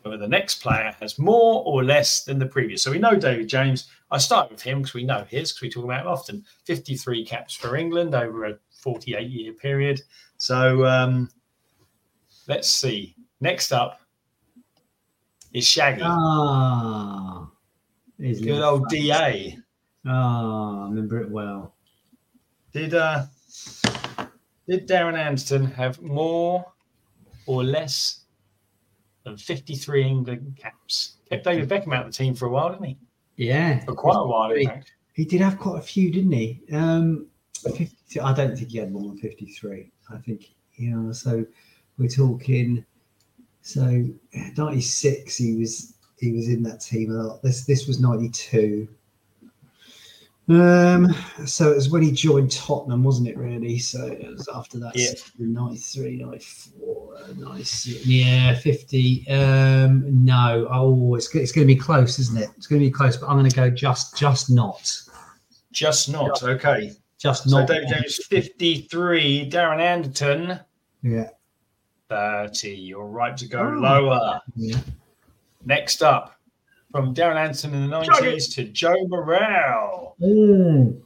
whether 0.09 0.21
the 0.21 0.27
next 0.27 0.61
player 0.61 0.95
has 0.99 1.19
more 1.19 1.63
or 1.65 1.83
less 1.83 2.23
than 2.23 2.39
the 2.39 2.45
previous. 2.45 2.81
So 2.81 2.91
we 2.91 2.99
know 2.99 3.15
David 3.15 3.47
James. 3.47 3.87
I 4.09 4.17
start 4.17 4.49
with 4.49 4.61
him 4.61 4.79
because 4.79 4.93
we 4.93 5.03
know 5.03 5.25
his 5.29 5.51
because 5.51 5.61
we 5.61 5.69
talk 5.69 5.83
about 5.83 6.01
him 6.01 6.07
often. 6.07 6.45
53 6.65 7.25
caps 7.25 7.53
for 7.53 7.75
England 7.75 8.15
over 8.15 8.45
a 8.45 8.57
48 8.81 9.29
year 9.29 9.53
period. 9.53 10.01
So 10.37 10.85
um, 10.85 11.29
let's 12.47 12.69
see. 12.69 13.15
Next 13.39 13.71
up 13.71 13.99
is 15.53 15.67
Shaggy. 15.67 16.01
Ah. 16.03 17.49
Good 18.19 18.61
old 18.61 18.89
face. 18.89 19.03
DA. 19.03 19.57
Ah, 20.07 20.85
I 20.85 20.89
remember 20.89 21.21
it 21.21 21.29
well. 21.29 21.75
Did 22.73 22.93
uh 22.93 23.25
did 24.67 24.87
Darren 24.87 25.17
Anderton 25.17 25.65
have 25.65 26.01
more 26.01 26.65
or 27.45 27.63
less 27.63 28.25
than 29.27 29.37
53 29.37 30.03
England 30.03 30.57
caps? 30.59 31.17
Kept 31.29 31.43
David 31.43 31.69
Beckham 31.69 31.93
out 31.93 32.05
of 32.05 32.11
the 32.11 32.17
team 32.17 32.33
for 32.35 32.45
a 32.45 32.49
while, 32.49 32.69
didn't 32.69 32.85
he? 32.85 32.97
Yeah. 33.35 33.83
For 33.85 33.93
quite 33.93 34.15
a 34.15 34.25
while, 34.25 34.51
in 34.51 34.65
fact. 34.65 34.93
He 35.13 35.25
did 35.25 35.41
have 35.41 35.57
quite 35.57 35.79
a 35.79 35.81
few, 35.81 36.11
didn't 36.11 36.31
he? 36.31 36.61
Um, 36.71 37.27
50, 37.63 38.19
I 38.19 38.33
don't 38.33 38.55
think 38.55 38.71
he 38.71 38.77
had 38.77 38.91
more 38.91 39.03
than 39.03 39.17
53. 39.17 39.91
I 40.11 40.17
think, 40.19 40.49
you 40.75 40.95
know, 40.95 41.11
so 41.11 41.45
we're 41.97 42.07
talking, 42.07 42.85
so 43.61 44.05
96, 44.55 45.35
he 45.35 45.55
was 45.55 45.93
he 46.19 46.31
was 46.31 46.47
in 46.47 46.63
that 46.63 46.81
team 46.81 47.11
a 47.11 47.23
lot. 47.23 47.43
This 47.43 47.65
this 47.65 47.87
was 47.87 47.99
92. 47.99 48.87
Um, 50.49 51.13
so 51.45 51.71
it 51.71 51.75
was 51.75 51.89
when 51.89 52.03
he 52.03 52.11
joined 52.11 52.51
Tottenham, 52.51 53.03
wasn't 53.03 53.27
it, 53.27 53.37
really? 53.37 53.79
So 53.79 54.05
it 54.05 54.29
was 54.29 54.47
after 54.47 54.79
that, 54.79 54.95
Yeah. 54.95 55.11
93, 55.39 56.17
94, 56.17 56.86
96, 57.37 58.05
yeah, 58.05 58.55
50. 58.55 59.27
Um, 59.29 60.25
no, 60.25 60.67
oh, 60.69 61.15
it's, 61.15 61.33
it's 61.35 61.51
going 61.51 61.67
to 61.67 61.73
be 61.73 61.79
close, 61.79 62.19
isn't 62.19 62.37
it? 62.37 62.49
It's 62.57 62.67
going 62.67 62.81
to 62.81 62.87
be 62.87 62.91
close, 62.91 63.17
but 63.17 63.27
I'm 63.27 63.37
going 63.37 63.49
to 63.49 63.55
go 63.55 63.69
just 63.69 64.17
just 64.17 64.49
not. 64.49 64.91
Just 65.71 66.09
not. 66.11 66.41
Okay. 66.43 66.91
Just 67.17 67.49
So 67.49 67.59
not. 67.59 67.67
David 67.67 67.89
James 67.89 68.25
53, 68.27 69.49
Darren 69.49 69.79
Anderton 69.79 70.59
Yeah. 71.01 71.29
30. 72.09 72.69
You're 72.69 73.05
right 73.05 73.35
to 73.37 73.47
go 73.47 73.59
Oh. 73.59 73.79
lower. 73.79 74.39
yeah. 74.55 74.77
Next 75.65 76.01
up, 76.03 76.39
from 76.91 77.13
Darren 77.13 77.35
Anderton 77.35 77.73
in 77.73 77.89
the 77.89 77.97
90s 77.99 78.53
to 78.55 78.63
Joe 78.65 78.95
Morrell. 79.07 80.15
Mm. 80.21 81.01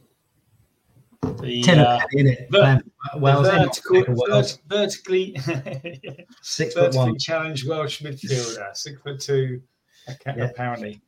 The, 1.42 1.62
uh, 1.70 2.00
in 2.12 2.26
it. 2.28 2.48
ver- 2.50 2.80
Wales, 3.16 3.48
vertical, 3.48 4.04
vert- 4.26 4.58
vertically 4.68 5.36
six 6.42 6.74
foot 6.74 6.80
vertically 6.92 6.98
one. 7.12 7.18
challenged 7.18 7.68
Welsh 7.68 8.00
midfielder, 8.02 8.74
six 8.76 9.00
foot 9.02 9.20
two, 9.20 9.60
okay, 10.08 10.34
Yeah. 10.36 10.44
apparently. 10.44 11.00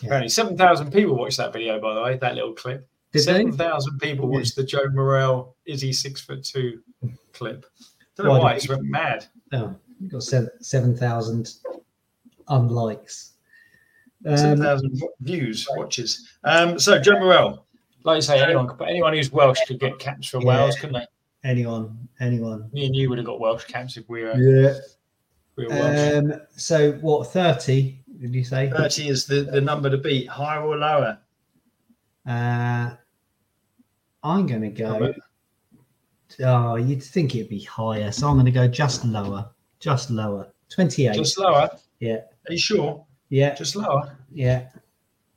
Yeah. 0.00 0.06
Apparently, 0.08 0.28
seven 0.30 0.56
thousand 0.56 0.90
people 0.92 1.14
watched 1.16 1.36
that 1.36 1.52
video. 1.52 1.78
By 1.80 1.94
the 1.94 2.02
way, 2.02 2.16
that 2.16 2.34
little 2.34 2.54
clip. 2.54 2.88
Did? 3.12 3.20
Seven 3.22 3.52
thousand 3.52 3.98
people 4.00 4.28
Yeah. 4.30 4.38
watched 4.38 4.56
the 4.56 4.64
Joe 4.64 4.88
Morrell 4.92 5.56
"Is 5.66 5.80
he 5.82 5.92
six 5.92 6.20
foot 6.22 6.42
two 6.42 6.82
clip. 7.32 7.66
Don't 8.16 8.26
know 8.26 8.38
Why 8.40 8.54
it's 8.54 8.68
went 8.68 8.82
mad. 8.84 9.26
Oh, 9.52 9.74
you 10.00 10.08
got 10.08 10.22
seven 10.22 10.48
seven 10.60 10.96
thousand 10.96 11.50
unlikes. 12.48 13.30
Seven 14.24 14.52
Um, 14.52 14.58
thousand 14.64 15.02
views, 15.20 15.66
watches. 15.76 16.28
Um, 16.44 16.78
so 16.78 16.98
Joe 17.00 17.18
Morrell, 17.18 17.66
like 18.04 18.16
you 18.16 18.22
say, 18.22 18.40
anyone, 18.42 18.66
could- 18.68 18.88
anyone 18.88 19.12
who's 19.14 19.30
Welsh 19.32 19.58
could 19.66 19.78
get 19.80 19.98
caps 19.98 20.28
for 20.28 20.40
Yeah. 20.40 20.46
Wales, 20.48 20.76
couldn't 20.76 20.94
they? 20.94 21.06
anyone, 21.48 22.08
anyone. 22.20 22.70
Me 22.72 22.86
and 22.86 22.94
you 22.94 23.08
would 23.08 23.18
have 23.18 23.26
got 23.26 23.40
Welsh 23.40 23.64
caps 23.64 23.96
if 23.96 24.08
we 24.08 24.22
were, 24.22 24.36
Yeah. 24.36 24.74
we 25.56 25.66
were 25.66 25.70
Welsh. 25.70 26.14
Um, 26.32 26.40
so 26.56 26.92
what? 27.00 27.26
Thirty? 27.32 28.00
Did 28.20 28.34
you 28.34 28.44
say? 28.44 28.70
Thirty 28.70 29.08
is 29.08 29.26
the, 29.26 29.42
the 29.42 29.60
number 29.60 29.90
to 29.90 29.98
beat, 29.98 30.28
higher 30.28 30.62
or 30.62 30.76
lower. 30.76 31.18
Uh, 32.26 32.90
I'm 34.22 34.46
going 34.46 34.62
to 34.62 34.68
go. 34.68 35.12
Oh, 36.44 36.76
you'd 36.76 37.02
think 37.02 37.34
it'd 37.34 37.48
be 37.50 37.60
higher, 37.64 38.10
so 38.12 38.28
I'm 38.28 38.34
going 38.34 38.46
to 38.46 38.52
go 38.52 38.68
just 38.68 39.04
lower, 39.04 39.50
just 39.80 40.10
lower. 40.10 40.48
Twenty-eight. 40.70 41.14
Just 41.16 41.38
lower. 41.38 41.68
Yeah. 41.98 42.20
Are 42.48 42.52
you 42.52 42.58
sure? 42.58 43.04
yeah, 43.28 43.54
Just 43.54 43.76
lower. 43.76 44.16
yeah. 44.32 44.68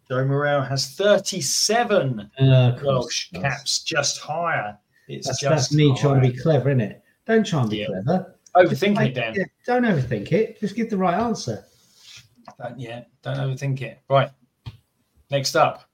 Joe 0.08 0.26
Morrell 0.26 0.62
has 0.62 0.92
thirty-seven 0.96 2.32
Uh, 2.40 2.44
of 2.46 2.82
course. 2.82 2.84
Welsh 2.84 3.32
caps, 3.34 3.80
just 3.84 4.20
higher. 4.20 4.78
It's 5.08 5.28
That's, 5.28 5.40
just 5.40 5.70
that's 5.70 5.74
me 5.74 5.96
trying 5.98 6.22
to 6.22 6.30
be 6.32 6.38
clever, 6.38 6.70
isn't 6.70 6.82
it? 6.82 7.02
Don't 7.26 7.46
try 7.46 7.62
and 7.62 7.70
be 7.70 7.78
Yeah. 7.78 7.88
clever. 7.88 8.36
overthinking 8.56 8.96
Like, 8.96 9.12
it, 9.12 9.16
Dan. 9.16 9.34
yeah, 9.36 9.44
don't 9.66 9.84
overthink 9.84 10.32
it. 10.32 10.60
Just 10.60 10.76
give 10.76 10.90
the 10.90 10.98
right 10.98 11.20
answer. 11.20 11.66
Don't, 12.58 12.80
yeah, 12.80 13.04
don't 13.22 13.38
overthink 13.38 13.82
it. 13.82 14.00
Right. 14.10 14.30
Next 15.30 15.56
up, 15.56 15.90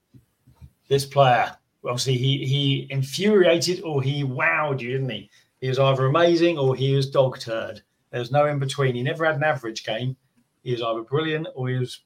this 0.87 1.05
player. 1.05 1.55
Obviously, 1.83 2.17
he 2.17 2.45
he 2.45 2.87
infuriated 2.91 3.81
or 3.81 4.03
he 4.03 4.23
wowed 4.23 4.79
you, 4.81 4.91
didn't 4.91 5.09
he? 5.09 5.29
He 5.61 5.69
was 5.69 5.79
either 5.79 6.05
amazing 6.05 6.57
or 6.59 6.75
he 6.75 6.95
was 6.95 7.09
dog 7.09 7.39
turd. 7.39 7.81
There 8.11 8.19
was 8.19 8.31
no 8.31 8.45
in 8.45 8.59
between. 8.59 8.93
He 8.95 9.01
never 9.03 9.25
had 9.25 9.35
an 9.35 9.43
average 9.43 9.83
game. 9.83 10.15
He 10.63 10.73
was 10.73 10.81
either 10.83 11.01
brilliant 11.01 11.47
or 11.55 11.69
he 11.69 11.77
was 11.79 12.01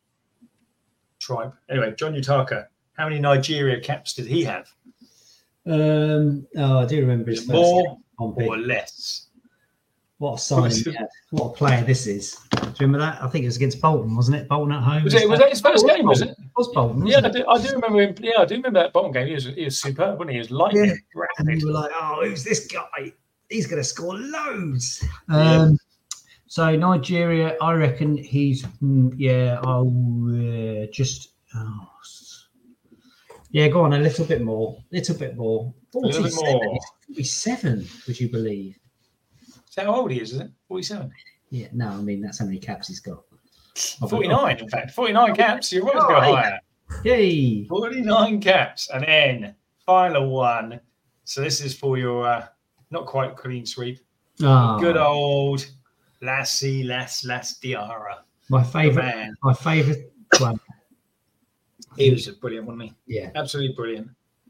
tribe. 1.26 1.54
Anyway, 1.70 1.94
John 1.98 2.14
Utaka. 2.14 2.68
How 2.94 3.10
many 3.10 3.20
Nigeria 3.20 3.80
caps 3.80 4.14
did 4.14 4.26
he 4.26 4.44
have? 4.44 4.72
Um, 5.66 6.48
oh, 6.56 6.80
I 6.80 6.86
do 6.86 7.02
remember 7.02 7.32
his 7.32 7.40
first 7.40 7.52
More 7.52 7.98
game, 8.18 8.48
or 8.48 8.58
less? 8.58 9.28
What 10.20 10.36
a 10.36 10.38
signing 10.38 10.72
he. 10.72 10.96
What 11.32 11.48
a 11.48 11.54
player 11.54 11.84
this 11.84 12.08
is. 12.08 12.38
Do 12.52 12.60
you 12.62 12.74
remember 12.82 13.00
that? 13.00 13.22
I 13.22 13.28
think 13.28 13.44
it 13.44 13.48
was 13.48 13.58
against 13.58 13.82
Bolton, 13.82 14.16
wasn't 14.16 14.38
it? 14.38 14.48
Bolton 14.48 14.74
at 14.74 14.82
home. 14.82 15.04
Was 15.04 15.14
it, 15.14 15.28
was 15.28 15.40
that 15.40 15.50
his 15.50 15.60
first 15.60 15.86
game? 15.86 16.06
Was 16.06 16.22
it? 16.22 16.30
It 16.30 16.38
was 16.56 16.70
Bolton. 16.70 17.06
Yeah, 17.06 17.18
I 17.18 17.22
wasn't 17.22 17.36
it? 17.36 17.40
do, 17.40 17.50
I 17.50 17.62
do 17.62 17.74
remember 17.74 18.02
him. 18.02 18.16
Yeah, 18.22 18.40
I 18.40 18.46
do 18.46 18.56
remember 18.56 18.80
that 18.80 18.94
Bolton 18.94 19.12
game. 19.12 19.28
He 19.28 19.34
was, 19.34 19.46
he 19.46 19.66
was 19.66 19.78
superb, 19.78 20.20
wasn't 20.20 20.30
he? 20.30 20.36
He 20.36 20.40
was 20.40 20.52
lightning, 20.52 20.86
Yeah. 20.86 20.92
And 21.40 21.48
rapid. 21.48 21.64
we 21.64 21.66
were 21.66 21.72
like, 21.74 21.92
oh, 21.94 22.22
who's 22.24 22.46
this 22.46 22.66
guy? 22.68 23.12
He's 23.50 23.68
going 23.68 23.82
to 23.82 23.84
score 23.84 24.16
loads. 24.16 25.04
Yeah. 25.30 25.72
So 26.56 26.74
Nigeria, 26.74 27.58
I 27.60 27.74
reckon 27.74 28.15
he's, 28.15 28.63
mm, 28.82 29.13
yeah, 29.18 29.60
I'll 29.65 29.91
uh, 30.32 30.86
just, 30.89 31.34
oh, 31.54 31.89
yeah, 33.50 33.68
go 33.68 33.82
on 33.82 33.91
a 33.91 34.00
little 34.00 34.24
bit 34.24 34.41
more, 34.41 34.82
little 34.89 35.18
bit 35.18 35.36
more. 35.36 35.74
bit 35.91 36.13
47, 36.13 36.54
more. 36.54 36.78
he's 37.10 37.44
47, 37.44 37.86
would 38.08 38.20
you 38.22 38.30
believe? 38.30 38.78
Is 39.50 39.76
that 39.76 39.88
how 39.88 39.96
old 39.96 40.12
he 40.12 40.22
is? 40.22 40.32
Is 40.32 40.39
it 40.39 40.52
forty-seven? 40.70 41.12
Yeah, 41.50 41.68
no, 41.74 41.89
I 41.89 41.98
mean, 41.98 42.22
that's 42.22 42.39
how 42.39 42.46
many 42.46 42.60
caps 42.60 42.88
he's 42.88 43.02
got. 43.02 43.24
49, 44.08 44.58
in 44.58 44.70
fact. 44.70 44.91
49 44.91 45.36
caps. 45.36 45.74
You're 45.74 45.84
right 45.84 45.91
to 45.96 46.00
go 46.00 46.15
Oh, 46.15 46.22
higher. 46.22 46.60
Yay! 47.04 47.65
49 47.65 48.39
caps. 48.39 48.89
And 48.94 49.04
then, 49.04 49.56
final 49.86 50.30
one. 50.30 50.80
So 51.26 51.41
this 51.41 51.60
is 51.60 51.78
for 51.78 51.98
your 51.98 52.26
uh, 52.26 52.48
not 52.91 53.08
quite 53.08 53.36
clean 53.36 53.65
sweep. 53.65 54.00
Ah, 54.41 54.78
Good 54.80 54.96
old 54.96 55.65
Lassie 56.26 56.84
Las 56.84 57.24
Las 57.26 57.60
Diarra. 57.60 58.18
my 58.50 58.64
favourite, 58.64 59.16
man. 59.16 59.36
my 59.44 59.54
favourite 59.54 60.04
one. 60.40 60.60
He 61.98 62.12
was 62.12 62.28
a 62.28 62.34
brilliant, 62.34 62.68
wasn't 62.68 62.84
he? 62.84 62.94
Yeah. 63.08 63.30
Absolutely 63.36 63.74
brilliant. 63.76 64.10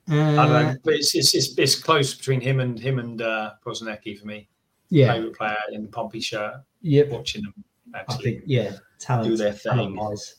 I 0.09 0.13
Uh, 0.17 0.35
don't 0.35 0.49
know, 0.49 0.75
but 0.83 0.93
it's, 0.95 1.13
it's, 1.15 1.33
it's, 1.35 1.57
it's 1.57 1.75
close 1.75 2.13
between 2.15 2.41
him 2.41 2.59
and 2.59 2.79
him 2.79 2.99
and 2.99 3.21
uh, 3.21 3.51
Prosinecki 3.65 4.17
for 4.19 4.25
me. 4.27 4.47
yeah. 4.89 5.13
Favorite 5.13 5.35
player 5.35 5.57
in 5.71 5.81
the 5.83 5.87
Pompey 5.89 6.19
shirt. 6.19 6.55
Yep. 6.81 7.09
Watching 7.09 7.43
them 7.43 7.53
I 7.93 8.13
think, 8.15 8.43
yeah, 8.45 8.73
talent. 8.99 9.29
do 9.29 9.37
their 9.37 9.53
thing. 9.53 9.71
talent-wise. 9.73 10.35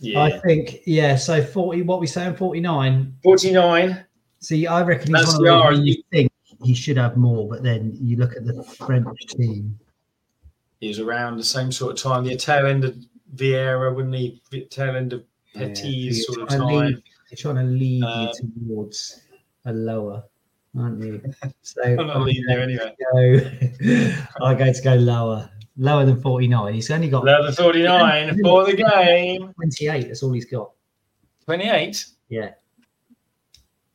Yeah. 0.00 0.20
I 0.22 0.38
think, 0.40 0.80
yeah. 0.86 1.16
So 1.16 1.42
forty. 1.42 1.82
What 1.82 2.00
we 2.00 2.06
saying? 2.06 2.36
Forty-nine. 2.36 3.14
49. 3.22 4.04
See, 4.38 4.66
I 4.66 4.82
reckon 4.82 5.14
he's 5.14 5.24
That's 5.26 5.38
one 5.38 5.48
of 5.48 5.54
R. 5.54 5.74
those 5.76 5.84
you 5.84 6.02
think 6.10 6.32
he 6.62 6.72
should 6.74 6.96
have 6.96 7.16
more, 7.18 7.46
but 7.48 7.62
then 7.62 7.98
you 8.00 8.16
look 8.16 8.34
at 8.36 8.46
the 8.46 8.62
French 8.62 9.06
team. 9.26 9.78
He 10.80 10.88
was 10.88 10.98
around 10.98 11.36
the 11.36 11.44
same 11.44 11.70
sort 11.70 11.92
of 11.92 11.98
time, 12.02 12.24
the 12.24 12.36
tail 12.36 12.66
end 12.66 12.84
of 12.84 12.96
Vieira, 13.36 13.94
wouldn't 13.94 14.14
he? 14.14 14.40
The 14.50 14.62
Tail 14.66 14.96
end 14.96 15.12
of 15.12 15.24
Yeah, 15.54 15.68
Petit's 15.68 16.26
so 16.26 16.32
sort 16.32 16.42
of 16.44 16.48
to 16.58 16.64
lead- 16.64 16.80
time. 16.94 17.02
You're 17.30 17.36
trying 17.36 17.56
to 17.56 17.62
lead 17.62 18.02
Uh, 18.02 18.32
you 18.42 18.50
towards 18.66 19.20
a 19.66 19.72
lower, 19.72 20.24
aren't 20.76 21.04
you? 21.04 21.22
So 21.62 21.82
I'm 21.84 22.06
not 22.08 22.22
leading 22.22 22.44
there 22.46 22.60
anyway. 22.60 22.96
go. 23.14 24.44
I'm 24.44 24.56
going 24.58 24.72
to 24.74 24.82
go 24.82 24.94
lower, 24.94 25.48
lower 25.76 26.04
than 26.04 26.20
forty-nine. 26.20 26.74
He's 26.74 26.90
only 26.90 27.08
got 27.08 27.24
Level 27.24 27.52
49 27.52 28.38
for 28.42 28.64
the 28.64 28.74
game. 28.76 29.52
twenty-eight. 29.52 30.08
That's 30.08 30.22
all 30.24 30.32
he's 30.32 30.46
got. 30.46 30.70
28. 31.44 32.04
Yeah. 32.30 32.50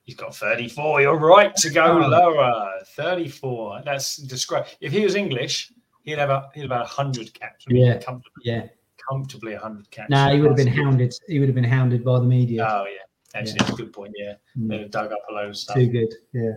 He's 0.04 0.16
got 0.16 0.36
34. 0.36 1.02
You're 1.02 1.18
right 1.18 1.56
to 1.56 1.70
go 1.72 1.84
Oh. 2.04 2.08
lower. 2.08 2.72
34. 2.96 3.82
That's 3.84 4.18
describe. 4.18 4.68
If 4.80 4.92
he 4.92 5.04
was 5.04 5.16
English, 5.16 5.72
he'd 6.06 6.18
have 6.18 6.30
a, 6.30 6.50
he'd 6.54 6.62
have 6.62 6.70
about 6.72 6.86
100 6.86 7.34
caps. 7.34 7.66
Yeah. 7.68 7.98
Comfortably, 7.98 8.44
Yeah. 8.44 8.68
comfortably 9.10 9.54
100 9.54 9.92
caps. 9.92 10.10
No, 10.10 10.30
he 10.34 10.40
would 10.42 10.50
have 10.50 10.58
been 10.58 10.68
hounded. 10.68 11.14
He 11.28 11.40
would 11.40 11.50
have 11.50 11.56
been 11.56 11.64
hounded 11.64 12.04
by 12.06 12.20
the 12.20 12.26
media. 12.26 12.66
Oh, 12.70 12.86
yeah. 12.86 13.40
Actually, 13.40 13.58
that's 13.60 13.72
a 13.72 13.76
good 13.76 13.92
point. 13.92 14.14
Yeah. 14.18 14.34
Mm, 14.58 14.70
They'd 14.70 14.80
have 14.82 14.92
dug 14.92 15.12
up 15.12 15.20
a 15.30 15.34
load 15.34 15.50
of 15.50 15.58
stuff. 15.58 15.76
Too 15.76 15.88
good. 15.88 16.14
Yeah. 16.32 16.52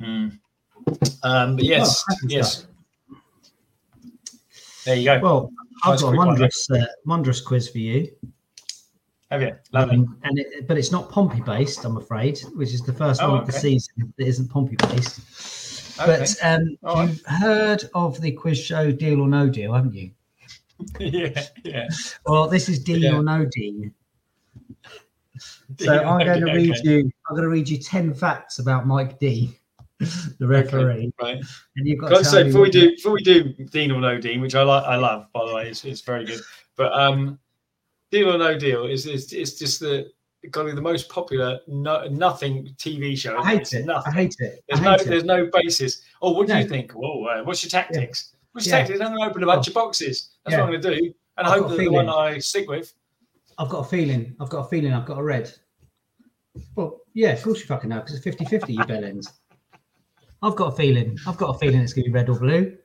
Mm. 0.00 0.38
Um, 1.22 1.56
but 1.56 1.64
yes, 1.64 2.04
Oh, 2.10 2.14
yes. 2.28 2.66
There 4.84 4.96
you 4.96 5.04
go. 5.04 5.20
Well, 5.20 5.52
I've 5.84 6.00
got 6.00 6.14
a 6.14 6.16
wondrous, 6.16 6.70
uh, 6.70 6.86
wondrous 7.06 7.40
quiz 7.40 7.68
for 7.68 7.78
you. 7.78 8.10
have 9.30 9.42
you? 9.42 9.54
Lovely. 9.72 9.96
Um, 9.98 10.18
and 10.24 10.38
it, 10.38 10.66
but 10.66 10.76
it's 10.78 10.90
not 10.90 11.10
Pompey 11.10 11.40
based, 11.42 11.84
I'm 11.84 11.96
afraid, 11.98 12.40
which 12.56 12.72
is 12.74 12.80
the 12.82 12.92
first 12.92 13.22
Oh, 13.22 13.30
one 13.30 13.40
of 13.40 13.46
the 13.46 13.52
season 13.52 14.12
that 14.16 14.26
isn't 14.26 14.48
Pompey 14.48 14.76
based. 14.76 15.20
Okay. 16.00 16.18
But 16.18 16.36
um, 16.42 16.76
right. 16.82 17.08
you've 17.08 17.22
heard 17.26 17.84
of 17.94 18.20
the 18.20 18.32
quiz 18.32 18.58
show 18.58 18.90
Deal 18.90 19.20
or 19.20 19.28
No 19.28 19.48
Deal, 19.48 19.74
haven't 19.74 19.94
you? 19.94 20.10
yeah, 20.98 21.42
yeah. 21.64 21.88
Well, 22.26 22.48
this 22.48 22.68
is 22.68 22.82
Deal 22.82 22.98
Yeah. 22.98 23.16
or 23.16 23.22
No 23.22 23.44
Deal. 23.44 23.90
So 25.78 26.02
I'm 26.02 26.26
going 26.26 26.40
to 26.40 26.52
read 26.52 26.70
okay. 26.78 26.80
you. 26.84 27.10
I'm 27.28 27.36
going 27.36 27.44
to 27.44 27.48
read 27.48 27.68
you 27.68 27.78
ten 27.78 28.12
facts 28.12 28.58
about 28.58 28.86
Mike 28.86 29.18
D, 29.18 29.56
the 29.98 30.46
referee, 30.46 31.12
Right. 31.20 31.40
and 31.76 31.86
you've 31.86 32.00
got 32.00 32.10
to 32.10 32.24
say 32.24 32.44
before 32.44 32.62
we 32.62 32.70
do 32.70 32.90
before 32.90 33.12
we 33.12 33.22
do 33.22 33.52
Dean 33.70 33.92
or 33.92 34.00
No 34.00 34.18
Dean, 34.18 34.40
which 34.40 34.54
I 34.54 34.62
like, 34.62 34.84
I 34.84 34.96
love 34.96 35.26
by 35.32 35.46
the 35.46 35.54
way, 35.54 35.68
it's, 35.68 35.84
it's 35.84 36.00
very 36.00 36.24
good. 36.24 36.40
But 36.76 36.92
um, 36.92 37.38
Deal 38.10 38.34
or 38.34 38.38
No 38.38 38.58
Deal 38.58 38.86
is 38.86 39.06
is 39.06 39.32
it's 39.32 39.58
just 39.58 39.80
the 39.80 40.10
got 40.50 40.62
to 40.62 40.68
be 40.70 40.74
the 40.74 40.80
most 40.80 41.08
popular 41.08 41.60
no, 41.66 42.04
nothing 42.06 42.74
TV 42.78 43.16
show. 43.16 43.38
I 43.38 43.56
hate 43.56 43.72
it. 43.74 43.88
I 43.88 44.10
hate 44.10 44.36
it. 44.38 44.64
I 44.72 44.76
There's 44.76 44.80
no 44.80 44.94
it. 44.94 45.04
there's 45.06 45.24
no 45.24 45.50
basis. 45.52 46.02
Oh, 46.22 46.32
what 46.32 46.46
do 46.46 46.54
No. 46.54 46.60
you 46.60 46.68
think? 46.68 46.92
Whoa, 46.92 47.24
uh, 47.26 47.42
what's 47.44 47.62
your 47.62 47.70
tactics? 47.70 48.34
What's 48.52 48.66
your 48.66 48.76
Yeah. 48.76 48.82
tactics? 48.82 49.00
I'm 49.00 49.08
going 49.08 49.20
to 49.20 49.30
open 49.30 49.42
a 49.42 49.46
bunch 49.46 49.68
of 49.68 49.74
boxes. 49.74 50.30
That's 50.44 50.54
Yeah. 50.54 50.60
what 50.64 50.74
I'm 50.74 50.80
going 50.80 50.82
to 50.94 51.00
do, 51.00 51.14
and 51.36 51.46
I've 51.46 51.60
hope 51.60 51.70
that 51.70 51.76
the 51.78 51.88
one. 51.88 52.08
I 52.08 52.38
stick 52.38 52.68
with. 52.68 52.92
I've 53.58 53.68
got 53.68 53.80
a 53.80 53.88
feeling. 53.88 54.34
I've 54.40 54.48
got 54.48 54.66
a 54.66 54.68
feeling. 54.68 54.92
I've 54.94 55.04
got 55.06 55.18
a 55.18 55.22
red. 55.22 55.52
Well, 56.74 57.00
yeah, 57.14 57.32
of 57.32 57.42
course 57.42 57.60
you 57.60 57.66
fucking 57.66 57.90
know 57.90 58.00
because 58.00 58.14
it's 58.14 58.24
50-50, 58.24 58.72
you 58.72 58.80
bellends. 58.80 59.26
I've 60.42 60.56
got 60.56 60.72
a 60.72 60.76
feeling. 60.76 61.18
I've 61.26 61.36
got 61.36 61.54
a 61.54 61.58
feeling 61.58 61.80
it's 61.80 61.92
going 61.92 62.04
to 62.04 62.10
be 62.10 62.14
red 62.14 62.28
or 62.30 62.38
blue, 62.38 62.76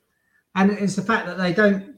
and 0.55 0.71
it's 0.71 0.95
the 0.95 1.01
fact 1.01 1.25
that 1.27 1.37
they 1.37 1.53
don't. 1.53 1.94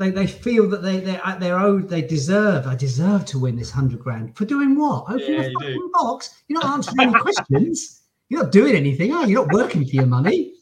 They, 0.00 0.08
they 0.10 0.26
feel 0.26 0.66
that 0.70 0.80
they 0.82 0.98
they 0.98 1.20
they're 1.38 1.58
owed. 1.58 1.88
They 1.90 2.00
deserve. 2.00 2.66
I 2.66 2.74
deserve 2.74 3.26
to 3.26 3.38
win 3.38 3.54
this 3.54 3.70
hundred 3.70 4.00
grand 4.00 4.34
for 4.34 4.46
doing 4.46 4.74
what? 4.76 5.04
Opening 5.10 5.34
Yeah, 5.34 5.40
a 5.42 5.48
you 5.50 5.58
do. 5.60 5.64
fucking 5.66 5.90
box. 5.92 6.42
You're 6.48 6.60
not 6.62 6.72
answering 6.72 7.00
any 7.00 7.20
questions. 7.20 8.02
You're 8.30 8.44
not 8.44 8.50
doing 8.52 8.74
anything. 8.74 9.12
Are 9.12 9.24
you? 9.24 9.32
You're 9.32 9.46
not 9.46 9.52
working 9.52 9.84
for 9.84 9.90
your 9.94 10.06
money. 10.06 10.54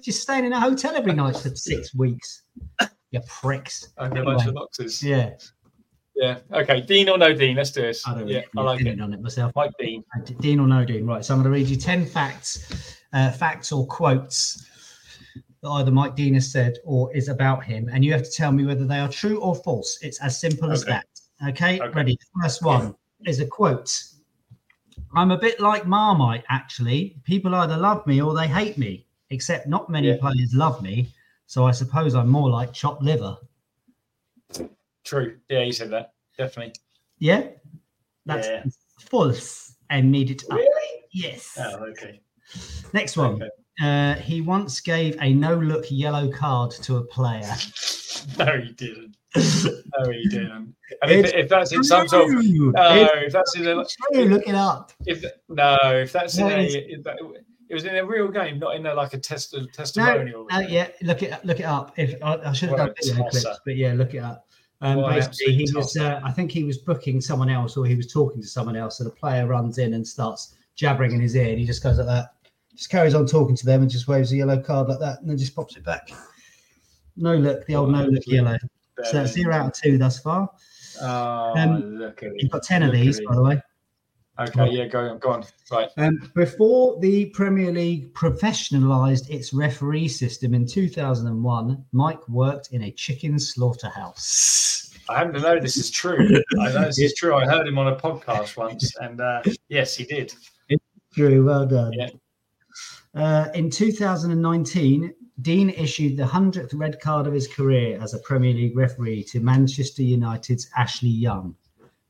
Just 0.00 0.20
staying 0.22 0.44
in 0.44 0.52
a 0.52 0.60
hotel 0.60 0.96
every 0.96 1.12
night 1.14 1.36
for 1.36 1.54
six 1.54 1.94
weeks. 1.94 2.42
You 3.12 3.20
pricks. 3.28 3.90
Open 3.96 4.18
a 4.18 4.24
bunch 4.24 4.46
of 4.46 4.54
boxes. 4.54 5.02
Yeah, 5.04 5.30
Yeah. 6.16 6.38
Okay. 6.52 6.80
Dean 6.80 7.08
or 7.08 7.16
No 7.18 7.32
Dean? 7.32 7.54
Let's 7.56 7.70
do 7.70 7.82
this. 7.82 8.06
I 8.08 8.14
don't. 8.14 8.26
Yeah, 8.28 8.42
I 8.56 8.62
like 8.62 8.80
it. 8.80 9.00
on 9.00 9.14
it 9.14 9.20
myself. 9.20 9.52
Mike 9.54 9.72
Dean. 9.78 10.02
Dean 10.40 10.58
or 10.58 10.66
no 10.66 10.84
Dean? 10.84 11.06
Right. 11.06 11.24
So 11.24 11.32
I'm 11.34 11.42
going 11.42 11.52
to 11.52 11.58
read 11.58 11.68
you 11.68 11.76
10 11.76 12.06
facts, 12.06 12.96
uh, 13.12 13.30
facts 13.30 13.70
or 13.72 13.86
quotes 13.86 14.66
that 15.62 15.68
either 15.68 15.90
Mike 15.90 16.16
Dean 16.16 16.34
has 16.34 16.50
said 16.50 16.78
or 16.84 17.14
is 17.14 17.28
about 17.28 17.64
him. 17.64 17.88
And 17.92 18.04
you 18.04 18.12
have 18.12 18.22
to 18.22 18.30
tell 18.30 18.52
me 18.52 18.64
whether 18.64 18.84
they 18.84 18.98
are 18.98 19.08
true 19.08 19.40
or 19.40 19.54
false. 19.54 19.98
It's 20.02 20.20
as 20.20 20.40
simple 20.40 20.72
as 20.72 20.84
that. 20.84 21.06
Okay. 21.46 21.80
Okay. 21.80 21.88
Ready. 21.90 22.18
First 22.40 22.62
one 22.62 22.94
is 23.26 23.40
a 23.40 23.46
quote 23.46 24.02
I'm 25.14 25.32
a 25.32 25.38
bit 25.38 25.58
like 25.60 25.86
Marmite, 25.86 26.44
actually. 26.48 27.16
People 27.24 27.54
either 27.54 27.76
love 27.76 28.06
me 28.06 28.22
or 28.22 28.34
they 28.34 28.46
hate 28.46 28.78
me, 28.78 29.06
except 29.30 29.66
not 29.66 29.90
many 29.90 30.08
Yeah. 30.08 30.18
players 30.20 30.54
love 30.54 30.82
me. 30.82 31.08
So 31.46 31.66
I 31.66 31.72
suppose 31.72 32.14
I'm 32.14 32.28
more 32.28 32.48
like 32.48 32.72
chopped 32.72 33.02
liver. 33.02 33.36
True. 35.04 35.38
Yeah, 35.48 35.62
you 35.62 35.72
said 35.72 35.90
that. 35.90 36.14
Definitely. 36.38 36.74
Yeah? 37.18 37.48
That's 38.26 38.46
Yeah. 38.46 38.64
false. 39.00 39.74
I 39.88 40.00
made 40.02 40.30
it 40.30 40.44
up. 40.44 40.58
Really? 40.58 41.04
Yes. 41.12 41.58
Oh, 41.58 41.84
okay. 41.86 42.20
Next 42.92 43.16
one. 43.16 43.34
Okay. 43.34 43.50
Uh, 43.82 44.14
he 44.16 44.40
once 44.40 44.80
gave 44.80 45.16
a 45.20 45.32
no 45.32 45.54
look 45.54 45.86
yellow 45.90 46.30
card 46.30 46.70
to 46.70 46.96
a 46.96 47.04
player. 47.04 47.54
No, 48.38 48.60
he 48.60 48.72
didn't. 48.72 49.16
No, 49.34 50.10
he 50.10 50.28
didn't. 50.28 50.74
And 51.02 51.10
if, 51.10 51.34
if 51.34 51.48
that's 51.48 51.72
in 51.72 51.84
some 51.84 52.08
sort 52.08 52.34
of 52.34 52.44
no, 52.44 53.06
if 53.14 53.32
that's 53.32 53.56
in 53.56 53.66
a 53.66 53.84
true. 54.12 54.24
Look 54.24 54.46
it 54.46 54.54
up. 54.54 54.92
if 55.06 55.24
no, 55.48 55.78
if 55.84 56.12
that's 56.12 56.36
in 56.36 56.48
a 56.48 56.62
if 56.64 57.02
that, 57.04 57.16
it 57.68 57.74
was 57.74 57.84
in 57.84 57.96
a 57.96 58.04
real 58.04 58.28
game, 58.28 58.58
not 58.58 58.74
in 58.74 58.84
a 58.86 58.94
like 58.94 59.14
a 59.14 59.18
test 59.18 59.54
testimonial. 59.72 60.46
no, 60.50 60.58
yeah, 60.58 60.88
look 61.02 61.22
it 61.22 61.42
look 61.44 61.60
it 61.60 61.66
up. 61.66 61.92
If 61.96 62.20
I, 62.22 62.36
I 62.44 62.52
should 62.52 62.70
have 62.70 62.78
done 62.78 62.90
a 62.90 62.94
video 63.00 63.28
clips, 63.28 63.60
but 63.64 63.76
yeah, 63.76 63.94
look 63.94 64.14
it 64.14 64.18
up. 64.18 64.46
Um, 64.80 65.02
basically, 65.02 65.54
he 65.54 65.68
was. 65.74 65.96
Uh, 65.96 66.20
I 66.24 66.32
think 66.32 66.50
he 66.50 66.64
was 66.64 66.78
booking 66.78 67.20
someone 67.20 67.48
else, 67.48 67.76
or 67.76 67.86
he 67.86 67.94
was 67.94 68.12
talking 68.12 68.42
to 68.42 68.48
someone 68.48 68.76
else. 68.76 68.98
So 68.98 69.04
the 69.04 69.10
player 69.10 69.46
runs 69.46 69.78
in 69.78 69.94
and 69.94 70.06
starts 70.06 70.56
jabbering 70.74 71.12
in 71.12 71.20
his 71.20 71.36
ear, 71.36 71.50
and 71.50 71.58
he 71.58 71.64
just 71.66 71.82
goes 71.82 71.98
like 71.98 72.06
that. 72.08 72.34
Just 72.74 72.90
carries 72.90 73.14
on 73.14 73.26
talking 73.26 73.56
to 73.56 73.66
them 73.66 73.82
and 73.82 73.90
just 73.90 74.08
waves 74.08 74.32
a 74.32 74.36
yellow 74.36 74.60
card 74.60 74.88
like 74.88 75.00
that, 75.00 75.20
and 75.20 75.28
then 75.28 75.36
just 75.38 75.54
pops 75.54 75.76
it 75.76 75.84
back. 75.84 76.10
No 77.16 77.34
look, 77.34 77.66
the 77.66 77.74
old 77.74 77.90
no 77.90 78.04
look 78.04 78.26
yellow. 78.26 78.56
So 79.04 79.12
that's 79.12 79.32
zero 79.32 79.54
out 79.54 79.66
of 79.66 79.72
two 79.72 79.98
thus 79.98 80.20
far. 80.20 80.48
Oh, 81.00 81.54
Um, 81.56 81.96
look 81.96 82.22
at 82.22 82.32
You've 82.36 82.50
got 82.50 82.62
ten 82.62 82.82
of 82.82 82.92
these, 82.92 83.20
by 83.20 83.34
the 83.34 83.42
way. 83.42 83.62
Okay, 84.38 84.70
yeah, 84.70 84.86
go 84.86 85.00
on, 85.00 85.18
go 85.18 85.30
on. 85.32 85.44
Right. 85.70 85.90
Um, 85.98 86.30
before 86.34 86.98
the 87.00 87.26
Premier 87.26 87.72
League 87.72 88.14
professionalised 88.14 89.28
its 89.28 89.52
referee 89.52 90.08
system 90.08 90.54
in 90.54 90.66
2001, 90.66 91.84
Mike 91.92 92.26
worked 92.26 92.72
in 92.72 92.84
a 92.84 92.90
chicken 92.92 93.38
slaughterhouse. 93.38 94.98
I 95.10 95.18
happen 95.18 95.34
to 95.34 95.40
know 95.40 95.60
this 95.60 95.76
is 95.76 95.90
true. 95.90 96.40
I 96.60 96.72
know 96.72 96.84
this 96.86 96.98
is 96.98 97.14
true. 97.14 97.34
I 97.34 97.44
heard 97.44 97.68
him 97.68 97.78
on 97.78 97.88
a 97.88 97.96
podcast 97.96 98.56
once, 98.56 98.96
and 98.96 99.20
uh, 99.20 99.42
yes, 99.68 99.94
he 99.94 100.04
did. 100.04 100.32
True, 101.14 101.44
well 101.44 101.66
done. 101.66 101.92
Yeah. 101.92 102.08
Uh, 103.14 103.48
in 103.54 103.70
2019, 103.70 105.14
Dean 105.42 105.70
issued 105.70 106.16
the 106.16 106.24
100th 106.24 106.70
red 106.74 107.00
card 107.00 107.26
of 107.26 107.32
his 107.32 107.48
career 107.48 107.98
as 108.00 108.14
a 108.14 108.18
Premier 108.18 108.52
League 108.52 108.76
referee 108.76 109.24
to 109.24 109.40
Manchester 109.40 110.02
United's 110.02 110.68
Ashley 110.76 111.08
Young, 111.08 111.54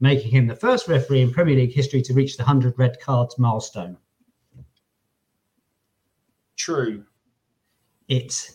making 0.00 0.30
him 0.30 0.46
the 0.46 0.56
first 0.56 0.88
referee 0.88 1.22
in 1.22 1.30
Premier 1.30 1.56
League 1.56 1.72
history 1.72 2.02
to 2.02 2.12
reach 2.12 2.36
the 2.36 2.42
100 2.42 2.78
red 2.78 3.00
cards 3.00 3.38
milestone. 3.38 3.96
True. 6.56 7.04
It 8.08 8.50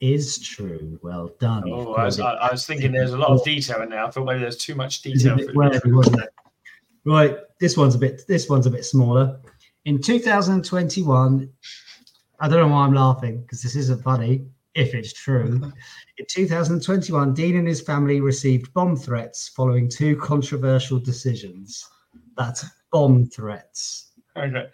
is 0.00 0.38
true. 0.38 0.98
Well 1.02 1.30
done. 1.40 1.64
Oh, 1.66 1.94
I 1.94 2.04
was, 2.04 2.20
I, 2.20 2.34
I 2.34 2.52
was 2.52 2.66
thinking 2.66 2.92
there's 2.92 3.12
a 3.12 3.18
lot 3.18 3.30
of 3.30 3.42
detail 3.42 3.82
in 3.82 3.88
there. 3.88 4.04
I 4.04 4.10
thought 4.10 4.26
maybe 4.26 4.40
there's 4.40 4.58
too 4.58 4.74
much 4.74 5.02
detail. 5.02 5.36
bit 5.36 5.52
for 5.52 5.64
it 5.64 5.82
to 5.82 5.90
wasn't 5.96 6.22
it? 6.22 6.28
Right, 7.04 7.36
this 7.60 7.76
one's 7.76 7.94
a 7.94 7.98
bit. 7.98 8.22
This 8.28 8.48
one's 8.48 8.66
a 8.66 8.70
bit 8.70 8.84
smaller. 8.84 9.40
In 9.86 10.02
2021, 10.02 11.48
I 12.40 12.48
don't 12.48 12.58
know 12.58 12.74
why 12.74 12.84
I'm 12.84 12.92
laughing 12.92 13.40
because 13.42 13.62
this 13.62 13.76
isn't 13.76 14.02
funny. 14.02 14.44
If 14.74 14.94
it's 14.94 15.12
true, 15.12 15.72
in 16.18 16.26
2021, 16.28 17.32
Dean 17.32 17.56
and 17.56 17.68
his 17.68 17.80
family 17.80 18.20
received 18.20 18.74
bomb 18.74 18.96
threats 18.96 19.48
following 19.48 19.88
two 19.88 20.16
controversial 20.16 20.98
decisions. 20.98 21.88
That's 22.36 22.66
bomb 22.90 23.26
threats. 23.26 24.10
Okay. 24.36 24.66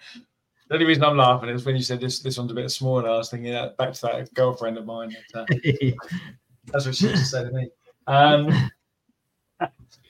The 0.69 0.75
only 0.75 0.87
reason 0.87 1.05
I'm 1.05 1.19
laughing 1.19 1.51
is 1.51 1.67
when 1.67 1.77
you 1.77 1.83
said 1.83 2.01
this 2.01 2.21
this 2.21 2.39
one's 2.39 2.51
a 2.51 2.55
bit 2.55 2.71
smaller. 2.71 3.07
I 3.07 3.19
was 3.19 3.31
thinking 3.31 3.55
uh, 3.55 3.73
back 3.77 3.93
to 3.93 4.01
that 4.07 4.33
girlfriend 4.33 4.79
of 4.79 4.87
mine. 4.87 5.15
That, 5.35 5.43
uh, 5.43 6.07
that's 6.73 6.87
what 6.87 6.97
she 6.97 7.09
used 7.09 7.23
to 7.23 7.29
say 7.29 7.45
to 7.45 7.51
me. 7.51 7.69
Um, 8.07 8.71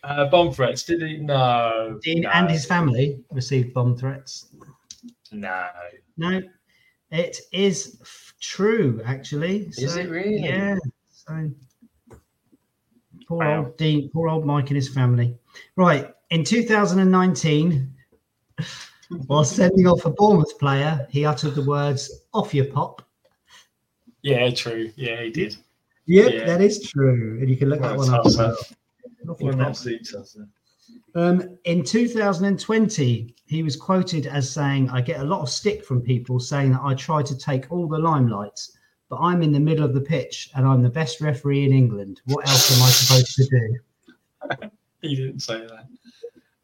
uh, 0.04 0.26
bomb 0.26 0.52
threats? 0.52 0.84
Did 0.84 1.02
he? 1.02 1.16
No. 1.16 1.98
Dean 2.04 2.22
no, 2.22 2.30
and 2.30 2.48
his 2.48 2.64
family 2.64 3.18
received 3.32 3.74
bomb 3.74 3.96
threats. 3.96 4.46
No. 5.32 5.66
No, 6.16 6.42
it 7.10 7.38
is 7.52 7.98
f- 8.02 8.34
true, 8.40 9.00
actually. 9.04 9.66
Is 9.78 9.96
it 9.96 10.08
really? 10.10 10.42
Yeah. 10.42 10.76
So 11.10 11.50
poor 13.26 13.38
Wow. 13.38 13.58
old 13.64 13.76
Dean, 13.76 14.10
poor 14.10 14.28
old 14.28 14.44
Mike 14.44 14.68
and 14.68 14.76
his 14.76 14.88
family. 14.88 15.36
Right. 15.76 16.12
In 16.30 16.44
2019, 16.44 17.94
while 19.26 19.44
sending 19.44 19.86
off 19.86 20.04
a 20.04 20.10
Bournemouth 20.10 20.58
player, 20.58 21.06
he 21.10 21.24
uttered 21.24 21.54
the 21.54 21.64
words 21.64 22.10
"off 22.34 22.54
your 22.54 22.66
pop." 22.66 23.02
Yeah, 24.22 24.50
true. 24.50 24.90
Yeah, 24.96 25.22
he 25.22 25.30
did. 25.30 25.56
Yep, 26.06 26.32
Yeah. 26.32 26.44
that 26.46 26.60
is 26.60 26.82
true, 26.88 27.38
and 27.40 27.48
you 27.48 27.56
can 27.56 27.68
look 27.68 27.80
What 27.80 27.88
that 27.90 27.98
one 27.98 28.10
up. 28.14 28.26
as 28.26 28.36
tosser. 28.36 28.56
well. 29.24 29.72
Off 30.96 31.14
your 31.14 31.24
What 31.24 31.30
an 31.30 31.38
pop. 31.38 31.48
absolute 31.48 31.48
tosser. 31.48 31.52
Um, 31.54 31.58
in 31.64 31.84
2020, 31.84 33.34
he 33.46 33.62
was 33.62 33.76
quoted 33.76 34.26
as 34.26 34.50
saying, 34.50 34.90
I 34.90 35.00
get 35.00 35.20
a 35.20 35.24
lot 35.24 35.42
of 35.42 35.48
stick 35.48 35.84
from 35.84 36.00
people 36.00 36.40
saying 36.40 36.72
that 36.72 36.82
I 36.82 36.94
try 36.94 37.22
to 37.22 37.38
take 37.38 37.70
all 37.70 37.86
the 37.88 37.98
limelight, 37.98 38.60
but 39.08 39.18
I'm 39.20 39.42
in 39.42 39.52
the 39.52 39.60
middle 39.60 39.84
of 39.84 39.94
the 39.94 40.00
pitch 40.00 40.50
and 40.54 40.66
I'm 40.66 40.82
the 40.82 40.90
best 40.90 41.20
referee 41.20 41.64
in 41.64 41.72
England. 41.72 42.20
What 42.26 42.48
else 42.48 42.76
am 42.76 42.82
I 42.82 42.90
supposed 42.90 43.34
to 43.36 43.44
do? 43.44 43.78
He 45.02 45.16
didn't 45.16 45.40
say 45.40 45.66
that. 45.66 45.86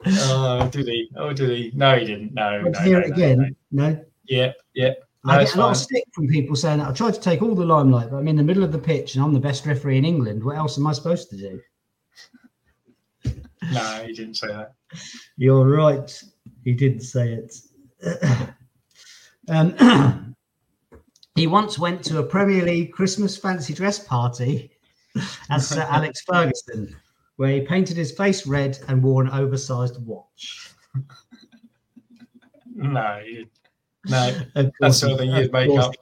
Oh, 0.06 0.68
did 0.68 0.86
he? 0.86 1.10
Oh, 1.16 1.32
did 1.32 1.50
he? 1.50 1.72
No, 1.74 1.98
he 1.98 2.06
didn't. 2.06 2.32
No. 2.32 2.62
No, 2.62 2.72
to 2.72 2.82
hear 2.82 3.00
no, 3.00 3.06
it 3.06 3.10
again? 3.12 3.56
no. 3.70 3.90
No. 3.90 4.04
Yeah, 4.26 4.52
yeah. 4.74 4.92
No, 5.24 5.32
I 5.32 5.44
get 5.44 5.54
a 5.56 5.58
lot 5.58 5.70
of 5.72 5.76
stick 5.76 6.04
from 6.12 6.28
people 6.28 6.54
saying 6.54 6.78
that 6.78 6.88
I 6.88 6.92
try 6.92 7.10
to 7.10 7.20
take 7.20 7.42
all 7.42 7.54
the 7.54 7.64
limelight, 7.64 8.10
but 8.10 8.18
I'm 8.18 8.28
in 8.28 8.36
the 8.36 8.44
middle 8.44 8.62
of 8.62 8.70
the 8.70 8.78
pitch 8.78 9.16
and 9.16 9.24
I'm 9.24 9.34
the 9.34 9.40
best 9.40 9.66
referee 9.66 9.98
in 9.98 10.04
England. 10.04 10.44
What 10.44 10.56
else 10.56 10.78
am 10.78 10.86
I 10.86 10.92
supposed 10.92 11.30
to 11.30 11.36
do? 11.36 11.60
No, 13.72 14.02
he 14.06 14.12
didn't 14.12 14.34
say 14.34 14.48
that. 14.48 14.74
You're 15.36 15.66
right. 15.68 16.22
He 16.64 16.72
didn't 16.72 17.00
say 17.02 17.32
it. 17.34 17.54
um, 19.48 20.36
he 21.34 21.46
once 21.46 21.78
went 21.78 22.02
to 22.04 22.18
a 22.18 22.22
Premier 22.22 22.64
League 22.64 22.92
Christmas 22.92 23.36
fancy 23.36 23.74
dress 23.74 23.98
party 23.98 24.70
as 25.50 25.68
Sir 25.68 25.82
Alex 25.90 26.22
Ferguson, 26.22 26.94
where 27.36 27.52
he 27.52 27.60
painted 27.62 27.96
his 27.96 28.12
face 28.12 28.46
red 28.46 28.78
and 28.88 29.02
wore 29.02 29.22
an 29.22 29.30
oversized 29.30 30.04
watch. 30.06 30.70
No, 32.74 33.20
he. 33.24 33.46
No, 34.06 34.32
that's 34.80 34.98
sort 34.98 35.12
of 35.14 35.20
he, 35.20 35.26
thing 35.26 35.36
you'd 35.36 35.52
make 35.52 35.68
course- 35.68 35.84
up. 35.86 35.94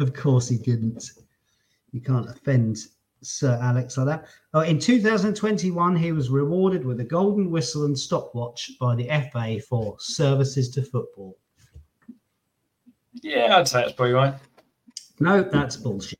of 0.00 0.14
course 0.14 0.48
he 0.48 0.56
didn't. 0.58 1.10
You 1.92 2.00
can't 2.00 2.28
offend 2.30 2.78
Sir 3.22 3.58
Alex 3.62 3.96
like 3.96 4.06
that. 4.06 4.26
Oh, 4.54 4.60
uh, 4.60 4.64
in 4.64 4.78
2021, 4.78 5.96
he 5.96 6.12
was 6.12 6.30
rewarded 6.30 6.84
with 6.84 7.00
a 7.00 7.04
golden 7.04 7.50
whistle 7.50 7.84
and 7.84 7.98
stopwatch 7.98 8.72
by 8.80 8.94
the 8.94 9.08
FA 9.32 9.60
for 9.68 9.96
services 9.98 10.70
to 10.70 10.82
football. 10.82 11.36
Yeah, 13.22 13.56
I'd 13.56 13.68
say 13.68 13.82
that's 13.82 13.92
probably 13.92 14.14
right. 14.14 14.34
No, 15.20 15.42
that's 15.42 15.76
bullshit. 15.76 16.18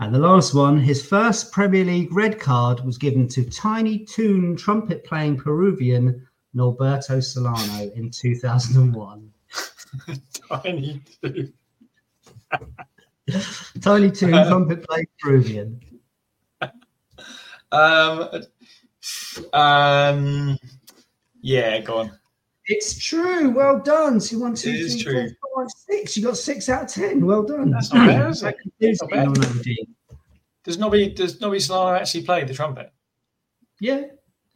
And 0.00 0.14
the 0.14 0.18
last 0.18 0.54
one, 0.54 0.78
his 0.78 1.04
first 1.04 1.50
Premier 1.52 1.84
League 1.84 2.12
red 2.12 2.38
card 2.38 2.84
was 2.84 2.98
given 2.98 3.26
to 3.28 3.44
Tiny 3.50 4.04
Toon 4.04 4.56
trumpet 4.56 5.04
playing 5.04 5.38
Peruvian 5.38 6.26
Norberto 6.54 7.22
Solano 7.22 7.90
in 7.94 8.10
2001. 8.10 9.32
Tiny 10.62 11.02
two. 11.22 11.52
Tiny 13.80 14.10
Toon 14.10 14.30
trumpet 14.30 14.86
playing 14.88 15.06
Peruvian. 15.20 15.80
Um, 17.70 18.30
um, 19.52 20.58
yeah, 21.42 21.80
go 21.80 21.98
on. 21.98 22.18
It's 22.64 22.98
true. 22.98 23.50
Well 23.50 23.78
done. 23.80 24.20
So 24.20 24.38
one, 24.38 24.54
two, 24.54 24.70
It 24.70 24.76
is 24.76 25.02
three, 25.02 25.12
true. 25.12 25.28
four, 25.54 25.64
five, 25.64 25.70
six. 25.70 26.16
You 26.16 26.24
got 26.24 26.38
six 26.38 26.70
out 26.70 26.84
of 26.84 26.88
ten. 26.88 27.26
Well 27.26 27.42
done. 27.42 27.70
That's 27.70 27.92
not 27.92 28.06
bad, 28.06 28.30
is 28.30 28.42
it? 28.42 28.56
Confused 28.58 29.02
Not 29.02 29.10
bad. 29.10 29.26
on 29.28 29.34
that, 29.34 29.50
indeed. 29.50 29.86
Does 30.64 30.78
Nobby 30.78 31.10
does 31.10 31.40
Nobby 31.42 31.60
Solano 31.60 31.96
actually 31.98 32.24
play 32.24 32.42
the 32.44 32.54
trumpet? 32.54 32.90
Yeah, 33.80 34.02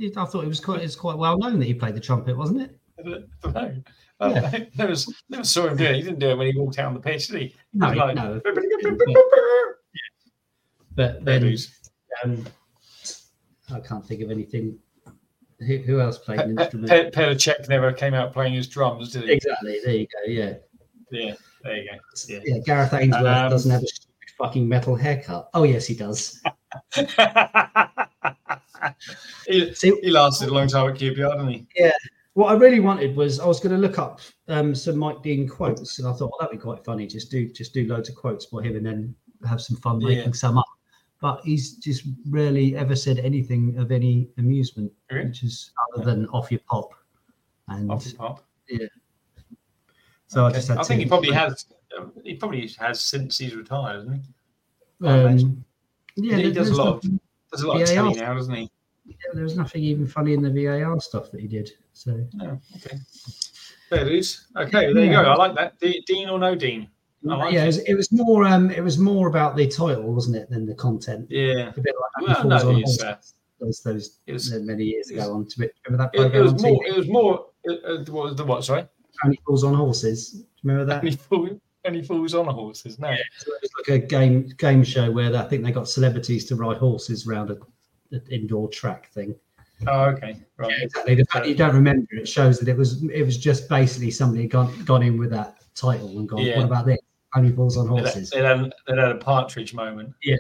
I 0.01 0.25
thought 0.25 0.45
it 0.45 0.49
was 0.49 0.61
quite. 0.61 0.81
It's 0.81 0.97
quite 0.97 1.19
well 1.19 1.37
known 1.39 1.59
that 1.59 1.67
he 1.67 1.75
played 1.75 1.95
the 1.95 2.01
trumpet, 2.01 2.35
wasn't 2.37 2.63
it? 2.63 2.79
I 2.99 3.03
I 3.45 3.51
don't 3.51 3.55
know. 3.55 3.83
I 4.23 4.31
Yeah. 4.31 4.65
never, 4.77 4.95
never 5.29 5.45
saw 5.45 5.67
him 5.67 5.77
do 5.77 5.85
it. 5.85 5.97
He 5.97 6.03
didn't 6.03 6.19
do 6.21 6.31
it 6.31 6.39
when 6.39 6.47
he 6.53 6.59
walked 6.59 6.79
out 6.79 6.87
on 6.87 6.95
the 6.95 7.01
pitch, 7.01 7.29
did 7.29 7.41
he? 7.41 7.55
No, 7.75 7.89
was 7.89 7.97
like, 7.97 8.15
no. 8.15 8.41
But 10.95 11.25
then 11.25 11.57
um, 12.23 12.47
I 13.73 13.81
can't 13.81 14.07
think 14.07 14.21
of 14.23 14.31
anything. 14.31 14.79
Who, 15.67 15.77
who 15.79 16.01
else 16.01 16.19
played 16.19 16.41
an 16.41 16.59
instrument? 16.59 16.91
Pe- 16.91 17.11
Petr 17.11 17.69
never 17.69 17.93
came 17.93 18.15
out 18.15 18.33
playing 18.33 18.55
his 18.55 18.67
drums, 18.69 19.13
did 19.13 19.25
he? 19.25 19.33
exactly. 19.33 19.79
There 19.85 19.95
you 19.95 20.07
go. 20.07 20.19
Yeah. 20.31 20.55
Yeah, 21.11 21.35
there 21.63 21.77
you 21.77 21.91
go. 21.91 21.97
Yeah. 22.29 22.41
Yeah. 22.45 22.59
Gareth 22.65 22.93
Ainsworth 22.95 23.25
Um, 23.27 23.51
doesn't 23.51 23.71
have 23.71 23.83
a 23.83 23.87
stupid 23.87 24.31
fucking 24.39 24.69
metal 24.69 24.95
haircut. 24.97 25.49
Oh 25.55 25.63
yes, 25.65 25.87
he 25.87 25.95
does. 25.95 26.43
he, 29.47 29.75
See- 29.75 30.01
he 30.03 30.11
lasted 30.11 30.49
a 30.49 30.53
long 30.55 30.69
time 30.69 30.91
at 30.91 30.97
QPR, 30.99 31.33
didn't 31.33 31.49
he? 31.49 31.67
What 32.35 32.47
I 32.51 32.55
really 32.55 32.81
wanted 32.81 33.15
was 33.15 33.41
I 33.41 33.47
was 33.47 33.61
going 33.61 33.75
to 33.75 33.79
look 33.81 33.99
up 33.99 34.21
um, 34.49 34.75
some 34.75 34.97
Mike 34.97 35.23
Dean 35.23 35.47
quotes, 35.47 35.99
and 35.99 36.09
I 36.09 36.13
thought 36.13 36.31
well, 36.31 36.39
that'd 36.41 36.59
be 36.59 36.63
quite 36.63 36.83
funny. 36.85 37.07
Just 37.07 37.31
do 37.31 37.47
just 37.53 37.75
do 37.75 37.87
loads 37.87 38.09
of 38.09 38.15
quotes 38.15 38.47
for 38.47 38.63
him, 38.63 38.77
and 38.77 38.87
then 38.87 39.15
have 39.47 39.61
some 39.61 39.77
fun 39.77 40.01
Yeah. 40.01 40.09
making 40.17 40.33
some 40.35 40.57
up. 40.57 40.65
But 41.21 41.43
he's 41.45 41.77
just 41.77 42.05
rarely 42.29 42.75
ever 42.75 42.97
said 42.97 43.19
anything 43.19 43.77
of 43.79 43.93
any 43.93 44.29
amusement, 44.39 44.91
Really? 45.11 45.27
which 45.27 45.43
is 45.45 45.71
other 45.95 46.05
than 46.05 46.27
off 46.29 46.51
your 46.51 46.61
pop. 46.69 46.91
And 47.69 47.91
Off 47.93 48.05
the 48.05 48.15
pop. 48.15 48.45
Yeah. 48.69 48.87
So 50.27 50.47
I 50.47 50.53
just 50.53 50.69
had 50.69 50.79
I 50.79 50.83
think 50.83 51.01
he 51.01 51.07
probably 51.07 51.31
has. 51.33 51.67
um, 51.97 52.13
He 52.25 52.35
probably 52.35 52.67
has 52.79 53.01
since 53.01 53.39
he's 53.39 53.55
retired, 53.55 53.97
hasn't 53.97 54.23
he? 55.01 55.07
Um, 55.07 55.65
yeah, 56.17 56.39
He 56.39 56.51
does 56.51 56.71
a 56.71 56.75
lot 56.77 56.97
of- 56.97 57.03
There's 57.53 57.63
a 57.63 57.69
lot 57.69 57.75
of 57.75 57.81
Yeah, 57.89 57.95
telly 57.95 58.15
now, 58.15 58.35
doesn't 58.35 58.55
he? 58.55 58.71
Yeah, 59.05 59.15
there 59.35 59.43
was 59.45 59.57
nothing 59.57 59.83
even 59.83 60.07
funny 60.07 60.33
in 60.35 60.43
the 60.43 60.51
VAR 60.51 61.01
stuff 61.01 61.31
that 61.33 61.41
he 61.41 61.47
did. 61.49 61.71
So 61.93 62.25
No. 62.35 62.61
Okay. 62.77 62.97
There 63.91 64.07
it 64.07 64.13
is. 64.13 64.47
Okay, 64.57 64.93
there 64.93 65.05
you 65.05 65.11
go. 65.13 65.23
I 65.23 65.35
like 65.37 65.55
that. 65.57 65.79
De- 65.81 66.03
Dean 66.07 66.29
or 66.29 66.39
no 66.39 66.55
Dean? 66.55 66.89
Like 67.23 67.53
yeah, 67.53 67.61
it 67.61 67.65
it. 67.65 67.67
was, 67.67 67.79
it 67.81 67.95
was 67.95 68.13
more 68.13 68.45
um, 68.45 68.71
it 68.71 68.83
was 68.83 68.99
more 68.99 69.29
about 69.29 69.55
the 69.57 69.67
title, 69.69 70.13
wasn't 70.13 70.37
it, 70.37 70.49
than 70.51 70.67
the 70.67 70.75
content. 70.75 71.27
Yeah. 71.31 71.69
A 71.77 71.81
bit 71.81 71.95
like 72.19 72.29
Well, 72.29 72.45
no, 72.49 72.59
Falls 72.59 73.01
on 73.03 73.09
uh, 73.09 73.17
those 73.61 73.81
those 73.81 74.19
it 74.27 74.33
was- 74.33 74.53
uh, 74.53 74.59
many 74.63 74.85
years 74.85 75.11
ago 75.11 75.33
on 75.35 75.47
to 75.49 75.65
it. 75.65 75.75
Remember 75.87 76.05
that 76.11 76.19
It, 76.19 76.21
it 76.27 76.33
program 76.33 76.43
was 76.55 76.65
on 76.65 76.71
more. 76.73 76.83
TV? 76.85 76.89
It 76.89 76.97
was 76.97 77.09
more. 77.09 77.47
Uh, 77.69 77.73
uh, 77.75 78.05
what 78.11 78.25
was 78.25 78.37
the 78.37 78.45
what? 78.45 78.65
Sorry. 78.65 78.87
Only 79.25 79.39
Fools 79.47 79.63
on 79.63 79.75
Horses. 79.75 80.31
Do 80.33 80.39
you 80.39 80.45
remember 80.65 80.85
that? 80.93 81.03
Any 81.05 81.15
fool, 81.15 81.61
any 81.85 82.03
fools 82.03 82.35
on 82.35 82.47
horses? 82.47 82.99
No. 82.99 83.15
So 83.39 83.53
it 83.53 83.61
was 83.63 83.71
like 83.89 84.03
a 84.03 84.07
game 84.07 84.49
game 84.59 84.83
show 84.83 85.11
where 85.13 85.37
I 85.37 85.45
think 85.45 85.63
they 85.63 85.71
got 85.71 85.89
celebrities 85.89 86.45
to 86.47 86.57
ride 86.57 86.79
horses 86.79 87.27
around 87.29 87.51
a, 87.51 87.59
an 88.13 88.23
indoor 88.31 88.69
track 88.69 89.11
thing. 89.11 89.35
Oh, 89.87 90.05
okay. 90.05 90.37
Right. 90.57 90.73
Exactly. 90.83 91.15
The 91.17 91.25
fact 91.25 91.47
you 91.47 91.55
don't 91.55 91.75
remember 91.75 92.07
it 92.13 92.29
shows 92.29 92.61
that 92.61 92.69
it 92.69 92.77
was 92.77 93.03
it 93.05 93.23
was 93.23 93.37
just 93.37 93.69
basically 93.69 94.11
somebody 94.11 94.47
gone 94.47 94.85
gone 94.85 95.03
in 95.03 95.19
with 95.19 95.31
that 95.31 95.57
title 95.75 96.19
and 96.19 96.29
gone. 96.29 96.41
Yeah. 96.41 96.59
What 96.59 96.67
about 96.67 96.87
this? 96.87 96.99
Only 97.35 97.53
Fools 97.53 97.77
on 97.79 97.89
They 97.89 97.97
had, 97.97 98.05
Horses. 98.05 98.31
they 98.31 98.43
had, 98.43 98.73
they 98.87 98.97
had 98.97 99.11
a 99.11 99.15
partridge 99.17 99.73
moment. 99.75 100.13
Yeah. 100.23 100.37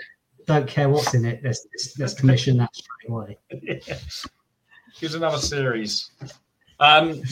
Don't 0.46 0.68
care 0.68 0.88
what's 0.88 1.14
in 1.14 1.24
it. 1.24 1.40
Let's 1.42 1.66
let's, 1.72 1.98
let's 1.98 2.14
commission 2.14 2.56
that 2.58 2.70
straight 2.74 3.08
away. 3.08 3.38
Here's 4.94 5.14
another 5.14 5.38
series. 5.38 6.10
Um, 6.80 7.22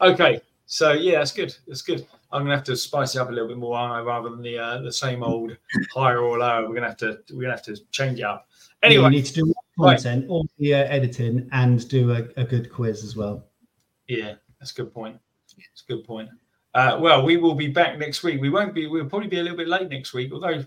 okay, 0.00 0.40
so 0.66 0.92
yeah, 0.92 1.18
that's 1.18 1.32
good. 1.32 1.54
That's 1.66 1.82
good. 1.82 2.06
I'm 2.30 2.42
gonna 2.42 2.54
have 2.54 2.64
to 2.64 2.76
spice 2.76 3.14
it 3.14 3.18
up 3.18 3.28
a 3.30 3.32
little 3.32 3.48
bit 3.48 3.56
more, 3.56 3.76
aren't 3.76 3.94
I? 3.94 4.00
Rather 4.00 4.28
than 4.30 4.42
the 4.42 4.58
uh, 4.58 4.82
the 4.82 4.92
same 4.92 5.22
old 5.22 5.56
higher 5.92 6.18
or 6.20 6.38
lower, 6.38 6.68
we're 6.68 6.74
gonna 6.74 6.88
have 6.88 6.98
to 6.98 7.18
we're 7.32 7.42
gonna 7.42 7.54
have 7.54 7.64
to 7.64 7.76
change 7.90 8.20
it 8.20 8.24
up. 8.24 8.46
you 8.82 8.86
Anyway, 8.88 9.08
need 9.10 9.24
to 9.26 9.32
do 9.32 9.52
content, 9.78 10.26
all 10.28 10.46
the 10.58 10.74
uh, 10.74 10.84
editing, 10.84 11.48
and 11.52 11.88
do 11.88 12.12
a, 12.12 12.28
a 12.36 12.44
good 12.44 12.70
quiz 12.72 13.04
as 13.04 13.16
well. 13.16 13.44
yeah, 14.08 14.34
that's 14.58 14.72
a 14.72 14.74
good 14.74 14.92
point. 14.92 15.18
That's 15.56 15.82
a 15.88 15.92
good 15.92 16.04
point. 16.04 16.28
Uh, 16.74 16.98
well, 17.00 17.24
we 17.24 17.36
will 17.36 17.54
be 17.54 17.68
back 17.68 17.98
next 17.98 18.22
week. 18.22 18.40
We 18.40 18.50
won't 18.50 18.74
be. 18.74 18.86
We'll 18.86 19.08
probably 19.08 19.28
be 19.28 19.38
a 19.38 19.42
little 19.42 19.56
bit 19.56 19.68
late 19.68 19.88
next 19.88 20.12
week, 20.12 20.32
although 20.32 20.64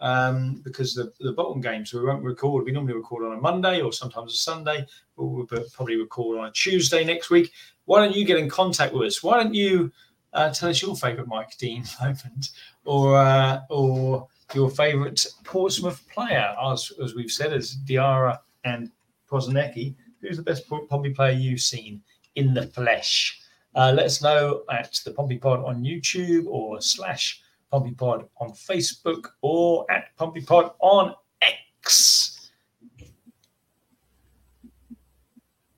um, 0.00 0.60
because 0.64 0.94
the 0.94 1.12
the 1.20 1.32
bottom 1.32 1.60
game, 1.60 1.86
so 1.86 1.98
we 1.98 2.06
won't 2.06 2.22
record. 2.22 2.64
We 2.64 2.72
normally 2.72 2.94
record 2.94 3.24
on 3.24 3.38
a 3.38 3.40
Monday 3.40 3.80
or 3.80 3.92
sometimes 3.92 4.34
a 4.34 4.36
Sunday. 4.36 4.86
But 5.16 5.24
we'll 5.24 5.46
probably 5.46 5.96
record 5.96 6.38
on 6.38 6.46
a 6.46 6.52
Tuesday 6.52 7.04
next 7.04 7.30
week. 7.30 7.52
Why 7.84 8.04
don't 8.04 8.14
you 8.14 8.24
get 8.24 8.38
in 8.38 8.50
contact 8.50 8.92
with 8.92 9.06
us? 9.06 9.22
Why 9.22 9.42
don't 9.42 9.54
you 9.54 9.92
uh, 10.32 10.50
tell 10.50 10.68
us 10.68 10.82
your 10.82 10.96
favourite 10.96 11.28
Mike 11.28 11.56
Dean 11.58 11.84
moment, 12.00 12.50
or 12.84 13.16
uh, 13.16 13.60
or 13.70 14.28
your 14.54 14.70
favourite 14.70 15.24
Portsmouth 15.44 16.06
player? 16.08 16.54
As 16.62 16.92
as 17.02 17.14
we've 17.14 17.30
said, 17.30 17.52
as 17.52 17.76
Diarra 17.76 18.38
and 18.66 18.90
Prosinecki. 19.30 19.94
Who's 20.20 20.36
the 20.36 20.42
best 20.42 20.64
Pompey 20.68 21.10
player 21.10 21.32
you've 21.32 21.60
seen 21.60 22.02
in 22.34 22.52
the 22.52 22.66
flesh? 22.66 23.40
Uh, 23.74 23.92
let 23.94 24.06
us 24.06 24.22
know 24.22 24.62
at 24.70 25.00
the 25.04 25.12
Pompey 25.12 25.38
Pod 25.38 25.64
on 25.64 25.82
YouTube 25.82 26.46
or 26.46 26.80
slash 26.80 27.42
Pompey 27.70 27.92
Pod 27.92 28.26
on 28.38 28.50
Facebook 28.50 29.28
or 29.42 29.84
at 29.90 30.16
Pompey 30.16 30.40
Pod 30.40 30.72
on 30.80 31.14
X. 31.42 32.50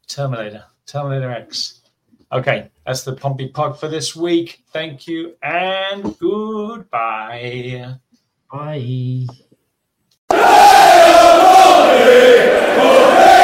Terminator, 0.06 0.64
Terminator 0.86 1.30
X. 1.30 1.82
Okay, 2.30 2.70
that's 2.86 3.02
the 3.04 3.14
Pompey 3.14 3.48
Pod 3.48 3.80
for 3.80 3.88
this 3.88 4.14
week. 4.14 4.62
Thank 4.72 5.08
you 5.08 5.34
and 5.42 6.16
goodbye. 6.18 7.94
Bye. 8.52 9.26
Morrer! 11.98 12.76
Morrer! 12.76 13.37